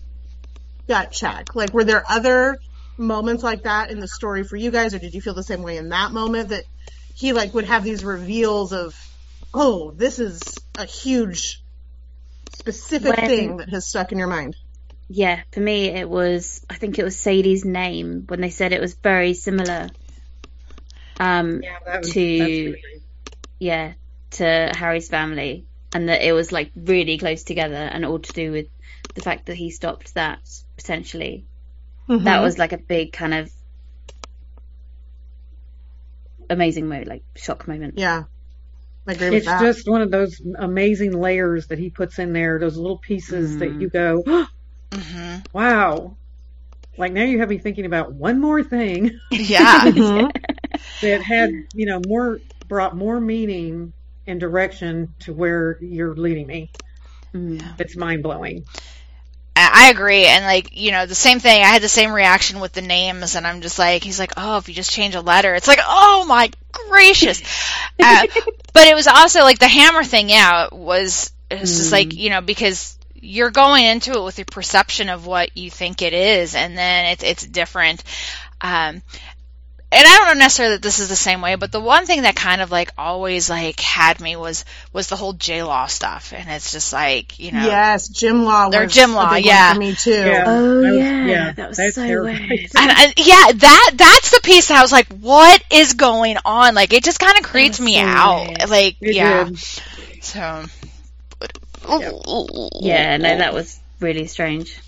[0.88, 1.54] gut check.
[1.54, 2.56] Like, were there other
[2.96, 5.62] moments like that in the story for you guys, or did you feel the same
[5.62, 6.64] way in that moment that
[7.14, 8.94] he like would have these reveals of,
[9.52, 10.40] oh, this is
[10.78, 11.62] a huge
[12.52, 14.56] specific When- thing that has stuck in your mind?
[15.10, 18.80] Yeah, for me it was I think it was Sadie's name when they said it
[18.80, 19.90] was very similar.
[21.20, 23.02] Um Yeah, was, To- really-
[23.58, 23.92] yeah,
[24.32, 25.64] to Harry's family
[25.94, 28.66] and that it was like really close together and all to do with
[29.14, 30.38] the fact that he stopped that
[30.76, 31.44] potentially.
[32.08, 32.24] Mm-hmm.
[32.24, 33.50] That was like a big kind of
[36.48, 37.94] amazing moment, like shock moment.
[37.96, 38.24] yeah.
[39.06, 39.60] I agree It's that.
[39.60, 43.70] just one of those amazing layers that he puts in there, those little pieces that
[43.70, 43.80] Mm.
[43.80, 44.22] you go,
[44.94, 46.16] hmm wow.
[46.98, 49.84] Like now you have me thinking about one more thing yeah.
[49.90, 50.30] Mhm.
[51.02, 53.92] That had, you know, more, brought more meaning
[54.26, 56.70] and direction to where you're leading me.
[57.34, 57.80] Mm.
[57.80, 58.64] It's mind blowing.
[59.56, 61.62] I I agree, and like you know, the same thing.
[61.62, 64.58] I had the same reaction with the names, and I'm just like, he's like, oh,
[64.58, 66.50] if you just change a letter, it's like, oh my
[66.88, 67.40] gracious.
[68.02, 68.26] uh,
[68.72, 70.28] but it was also like the hammer thing.
[70.28, 74.46] Yeah, was it was just like you know because you're going into it with your
[74.46, 78.02] perception of what you think it is, and then it's it's different.
[78.60, 79.02] Um,
[79.92, 82.22] and I don't know necessarily that this is the same way, but the one thing
[82.22, 86.32] that kind of like always like had me was was the whole J Law stuff,
[86.36, 89.74] and it's just like you know, Yes, Jimla was Or Jimla, yeah.
[89.74, 90.10] for me too.
[90.12, 90.44] Yeah.
[90.46, 92.48] Oh I was- yeah, yeah, that was that's so terrifying.
[92.48, 92.60] weird.
[92.78, 96.74] And, and yeah, that that's the piece that I was like, what is going on?
[96.74, 98.46] Like it just kind of creeps me so out.
[98.46, 98.70] weird.
[98.70, 99.58] Like It yeah, did.
[100.22, 100.64] so
[102.80, 104.78] Yeah, no, that was really strange.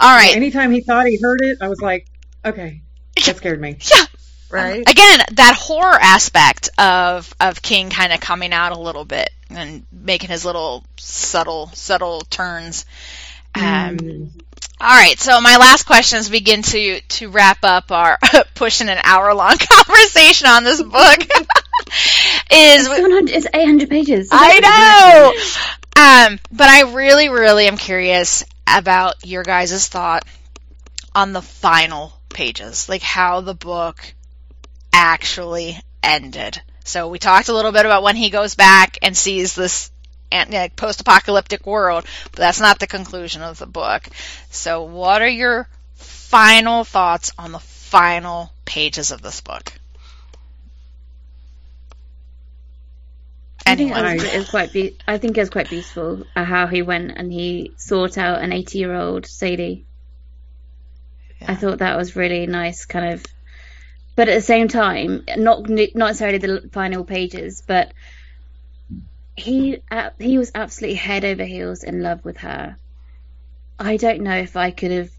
[0.00, 0.34] all right.
[0.36, 2.06] Anytime he thought he heard it, I was like,
[2.44, 2.82] okay,
[3.24, 3.78] that scared me.
[3.94, 4.04] Yeah.
[4.50, 4.80] Right?
[4.80, 9.84] Again, that horror aspect of of King kind of coming out a little bit and
[9.92, 12.84] making his little subtle subtle turns.
[13.54, 13.62] Um,
[13.98, 14.30] Mm.
[14.80, 18.16] All right, so my last questions begin to to wrap up our
[18.54, 21.18] pushing an hour long conversation on this book.
[22.50, 24.28] is 700, it's 800 pages.
[24.30, 26.32] I know.
[26.32, 30.24] Um, but I really, really am curious about your guys' thought
[31.14, 34.14] on the final pages, like how the book
[34.92, 36.60] actually ended.
[36.84, 39.90] So we talked a little bit about when he goes back and sees this
[40.76, 44.08] post-apocalyptic world, but that's not the conclusion of the book.
[44.50, 49.72] So what are your final thoughts on the final pages of this book?
[53.66, 54.04] I think Anyone?
[54.06, 54.34] it was, Right.
[54.34, 54.72] it was quite.
[54.72, 58.40] Be- I think it was quite beautiful uh, how he went and he sought out
[58.40, 58.94] an 80 year
[61.40, 61.52] Sadie.
[61.52, 63.24] I thought that was really nice, kind of.
[64.16, 67.92] But at the same time, not not necessarily the final pages, but
[69.36, 72.76] he uh, he was absolutely head over heels in love with her.
[73.78, 75.10] I don't know if I could have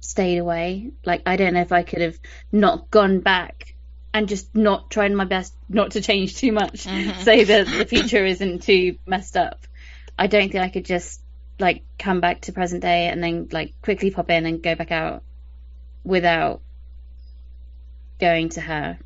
[0.00, 0.90] stayed away.
[1.04, 2.18] Like I don't know if I could have
[2.50, 3.74] not gone back
[4.14, 7.22] and just not tried my best not to change too much, Mhm.
[7.24, 9.66] so that the future isn't too messed up.
[10.18, 11.20] I don't think I could just
[11.58, 14.92] like come back to present day and then like quickly pop in and go back
[14.92, 15.22] out
[16.06, 16.62] without
[18.20, 18.98] going to her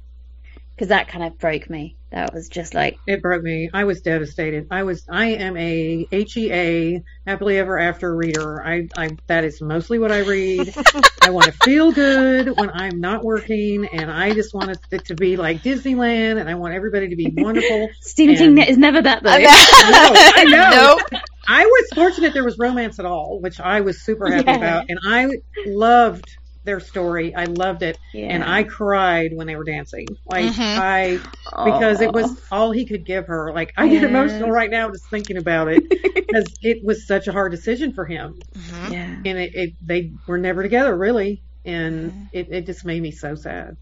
[0.75, 1.97] because that kind of broke me.
[2.11, 3.71] That was just like, It broke me.
[3.73, 4.67] I was devastated.
[4.73, 5.07] I was.
[5.09, 8.61] I am a HEA happily ever after reader.
[8.67, 8.89] I.
[8.97, 10.75] I that is mostly what I read.
[11.23, 15.15] I want to feel good when I'm not working, and I just want it to
[15.15, 17.89] be like Disneyland, and I want everybody to be wonderful.
[18.01, 19.31] Stephen And- King is never that though.
[19.37, 20.97] I know.
[21.13, 21.23] Nope.
[21.47, 24.57] I was fortunate there was romance at all, which I was super happy Yeah.
[24.57, 25.29] about, and I
[25.67, 27.35] loved their story.
[27.35, 28.27] I loved it, Yeah.
[28.29, 30.07] and I cried when they were dancing.
[30.27, 30.79] Like Mhm.
[30.79, 31.19] I
[31.65, 33.53] because it was all he could give her.
[33.55, 35.83] Like I get emotional right now just thinking about it
[36.15, 38.93] because it was such a hard decision for him, Mhm.
[38.93, 39.15] Yeah.
[39.25, 42.25] and it, it they were never together really, and Mm-hmm.
[42.33, 43.77] it, it just made me so sad.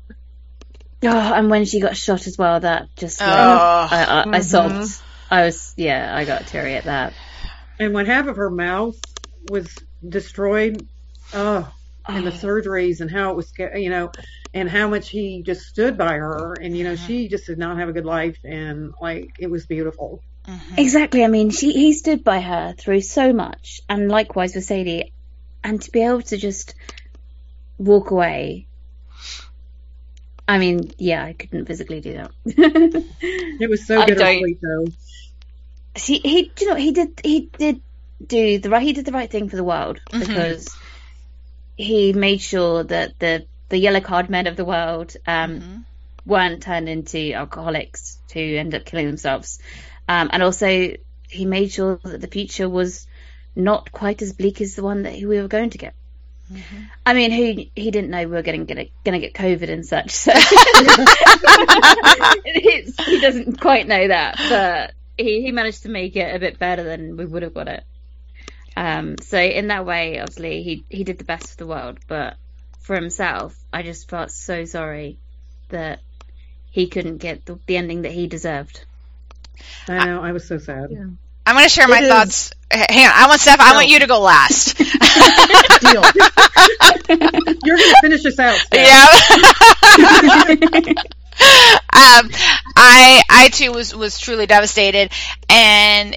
[1.02, 3.88] Oh, and when she got shot as well, that just like, Oh.
[3.90, 4.90] I, I, I sobbed.
[5.30, 7.12] I was, yeah, I got teary at that.
[7.78, 8.96] And when half of her mouth
[9.50, 9.72] was
[10.06, 10.84] destroyed,
[11.34, 11.70] oh,
[12.08, 12.34] and the Oh.
[12.34, 14.10] surgeries and how it was, you know,
[14.54, 17.76] and how much he just stood by her, and you know, she just did not
[17.78, 20.22] have a good life, and like it was beautiful.
[20.46, 20.78] Mhm.
[20.78, 21.22] Exactly.
[21.22, 25.12] I mean, she he stood by her through so much, and likewise with Sadie,
[25.62, 26.74] and to be able to just
[27.76, 28.66] walk away.
[30.46, 32.30] I mean, yeah, I couldn't physically do that.
[33.60, 34.86] It was so I don't- bittersweet, though.
[35.96, 37.80] he he do you know he did he did
[38.24, 40.20] do the right he did the right thing for the world Mhm.
[40.20, 40.68] because
[41.78, 45.84] he made sure that the the yellow card men of the world um Mhm.
[46.26, 49.58] weren't turned into alcoholics to end up killing themselves
[50.08, 50.68] um and also
[51.30, 53.06] he made sure that the future was
[53.54, 55.94] not quite as bleak as the one that we were going to get
[56.52, 56.88] Mhm.
[57.04, 60.10] I mean, who he didn't know we were getting gonna, gonna get COVID and such,
[60.12, 60.32] so
[63.06, 66.84] he doesn't quite know that, but he, he managed to make it a bit better
[66.84, 67.84] than we would have got it.
[68.78, 72.36] Um, so in that way, obviously, he he did the best for the world, but
[72.80, 75.18] for himself, I just felt so sorry
[75.70, 75.98] that
[76.70, 78.84] he couldn't get the, the ending that he deserved.
[79.88, 80.90] I know, I was so sad.
[80.92, 81.06] Yeah.
[81.44, 82.52] I'm going to share my It is- thoughts.
[82.70, 83.12] H- Hang on.
[83.14, 83.58] I want Steph.
[83.60, 84.76] I want you to go last.
[85.80, 86.02] Deal.
[87.64, 88.54] You're gonna finish this out.
[88.58, 88.86] Steph.
[88.86, 89.08] yeah.
[91.94, 92.30] um,
[92.76, 95.10] I I too was was truly devastated,
[95.48, 96.14] and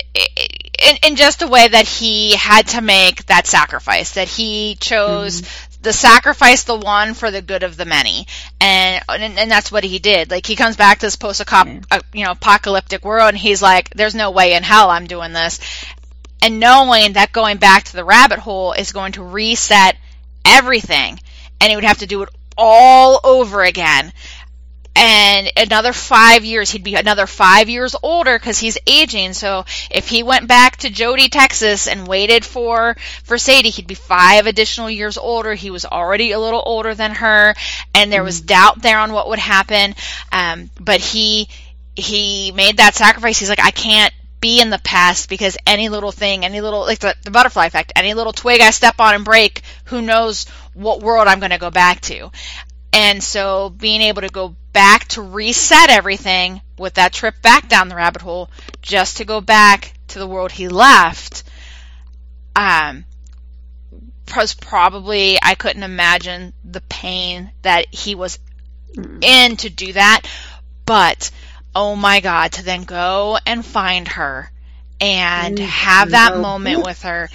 [0.82, 5.42] in, in just a way that he had to make that sacrifice, that he chose
[5.82, 8.28] the sacrifice the one for the good of the many,
[8.60, 10.30] and and, and that's what he did.
[10.30, 13.90] Like he comes back to this post uh, you know apocalyptic world, and he's like,
[13.92, 15.60] "There's no way in hell I'm doing this,"
[16.42, 19.98] and knowing that going back to the rabbit hole is going to reset
[20.46, 21.20] everything,
[21.60, 24.12] and he would have to do it all over again
[24.96, 29.34] and another five years he'd be another five years older because he's aging.
[29.34, 33.96] So if he went back to Jodie texas and waited for for sadie he'd be
[33.96, 35.54] five additional years older.
[35.54, 37.56] He was already a little older than her
[37.96, 39.96] and there was doubt there on what would happen.
[40.32, 41.48] Um, but he
[41.96, 43.40] he made that sacrifice.
[43.40, 46.98] He's like i can't be in the past because any little thing any little like
[46.98, 51.00] the, the butterfly effect any little twig i step on and break who knows what
[51.00, 52.32] world i'm going to go back to.
[52.94, 57.90] And so being able to go back to reset everything with that trip back down
[57.90, 58.50] the rabbit hole
[58.82, 61.44] just to go back to the world he left.
[62.56, 63.06] Um
[64.36, 68.40] was probably I couldn't imagine the pain that he was
[69.22, 70.22] in to do that
[70.86, 71.32] but
[71.76, 74.52] oh my god to then go and find her
[75.00, 77.30] and Mm, have that moment with her.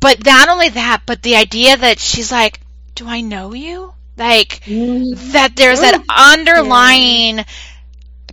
[0.00, 2.60] But not only that but the idea that she's like
[2.94, 5.32] do I know you like mm-hmm.
[5.32, 7.44] that there's that underlying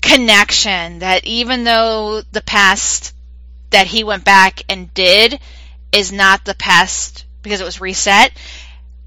[0.02, 3.14] connection that even though the past
[3.70, 5.40] that he went back and did
[5.92, 8.32] is not the past because it was reset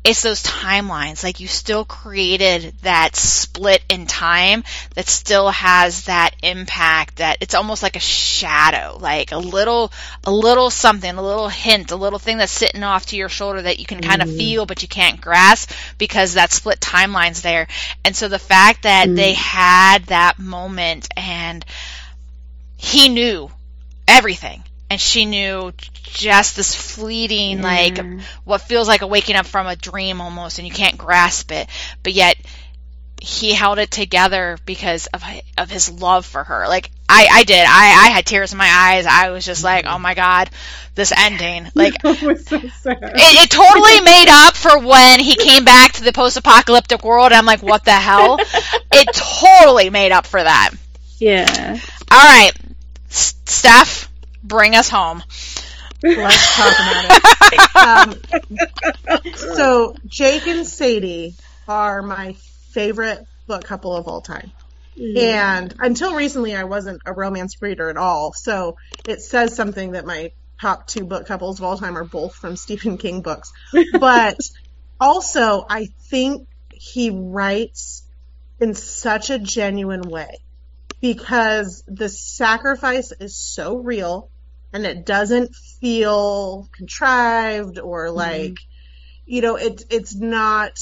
[0.06, 4.62] it's those timelines like you still created that split in time
[4.94, 9.92] that still has that impact that it's almost like a shadow like a little
[10.24, 13.62] a little something a little hint a little thing that's sitting off to your shoulder
[13.62, 14.38] that you can kind of Mhm.
[14.38, 17.66] feel but you can't grasp because that split timeline's there
[18.04, 19.16] and so the fact that Mm.
[19.16, 21.64] they had that moment and
[22.76, 23.50] he knew
[24.06, 25.72] everything and she knew
[26.02, 27.98] just this fleeting like
[28.44, 31.68] what feels like a waking up from a dream almost and you can't grasp it.
[32.02, 32.36] But yet
[33.20, 35.22] he held it together because of
[35.58, 36.68] of his love for her.
[36.68, 37.64] Like i i did.
[37.66, 39.06] I i had tears in my eyes.
[39.06, 39.94] I was just like mm-hmm.
[39.94, 40.50] oh my god
[40.94, 41.68] this ending.
[41.74, 42.98] Like it was so sad.
[43.02, 47.44] it, it totally made up for when he came back to the post-apocalyptic world i'm
[47.44, 48.38] like what the hell?
[48.92, 50.70] It totally made up for that.
[51.18, 51.78] Yeah.
[52.10, 52.52] all right.
[53.10, 54.10] S- steph
[54.46, 55.22] bring us home
[56.02, 57.76] Let's talk about it.
[57.76, 61.34] Um, so Jake and Sadie
[61.66, 62.34] are my
[62.70, 64.52] favorite book couple of all time.
[64.98, 68.32] And until recently, I wasn't a romance reader at all.
[68.32, 72.34] So it says something that my top two book couples of all time are both
[72.34, 73.52] from Stephen King books.
[74.00, 74.38] But
[74.98, 78.02] also, I think he writes
[78.58, 80.38] in such a genuine way
[81.02, 84.30] because the sacrifice is so real
[84.72, 88.56] and it doesn't feel contrived or like,
[89.26, 90.72] you know, it's, it's not,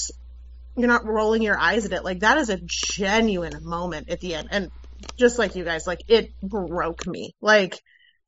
[0.76, 2.04] you're not rolling your eyes at it.
[2.04, 4.48] Like that is a genuine moment at the end.
[4.50, 4.70] And
[5.18, 7.32] just like you guys, like it broke me.
[7.40, 7.80] Like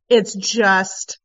[0.09, 1.19] it's just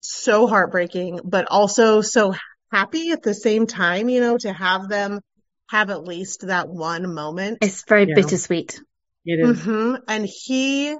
[0.00, 2.34] so heartbreaking, but also so
[2.72, 5.20] happy at the same time, you know, to have them
[5.68, 7.58] have at least that one moment.
[7.60, 8.14] It's very Yeah.
[8.16, 8.80] bittersweet.
[9.24, 9.62] It is.
[9.62, 10.96] hmm And he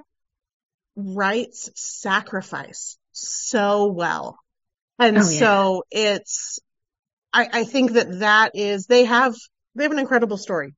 [0.95, 4.37] writes sacrifice so well.
[4.99, 5.23] And Oh, yeah.
[5.23, 6.59] so it's,
[7.33, 9.35] I, I think that that is, they have,
[9.75, 10.75] they have an incredible story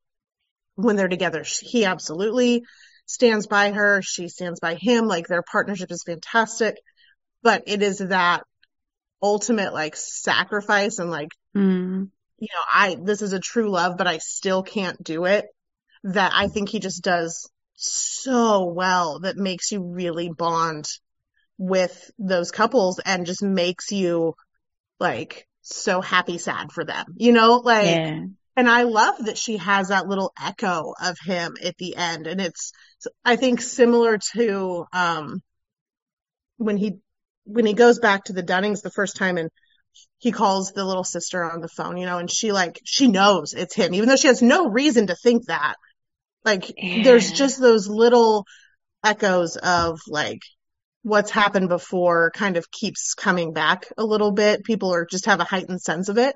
[0.76, 1.44] when they're together.
[1.44, 2.64] He absolutely
[3.06, 4.02] stands by her.
[4.02, 5.08] She stands by him.
[5.08, 6.76] Like their partnership is fantastic,
[7.42, 8.44] but it is that
[9.22, 12.10] ultimate like sacrifice and like, Mm.
[12.40, 15.46] you know, I, this is a true love, but I still can't do it.
[16.04, 20.86] That I think he just does so well that makes you really bond
[21.58, 24.34] with those couples and just makes you
[25.00, 28.20] like so happy sad for them, you know, like, Yeah.
[28.56, 32.28] and I love that she has that little echo of him at the end.
[32.28, 32.72] And it's,
[33.26, 35.42] I think similar to, um,
[36.58, 36.98] when he,
[37.46, 39.50] when he goes back to the Dunnings the first time and
[40.20, 43.54] he calls the little sister on the phone, you know, and she like, she knows
[43.54, 45.76] it's him, even though she has no reason to think that.
[46.46, 48.46] Like, there's just those little
[49.04, 50.42] echoes of like,
[51.04, 54.64] what's happened before kind of keeps coming back a little bit.
[54.64, 56.36] People are just have a heightened sense of it.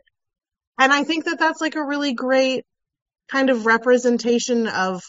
[0.77, 2.65] And I think that that's like a really great
[3.29, 5.01] kind of representation of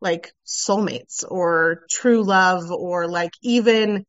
[0.00, 4.04] like soulmates or true love or like even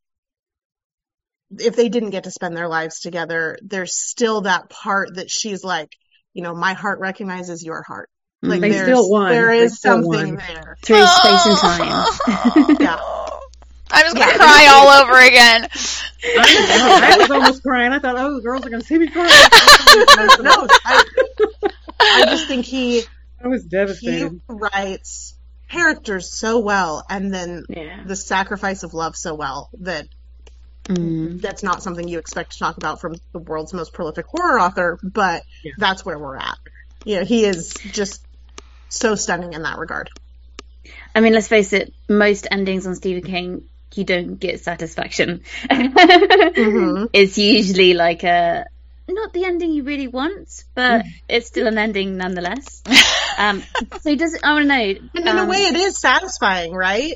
[1.59, 5.63] if they didn't get to spend their lives together, there's still that part that she's
[5.63, 5.89] like,
[6.33, 8.09] you know, my heart recognizes your heart.
[8.41, 8.61] Like.
[8.61, 9.29] They there's, still won.
[9.29, 10.43] there They is still something won.
[10.47, 10.77] there.
[10.81, 12.77] Through space and time.
[12.79, 12.99] Yeah.
[13.93, 14.37] I'm just gonna Yeah.
[14.37, 15.67] cry all over again.
[16.23, 17.91] I, I was almost crying.
[17.91, 19.25] I thought, oh, the girls are going to see me cry.
[20.39, 21.03] no, I,
[21.99, 23.03] I just think he
[23.43, 24.39] I was he devastated.
[24.47, 25.35] writes
[25.69, 28.03] characters so well and then yeah.
[28.05, 30.07] the sacrifice of love so well that
[30.85, 31.39] Mm.
[31.39, 34.97] that's not something you expect to talk about from the world's most prolific horror author,
[35.03, 35.73] but Yeah.
[35.77, 36.57] that's where we're at.
[37.05, 38.25] You know, he is just
[38.91, 40.09] so stunning in that regard.
[41.15, 43.63] I mean, let's face it, most endings on Stephen King,
[43.95, 45.41] you don't get satisfaction.
[45.69, 47.09] Mhm.
[47.13, 48.65] It's usually like a,
[49.09, 52.83] not the ending you really want, but it's still an ending nonetheless.
[53.37, 53.63] Um,
[54.01, 55.09] so does I want to know.
[55.15, 57.13] And in a um, way, it is satisfying, right?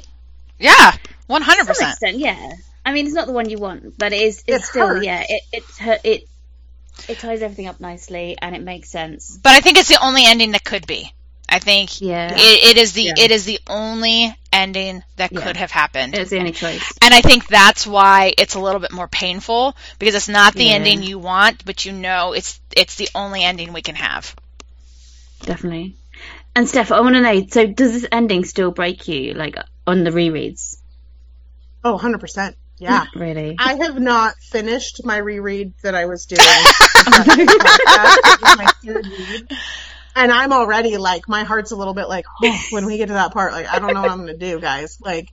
[0.57, 0.93] Yeah,
[1.27, 2.17] one hundred percent.
[2.17, 2.53] yeah.
[2.85, 4.41] I mean, it's not the one you want, but it is.
[4.47, 5.05] It still, hurts.
[5.05, 5.23] yeah.
[5.27, 6.23] It it hu- it
[7.09, 9.37] it ties everything up nicely, and it makes sense.
[9.43, 11.11] But I think it's the only ending that could be.
[11.47, 13.13] I think Yeah, it, it is the Yeah.
[13.17, 15.41] it is the only ending that Yeah.
[15.41, 16.15] could have happened.
[16.15, 16.93] it's the only choice.
[17.01, 20.65] And I think that's why it's a little bit more painful because it's not the
[20.65, 20.73] Yeah.
[20.75, 24.35] ending you want, but you know it's it's the only ending we can have.
[25.41, 25.95] Definitely.
[26.55, 27.45] And Steph, I want to know.
[27.49, 30.77] So, does this ending still break you, like on the rereads?
[31.83, 32.55] Oh, 100%.
[32.77, 33.05] Yeah.
[33.15, 33.55] Really?
[33.59, 36.41] I have not finished my reread that I was doing.
[40.15, 40.31] This is my third read.
[40.31, 43.13] And I'm already like, my heart's a little bit like, oh, when we get to
[43.13, 44.97] that part, like, I don't know what I'm going to do, guys.
[45.01, 45.29] Like,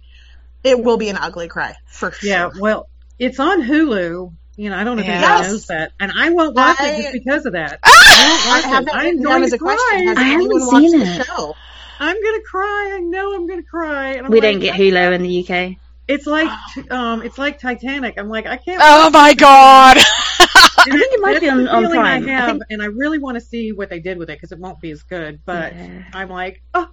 [0.65, 2.29] it will be an ugly cry for sure.
[2.31, 2.89] Yeah, well,
[3.19, 4.33] it's on Hulu.
[4.57, 5.23] You know, I don't know if Yes.
[5.25, 7.79] anybody knows that, and I won't watch I- it just because of that.
[7.83, 8.87] I I have won't watch it.
[8.87, 10.07] that I'm written down going as to a question.
[10.09, 10.25] Has cry.
[10.25, 11.27] I haven't anyone watched seen the it.
[11.27, 11.57] show?
[12.01, 12.93] I'm gonna cry.
[12.95, 14.13] I know I'm gonna cry.
[14.15, 15.77] And I'm we like, don't get Hulu in the UK.
[16.09, 16.51] It's like,
[16.91, 18.19] um, it's like Titanic.
[18.19, 18.81] I'm like, I can't.
[18.85, 19.97] Oh my god.
[20.79, 22.29] I think it might be That's on, the on feeling Prime.
[22.29, 22.63] I I have, think.
[22.71, 24.91] and I really want to see what they did with it because it won't be
[24.91, 25.41] as good.
[25.45, 26.05] But Yeah.
[26.13, 26.89] I'm like, oh.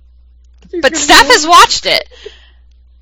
[0.82, 2.08] but Steph do has watched it.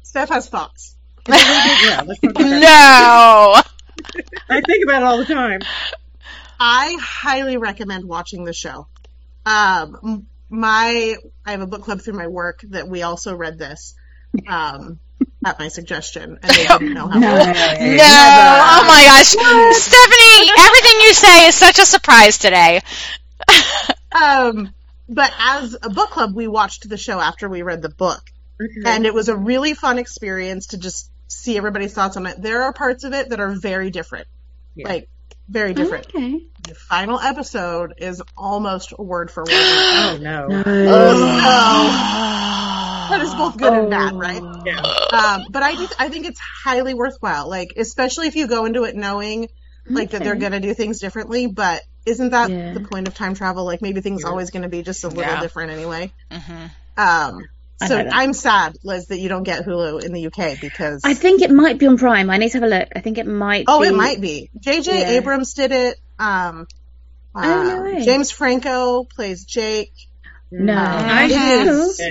[0.03, 0.95] Steph has thoughts.
[1.27, 2.61] Yeah, let's talk about that.
[2.61, 3.61] No.
[4.49, 5.59] I think about it all the time.
[6.59, 8.87] I highly recommend watching the show.
[9.45, 11.15] Um, my,
[11.45, 13.93] I have a book club through my work that we also read this,
[14.47, 14.99] um,
[15.45, 17.19] at my suggestion, and they didn't know how.
[17.19, 17.35] No.
[17.37, 17.45] much.
[17.45, 17.53] No.
[17.53, 19.27] Oh my gosh.
[19.77, 22.81] Stephanie, everything you say is such a surprise today.
[24.19, 24.73] Um,
[25.09, 28.21] but as a book club, we watched the show after we read the book,
[28.85, 32.41] and it was a really fun experience to just see everybody's thoughts on it.
[32.41, 34.27] There are parts of it that are very different,
[34.75, 34.87] Yeah.
[34.89, 35.09] like
[35.47, 36.07] very different.
[36.07, 36.41] Okay.
[36.67, 39.49] The final episode is almost word for word.
[39.51, 40.47] Oh no.
[40.49, 42.86] Oh No.
[43.17, 44.41] Oh, internet is both good and bad, right?
[44.65, 44.81] Yeah.
[45.17, 47.49] Um, but I just I think it's highly worthwhile.
[47.49, 49.49] Like especially if you go into it knowing
[49.89, 51.47] like that they're gonna do things differently.
[51.47, 52.73] But isn't that Yeah.
[52.73, 53.65] the point of time travel?
[53.65, 54.29] Like maybe things Yeah.
[54.29, 55.41] always gonna be just a little Yeah.
[55.41, 56.11] different anyway.
[56.31, 56.65] Mm-hmm.
[56.97, 57.45] Um,
[57.85, 57.95] so.
[57.95, 61.51] I'm sad, Liz, that you don't get Hulu in the UK because I think it
[61.51, 62.29] might be on Prime.
[62.31, 62.89] I need to have a look.
[62.95, 63.65] I think it might.
[63.67, 63.87] oh, be...
[63.89, 64.49] it might be.
[64.59, 64.99] J.J.
[64.99, 65.09] Yeah.
[65.11, 65.99] Abrams did it.
[66.17, 66.67] Um,
[67.35, 68.03] Oh, no uh.
[68.03, 69.93] James Franco plays Jake.
[70.49, 70.73] No.
[70.73, 72.01] I It had is.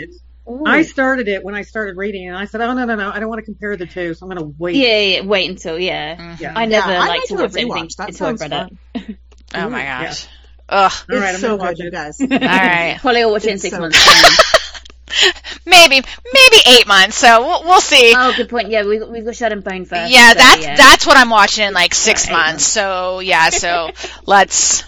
[0.46, 0.50] It.
[0.50, 0.62] Ooh.
[0.66, 3.10] I started it when I started reading, and I said, "Oh no, no, no!
[3.10, 5.50] I don't want to compare the two, so I'm going to wait." Yeah, yeah, wait
[5.50, 6.16] until yeah.
[6.16, 6.40] Mhm.
[6.40, 6.52] Yeah.
[6.54, 7.96] I never Yeah, like to watch anything rewatch.
[7.96, 9.02] That until I've sounds read it.
[9.06, 9.18] fun.
[9.54, 10.04] Oh my Yeah.
[10.06, 10.26] gosh.
[10.68, 10.92] Ugh.
[11.10, 12.20] All right, it's I'm so gonna good, watch you guys.
[12.20, 12.98] All right.
[13.00, 13.98] Probably will watch it in six so months'
[15.68, 17.16] Maybe, maybe eight months.
[17.16, 18.12] So we'll, we'll see.
[18.16, 18.70] oh, good point.
[18.70, 20.12] Yeah, we we've got Shadow and Bone first.
[20.12, 20.76] yeah, so, that's yeah.
[20.76, 22.50] that's what I'm watching in like six eight months.
[22.52, 22.64] months.
[22.66, 23.90] So yeah, so
[24.26, 24.82] let's.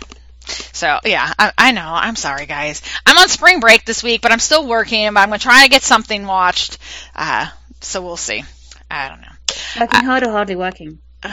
[0.72, 1.86] So yeah, I, I know.
[1.86, 2.82] I'm sorry, guys.
[3.06, 5.12] I'm on spring break this week, but I'm still working.
[5.14, 6.78] But I'm gonna try to get something watched.
[7.14, 7.48] Uh,
[7.80, 8.42] so we'll see.
[8.90, 9.28] I don't know.
[9.80, 10.98] working hard or hardly working.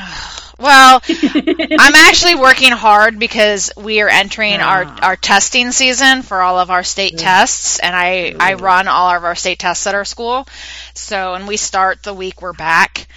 [0.58, 5.00] Well, I'm actually working hard because we are entering our, Ah.
[5.02, 9.26] our testing season for all of our state tests, and I, I run all of
[9.26, 10.48] our state tests at our school.
[10.94, 13.08] So, and we start the week we're back.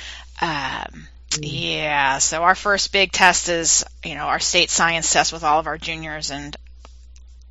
[0.40, 1.06] Um,
[1.40, 5.60] yeah, so our first big test is, you know, our state science test with all
[5.60, 6.56] of our juniors, and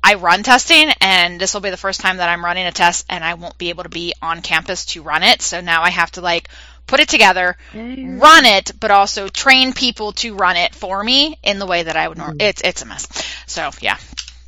[0.02, 3.06] I run testing, and this will be the first time that I'm running a test,
[3.08, 5.42] and I won't be able to be on campus to run it.
[5.42, 6.48] So now I have to like
[6.86, 7.56] put it together,
[8.18, 11.96] run it, but also train people to run it for me in the way that
[11.96, 12.38] I would normally.
[12.40, 13.06] It's it's a mess.
[13.46, 13.98] So yeah,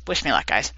[0.07, 0.73] wish me luck, guys.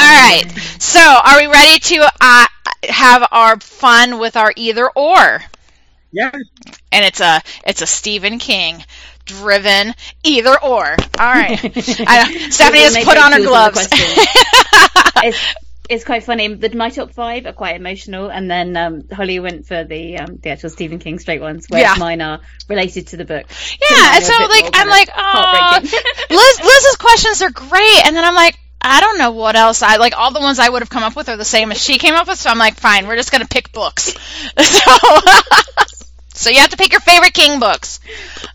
[0.00, 0.44] All right,
[0.78, 2.46] so are we ready to uh,
[2.88, 5.42] have our fun with our either or?
[6.10, 6.30] Yeah.
[6.92, 8.82] And it's a it's a Stephen King
[9.24, 9.94] driven
[10.24, 10.84] either or.
[10.86, 11.58] All right,
[12.06, 13.88] I, Stephanie has put on her gloves.
[13.92, 15.54] it's,
[15.88, 16.48] it's quite funny.
[16.54, 20.38] The, my top five are quite emotional, and then um, Holly went for the um,
[20.42, 22.00] the actual Stephen King straight ones, whereas Yeah.
[22.00, 23.44] mine are related to the book.
[23.90, 25.78] Yeah, and so like I'm like, oh.
[26.30, 29.96] Liz Liz's questions are great, and then I'm like, I don't know what else I
[29.96, 30.16] like.
[30.16, 32.14] All the ones I would have come up with are the same as she came
[32.14, 34.14] up with, so I'm like, fine, we're just gonna pick books.
[34.58, 34.92] so,
[36.38, 38.00] so you have to pick your favorite King books.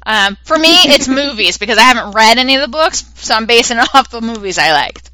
[0.06, 3.46] Um, for me, it's movies because I haven't read any of the books, so I'm
[3.46, 5.10] basing it off the movies I liked.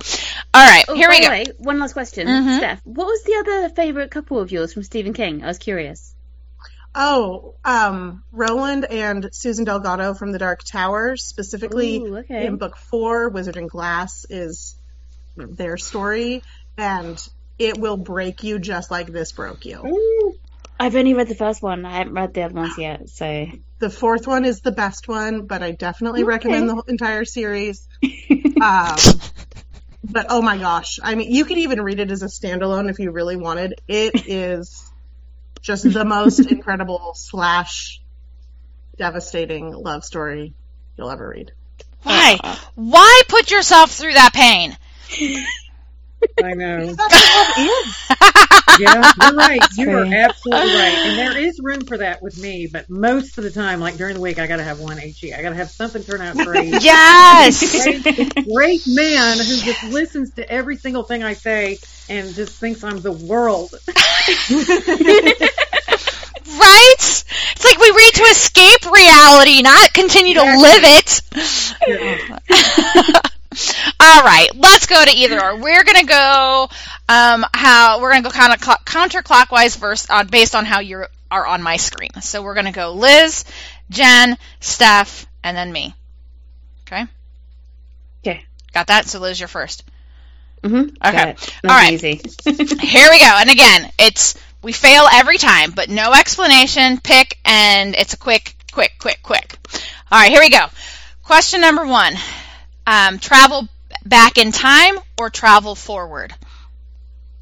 [0.53, 1.29] All right, Oh, here by we go.
[1.29, 2.57] way, one last question, Mhm.
[2.57, 2.81] Steph.
[2.83, 5.43] What was the other favorite couple of yours from Stephen King?
[5.43, 6.13] I was curious.
[6.95, 12.47] Oh, um, Roland and Susan Delgado from The Dark Tower, specifically Ooh, okay.
[12.47, 14.75] in book four, Wizard and Glass is
[15.37, 16.41] their story,
[16.77, 17.21] and
[17.59, 20.35] it will break you just like this broke you.
[20.79, 21.85] I've only read the first one.
[21.85, 23.47] I haven't read the other ones yet, so
[23.79, 26.27] The fourth one is the best one, but I definitely Okay.
[26.27, 27.87] recommend the entire series.
[28.61, 28.97] Um,
[30.03, 32.99] but oh my gosh, I mean, you could even read it as a standalone if
[32.99, 33.75] you really wanted.
[33.87, 34.81] It is
[35.61, 38.01] just the most incredible slash
[38.97, 40.53] devastating love story
[40.97, 41.51] you'll ever read.
[42.03, 42.39] Why?
[42.75, 44.77] Why put yourself through that pain?
[46.43, 46.95] I know.
[48.85, 49.27] That's what love is.
[49.27, 49.61] Yeah, you're right.
[49.77, 50.97] You are absolutely right.
[51.05, 54.15] And there is room for that with me, but most of the time, like during
[54.15, 55.33] the week, I got to have one HE.
[55.33, 56.73] I got to have something turn out great.
[56.83, 57.59] Yes.
[57.83, 61.77] great, great man who just listens to every single thing I say
[62.09, 63.73] and just thinks I'm the world.
[66.59, 66.95] Right?
[66.97, 71.21] It's like we read to escape reality, not continue to live it.
[73.99, 75.57] All right, let's go to either or.
[75.57, 76.69] We're gonna go
[77.07, 81.05] um, how we're gonna go kind of cl- counterclockwise versus uh, based on how you
[81.31, 82.11] are on my screen.
[82.21, 83.45] So we're gonna go Liz,
[83.89, 85.93] Jen, Steph, and then me.
[86.87, 87.05] Okay,
[88.21, 88.45] okay.
[88.73, 89.07] got that?
[89.07, 89.83] So Liz, you're first.
[90.63, 90.95] Mm-hmm.
[91.05, 91.35] Okay.
[91.63, 91.93] All All right.
[91.93, 92.15] Easy.
[92.45, 93.37] Here we go.
[93.39, 96.99] And again, it's we fail every time, but no explanation.
[96.99, 99.57] Pick and it's a quick, quick, quick, quick.
[100.11, 100.65] All right, here we go.
[101.23, 102.15] Question number one:
[102.87, 103.67] um, Travel
[104.09, 106.33] back in time or travel forward?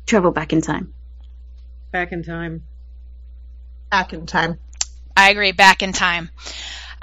[0.05, 0.93] Travel back in time.
[1.91, 2.67] Back in time.
[3.89, 4.59] Back in time.
[5.15, 5.53] I agree.
[5.53, 6.29] Back in time.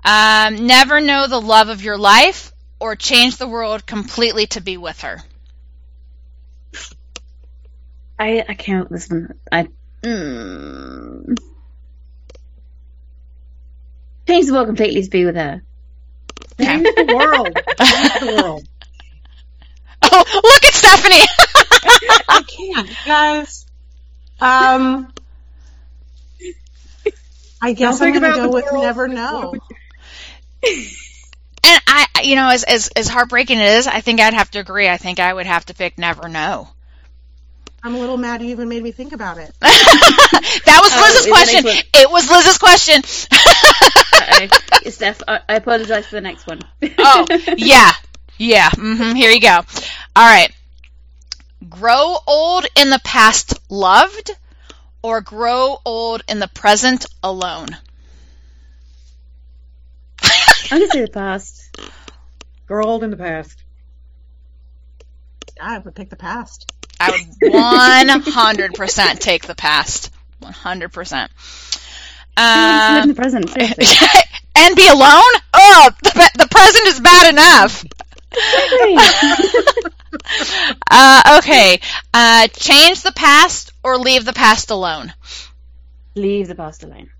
[0.04, 4.76] Um, never know the love of your life or change the world completely to be
[4.76, 5.18] with her.
[8.18, 9.34] I I came up with this one.
[9.50, 9.68] I
[10.02, 11.36] mm,
[14.28, 15.62] change the world completely to be with her.
[16.60, 17.58] Change the world.
[17.80, 18.68] Change the world.
[20.12, 21.26] Oh, look at Stephanie.
[22.28, 23.66] I can't, guys.
[24.40, 25.12] Um,
[27.62, 28.84] I guess Don't I'm gonna go with world.
[28.84, 29.54] never know.
[31.66, 34.58] And I, you know, as, as as heartbreaking it is, I think I'd have to
[34.58, 34.88] agree.
[34.88, 36.68] I think I would have to pick never know.
[37.82, 39.52] I'm a little mad you even made me think about it.
[39.60, 41.64] that was Oh, Liz's is question.
[41.64, 43.02] next It was Liz's question.
[44.12, 44.90] Uh-oh.
[44.90, 46.60] Steph, I, I apologize for the next one.
[46.98, 47.26] oh,
[47.58, 47.92] yeah.
[48.38, 48.70] Yeah.
[48.70, 49.56] hmm Here you go.
[50.16, 50.52] All right.
[51.68, 54.30] Grow old in the past loved
[55.02, 57.68] or grow old in the present alone?
[60.70, 61.70] I'm gonna say the past.
[62.66, 63.64] Grow old in the past.
[65.60, 66.66] I would pick the past.
[67.00, 70.10] I would 100% take the past.
[70.40, 71.30] 100%.
[72.52, 73.50] Who wants live Uh, in the present?
[74.56, 75.32] And be alone?
[75.52, 77.84] Oh, the, the present is bad enough.
[80.90, 81.80] uh, okay.
[82.12, 85.12] Uh, change the past or leave the past alone?
[86.14, 87.10] Leave the past alone.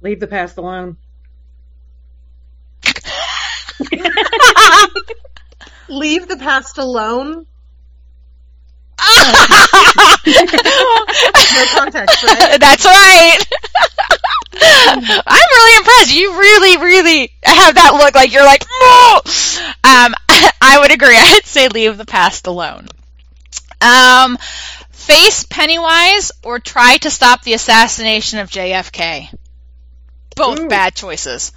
[0.00, 0.96] Leave the past alone.
[5.88, 7.46] Leave the past alone.
[11.54, 12.58] No context, right?
[12.58, 13.38] That's right.
[15.26, 16.14] I'm really impressed.
[16.14, 19.20] You really, really have that look like you're like, no.
[19.84, 20.14] Um,
[20.60, 21.16] I would agree.
[21.18, 22.88] I'd say leave the past alone.
[23.80, 24.38] Um,
[24.90, 29.34] face Pennywise or try to stop the assassination of JFK.
[30.36, 30.68] Both Ooh.
[30.68, 31.52] bad choices.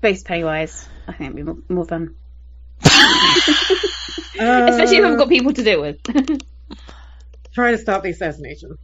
[0.00, 0.88] Face Pennywise.
[1.06, 2.14] I think it'd be more, more fun.
[2.84, 2.90] Uh,
[4.68, 6.00] Especially if I've got people to deal with.
[7.52, 8.78] Try to stop the assassination.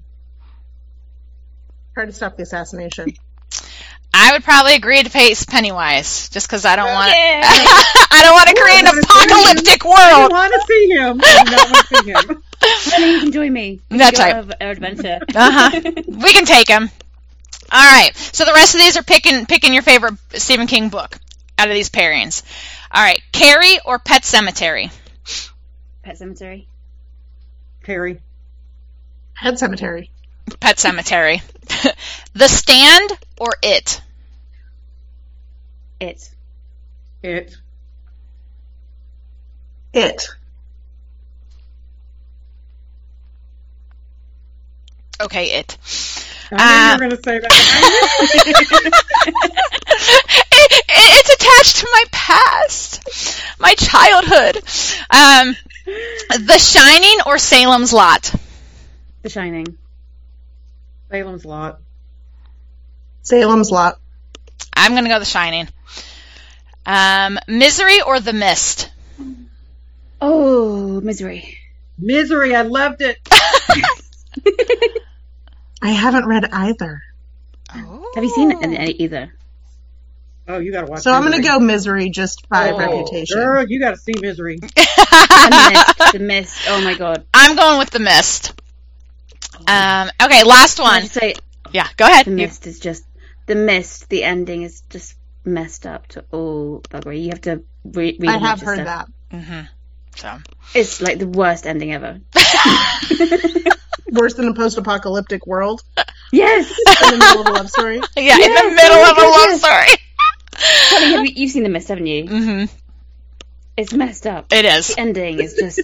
[1.95, 3.15] Try to stop the assassination.
[4.13, 7.17] I would probably agree to face Pennywise just because I don't want to.
[7.17, 11.21] I don't want to create an apocalyptic wanna see apocalyptic I want to see him.
[11.25, 12.43] I do not want to see him.
[12.63, 13.81] Honey, you can join me.
[13.91, 14.43] We That's can right.
[14.43, 15.21] go Have our adventure.
[15.35, 16.03] Uh-huh.
[16.09, 16.91] We can take him.
[17.73, 18.11] All right.
[18.17, 21.17] So the rest of these are picking picking your favorite Stephen King book
[21.57, 22.43] out of these pairings.
[22.91, 23.21] All right.
[23.33, 24.91] Carrie or Pet Sematary?
[26.03, 26.67] Pet Sematary.
[27.85, 28.21] Carrie.
[29.37, 30.09] Pet Sematary.
[30.59, 31.41] Pet Sematary.
[32.35, 34.01] the Stand or It?
[36.01, 36.31] It.
[37.23, 37.57] It.
[39.93, 40.29] It.
[45.21, 45.77] Okay, It.
[46.53, 47.51] I knew Uh, you were going to say that.
[50.53, 53.01] it, it's attached to my past,
[53.61, 54.57] my childhood.
[55.11, 55.57] Um,
[56.47, 58.35] the Shining or Salem's Lot?
[59.23, 59.79] The Shining.
[61.11, 61.81] Salem's Lot.
[63.23, 63.99] Salem's Lot.
[64.75, 65.69] I'm gonna go The Shining.
[66.87, 68.91] Um, Misery or The Mist?
[70.21, 71.59] Oh, Misery.
[71.99, 72.55] Misery.
[72.55, 73.19] I loved it.
[75.83, 77.03] I haven't read either.
[77.71, 79.33] Have you seen it in any, either?
[80.49, 81.03] Oh, you got to watch.
[81.03, 83.39] So I'm going to go misery just by Oh, reputation.
[83.39, 84.59] Girl, you got to see Misery.
[85.41, 86.13] The Mist.
[86.13, 86.57] The Mist.
[86.69, 87.25] Oh my god.
[87.33, 88.60] I'm going with The Mist.
[89.67, 91.05] Um, okay, last one.
[91.07, 91.35] say
[91.73, 92.27] Yeah, go ahead.
[92.27, 93.05] the You- Mist is just
[93.47, 94.09] the Mist.
[94.09, 95.15] The ending is just
[95.45, 97.23] messed up to all buggery.
[97.23, 98.29] You have to re- read.
[98.31, 99.09] I have heard stuff.
[99.31, 99.37] that.
[99.37, 99.69] Mhm.
[100.17, 100.39] So.
[100.75, 102.21] It's like the worst ending ever.
[104.13, 105.83] Worse than a post-apocalyptic world
[106.33, 106.69] yes.
[106.69, 108.01] in the middle of a love story.
[108.17, 109.87] Yeah, in the middle oh of a love story.
[110.57, 112.27] Honey, have you, you've seen the Mist, haven't you?
[112.27, 112.65] hmm
[113.77, 114.53] It's messed up.
[114.53, 114.89] It is.
[114.89, 115.81] The ending is just.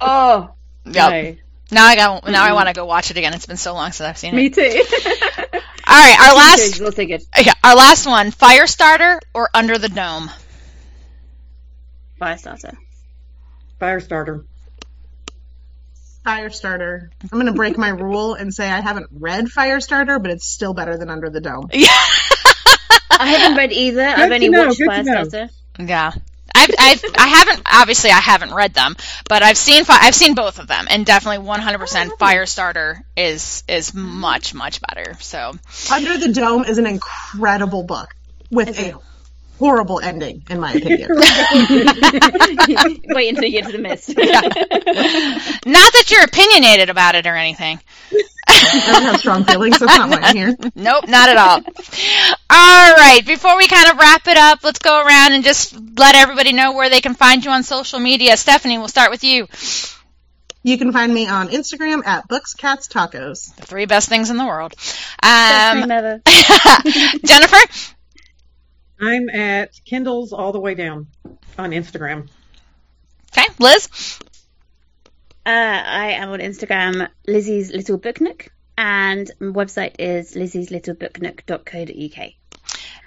[0.00, 0.50] Oh.
[0.84, 0.94] Yep.
[0.94, 1.36] No.
[1.72, 2.24] Now I got.
[2.28, 2.54] Now I mm-hmm.
[2.54, 3.32] want to go watch it again.
[3.32, 4.36] It's been so long since I've seen it.
[4.36, 4.60] Me too.
[4.62, 6.60] All right, our last.
[6.60, 7.22] It's also good.
[7.36, 10.30] Yeah, our last one: Firestarter or Under the Dome.
[12.20, 12.76] Firestarter.
[13.80, 14.44] Firestarter.
[16.24, 17.08] Firestarter.
[17.22, 20.74] I'm going to break my rule and say I haven't read Firestarter, but it's still
[20.74, 21.70] better than Under the Dome.
[21.72, 21.88] Yeah.
[23.10, 24.02] I haven't read either.
[24.02, 24.88] I've to only know, watched good.
[24.88, 25.50] Firestarter.
[25.78, 26.12] Yeah.
[26.62, 28.96] I've, I've, I haven't, obviously I haven't read them,
[29.28, 33.94] but I've seen, fi- I've seen both of them, and definitely 100% Firestarter is, is
[33.94, 35.52] much, much better, so.
[35.92, 38.14] Under the Dome is an incredible book
[38.50, 38.94] with a
[39.62, 41.08] horrible ending, in my opinion.
[43.14, 44.08] Wait until you get to the mist.
[45.66, 47.78] Not that you're opinionated about it or anything.
[48.48, 49.78] I don't have strong feelings.
[49.78, 50.56] That's not why I'm here.
[50.74, 51.58] Nope, not at all.
[52.50, 56.16] All right, before we kind of wrap it up, let's go around and just let
[56.16, 58.36] everybody know where they can find you on social media.
[58.36, 59.46] Stephanie, we'll start with you.
[60.64, 63.54] You can find me on Instagram at Books Cats Tacos.
[63.56, 64.74] The three best things in the world.
[65.22, 65.88] Um.
[67.24, 67.92] Jennifer?
[69.02, 71.08] I'm at Kindles all the way down
[71.58, 72.28] on Instagram.
[73.36, 73.88] Okay, Liz?
[75.44, 78.48] Uh, I am on Instagram, Lizzie's Little Book Nook,
[78.78, 82.30] and my website is lizzieslittlebooknook.co.uk.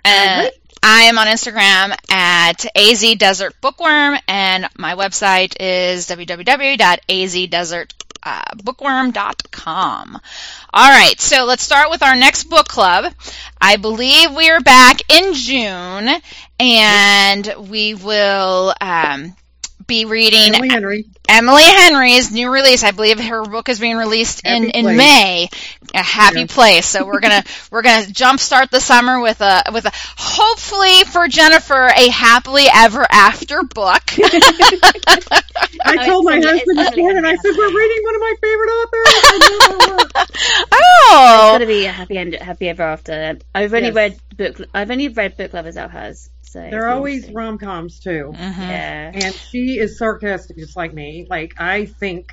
[0.04, 0.50] Uh,
[0.84, 8.05] I am on Instagram at Az Desert Bookworm, and my website is www.azdesertbookworm.com.
[8.26, 10.20] uh, bookworm.com.
[10.74, 13.14] All right, so let's start with our next book club.
[13.62, 16.10] I believe we are back in June,
[16.60, 19.36] and we will um,
[19.88, 21.06] be reading Emily Henry.
[21.28, 22.84] Emily Henry's new release.
[22.84, 24.98] I believe her book is being released in, Happy in Place.
[24.98, 25.50] May.
[25.94, 26.46] A happy Yeah.
[26.48, 26.86] place.
[26.88, 31.88] So we're gonna we're gonna jumpstart the summer with a with a hopefully for Jennifer
[31.96, 34.04] a happily ever after book.
[34.18, 35.20] I
[35.86, 39.06] I told my husband this morning, I said, we're reading one of my favorite authors.
[39.24, 40.26] I know.
[40.72, 41.42] Oh.
[41.48, 43.38] It's gonna be a happy end, happy ever after.
[43.54, 43.96] I've only Yes.
[43.96, 44.68] read book.
[44.74, 46.30] I've only read book lovers out hers.
[46.56, 47.36] So They're always interesting.
[47.36, 48.32] rom coms too.
[48.34, 48.58] Mhm.
[48.58, 49.12] Yeah.
[49.14, 51.28] And she is sarcastic just like me.
[51.30, 52.32] Like I think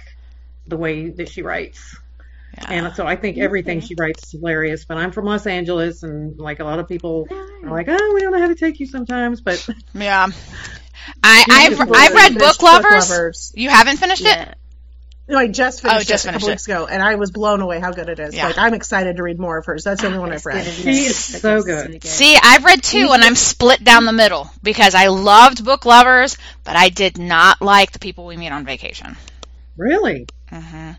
[0.68, 1.96] the way that she writes.
[2.68, 3.86] And so I think everything Okay.
[3.88, 4.84] she writes is hilarious.
[4.84, 8.20] But I'm from Los Angeles and like a lot of people are like, Oh, we
[8.20, 10.28] don't know how to take you sometimes but yeah.
[11.24, 13.52] I I've I've read Finished Book Lovers.
[13.56, 14.54] You haven't finished it?
[15.32, 15.38] Yeah.
[15.38, 17.30] No, I just finished Oh, just it a couple finished weeks ago, and I was
[17.30, 18.34] blown away how good it is.
[18.34, 18.46] Yeah.
[18.48, 19.84] Like I'm excited to read more of hers.
[19.84, 20.64] That's the only one I've read.
[20.64, 21.10] good, isn't She it?
[21.10, 22.04] is It's so good.
[22.04, 26.36] See, I've read two and I'm split down the middle because I loved Book Lovers,
[26.64, 29.16] but I did not like the people we meet on vacation.
[29.76, 30.26] really?
[30.50, 30.90] hmm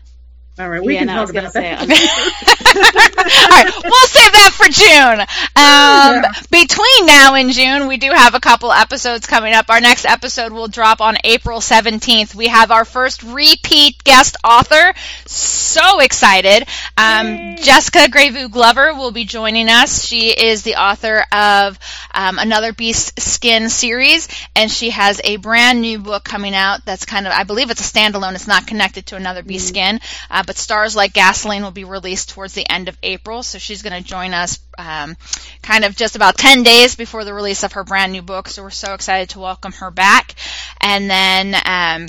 [0.58, 1.80] All right, we Yeah, can no, talk about that.
[1.82, 5.26] All right, we'll save that for June.
[5.56, 9.66] Um, Between now and June, we do have a couple episodes coming up.
[9.68, 12.34] Our next episode will drop on April 17th.
[12.36, 14.94] We have our first repeat guest author.
[15.26, 16.68] So excited.
[16.96, 20.04] Um, Jessika Grewe Glover will be joining us.
[20.04, 21.78] She is the author of
[22.14, 27.04] um, Another Beast Skin series, and she has a brand new book coming out that's
[27.04, 28.34] kind of, I believe it's a standalone.
[28.34, 30.00] It's not connected to Another Beast Skin,
[30.30, 33.42] uh, but Stars Like Gasoline will be released towards the end of April.
[33.42, 35.16] So she's going to join us um,
[35.62, 38.48] kind of just about 10 days before the release of her brand new book.
[38.48, 40.34] So we're so excited to welcome her back.
[40.80, 42.08] And then, um,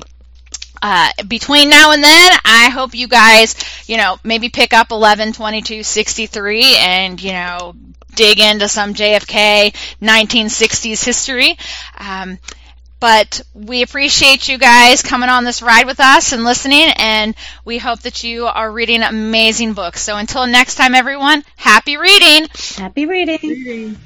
[0.82, 3.56] uh, between now and then, I hope you guys,
[3.88, 7.76] you know, maybe pick up 11, 22, 63 and, you know,
[8.14, 11.58] dig into some JFK 1960s history.
[11.98, 12.38] Um,
[13.00, 17.78] but we appreciate you guys coming on this ride with us and listening, and we
[17.78, 20.02] hope that you are reading amazing books.
[20.02, 22.48] So until next time, everyone, happy reading!
[22.78, 23.40] Happy reading.
[23.42, 23.98] Reading.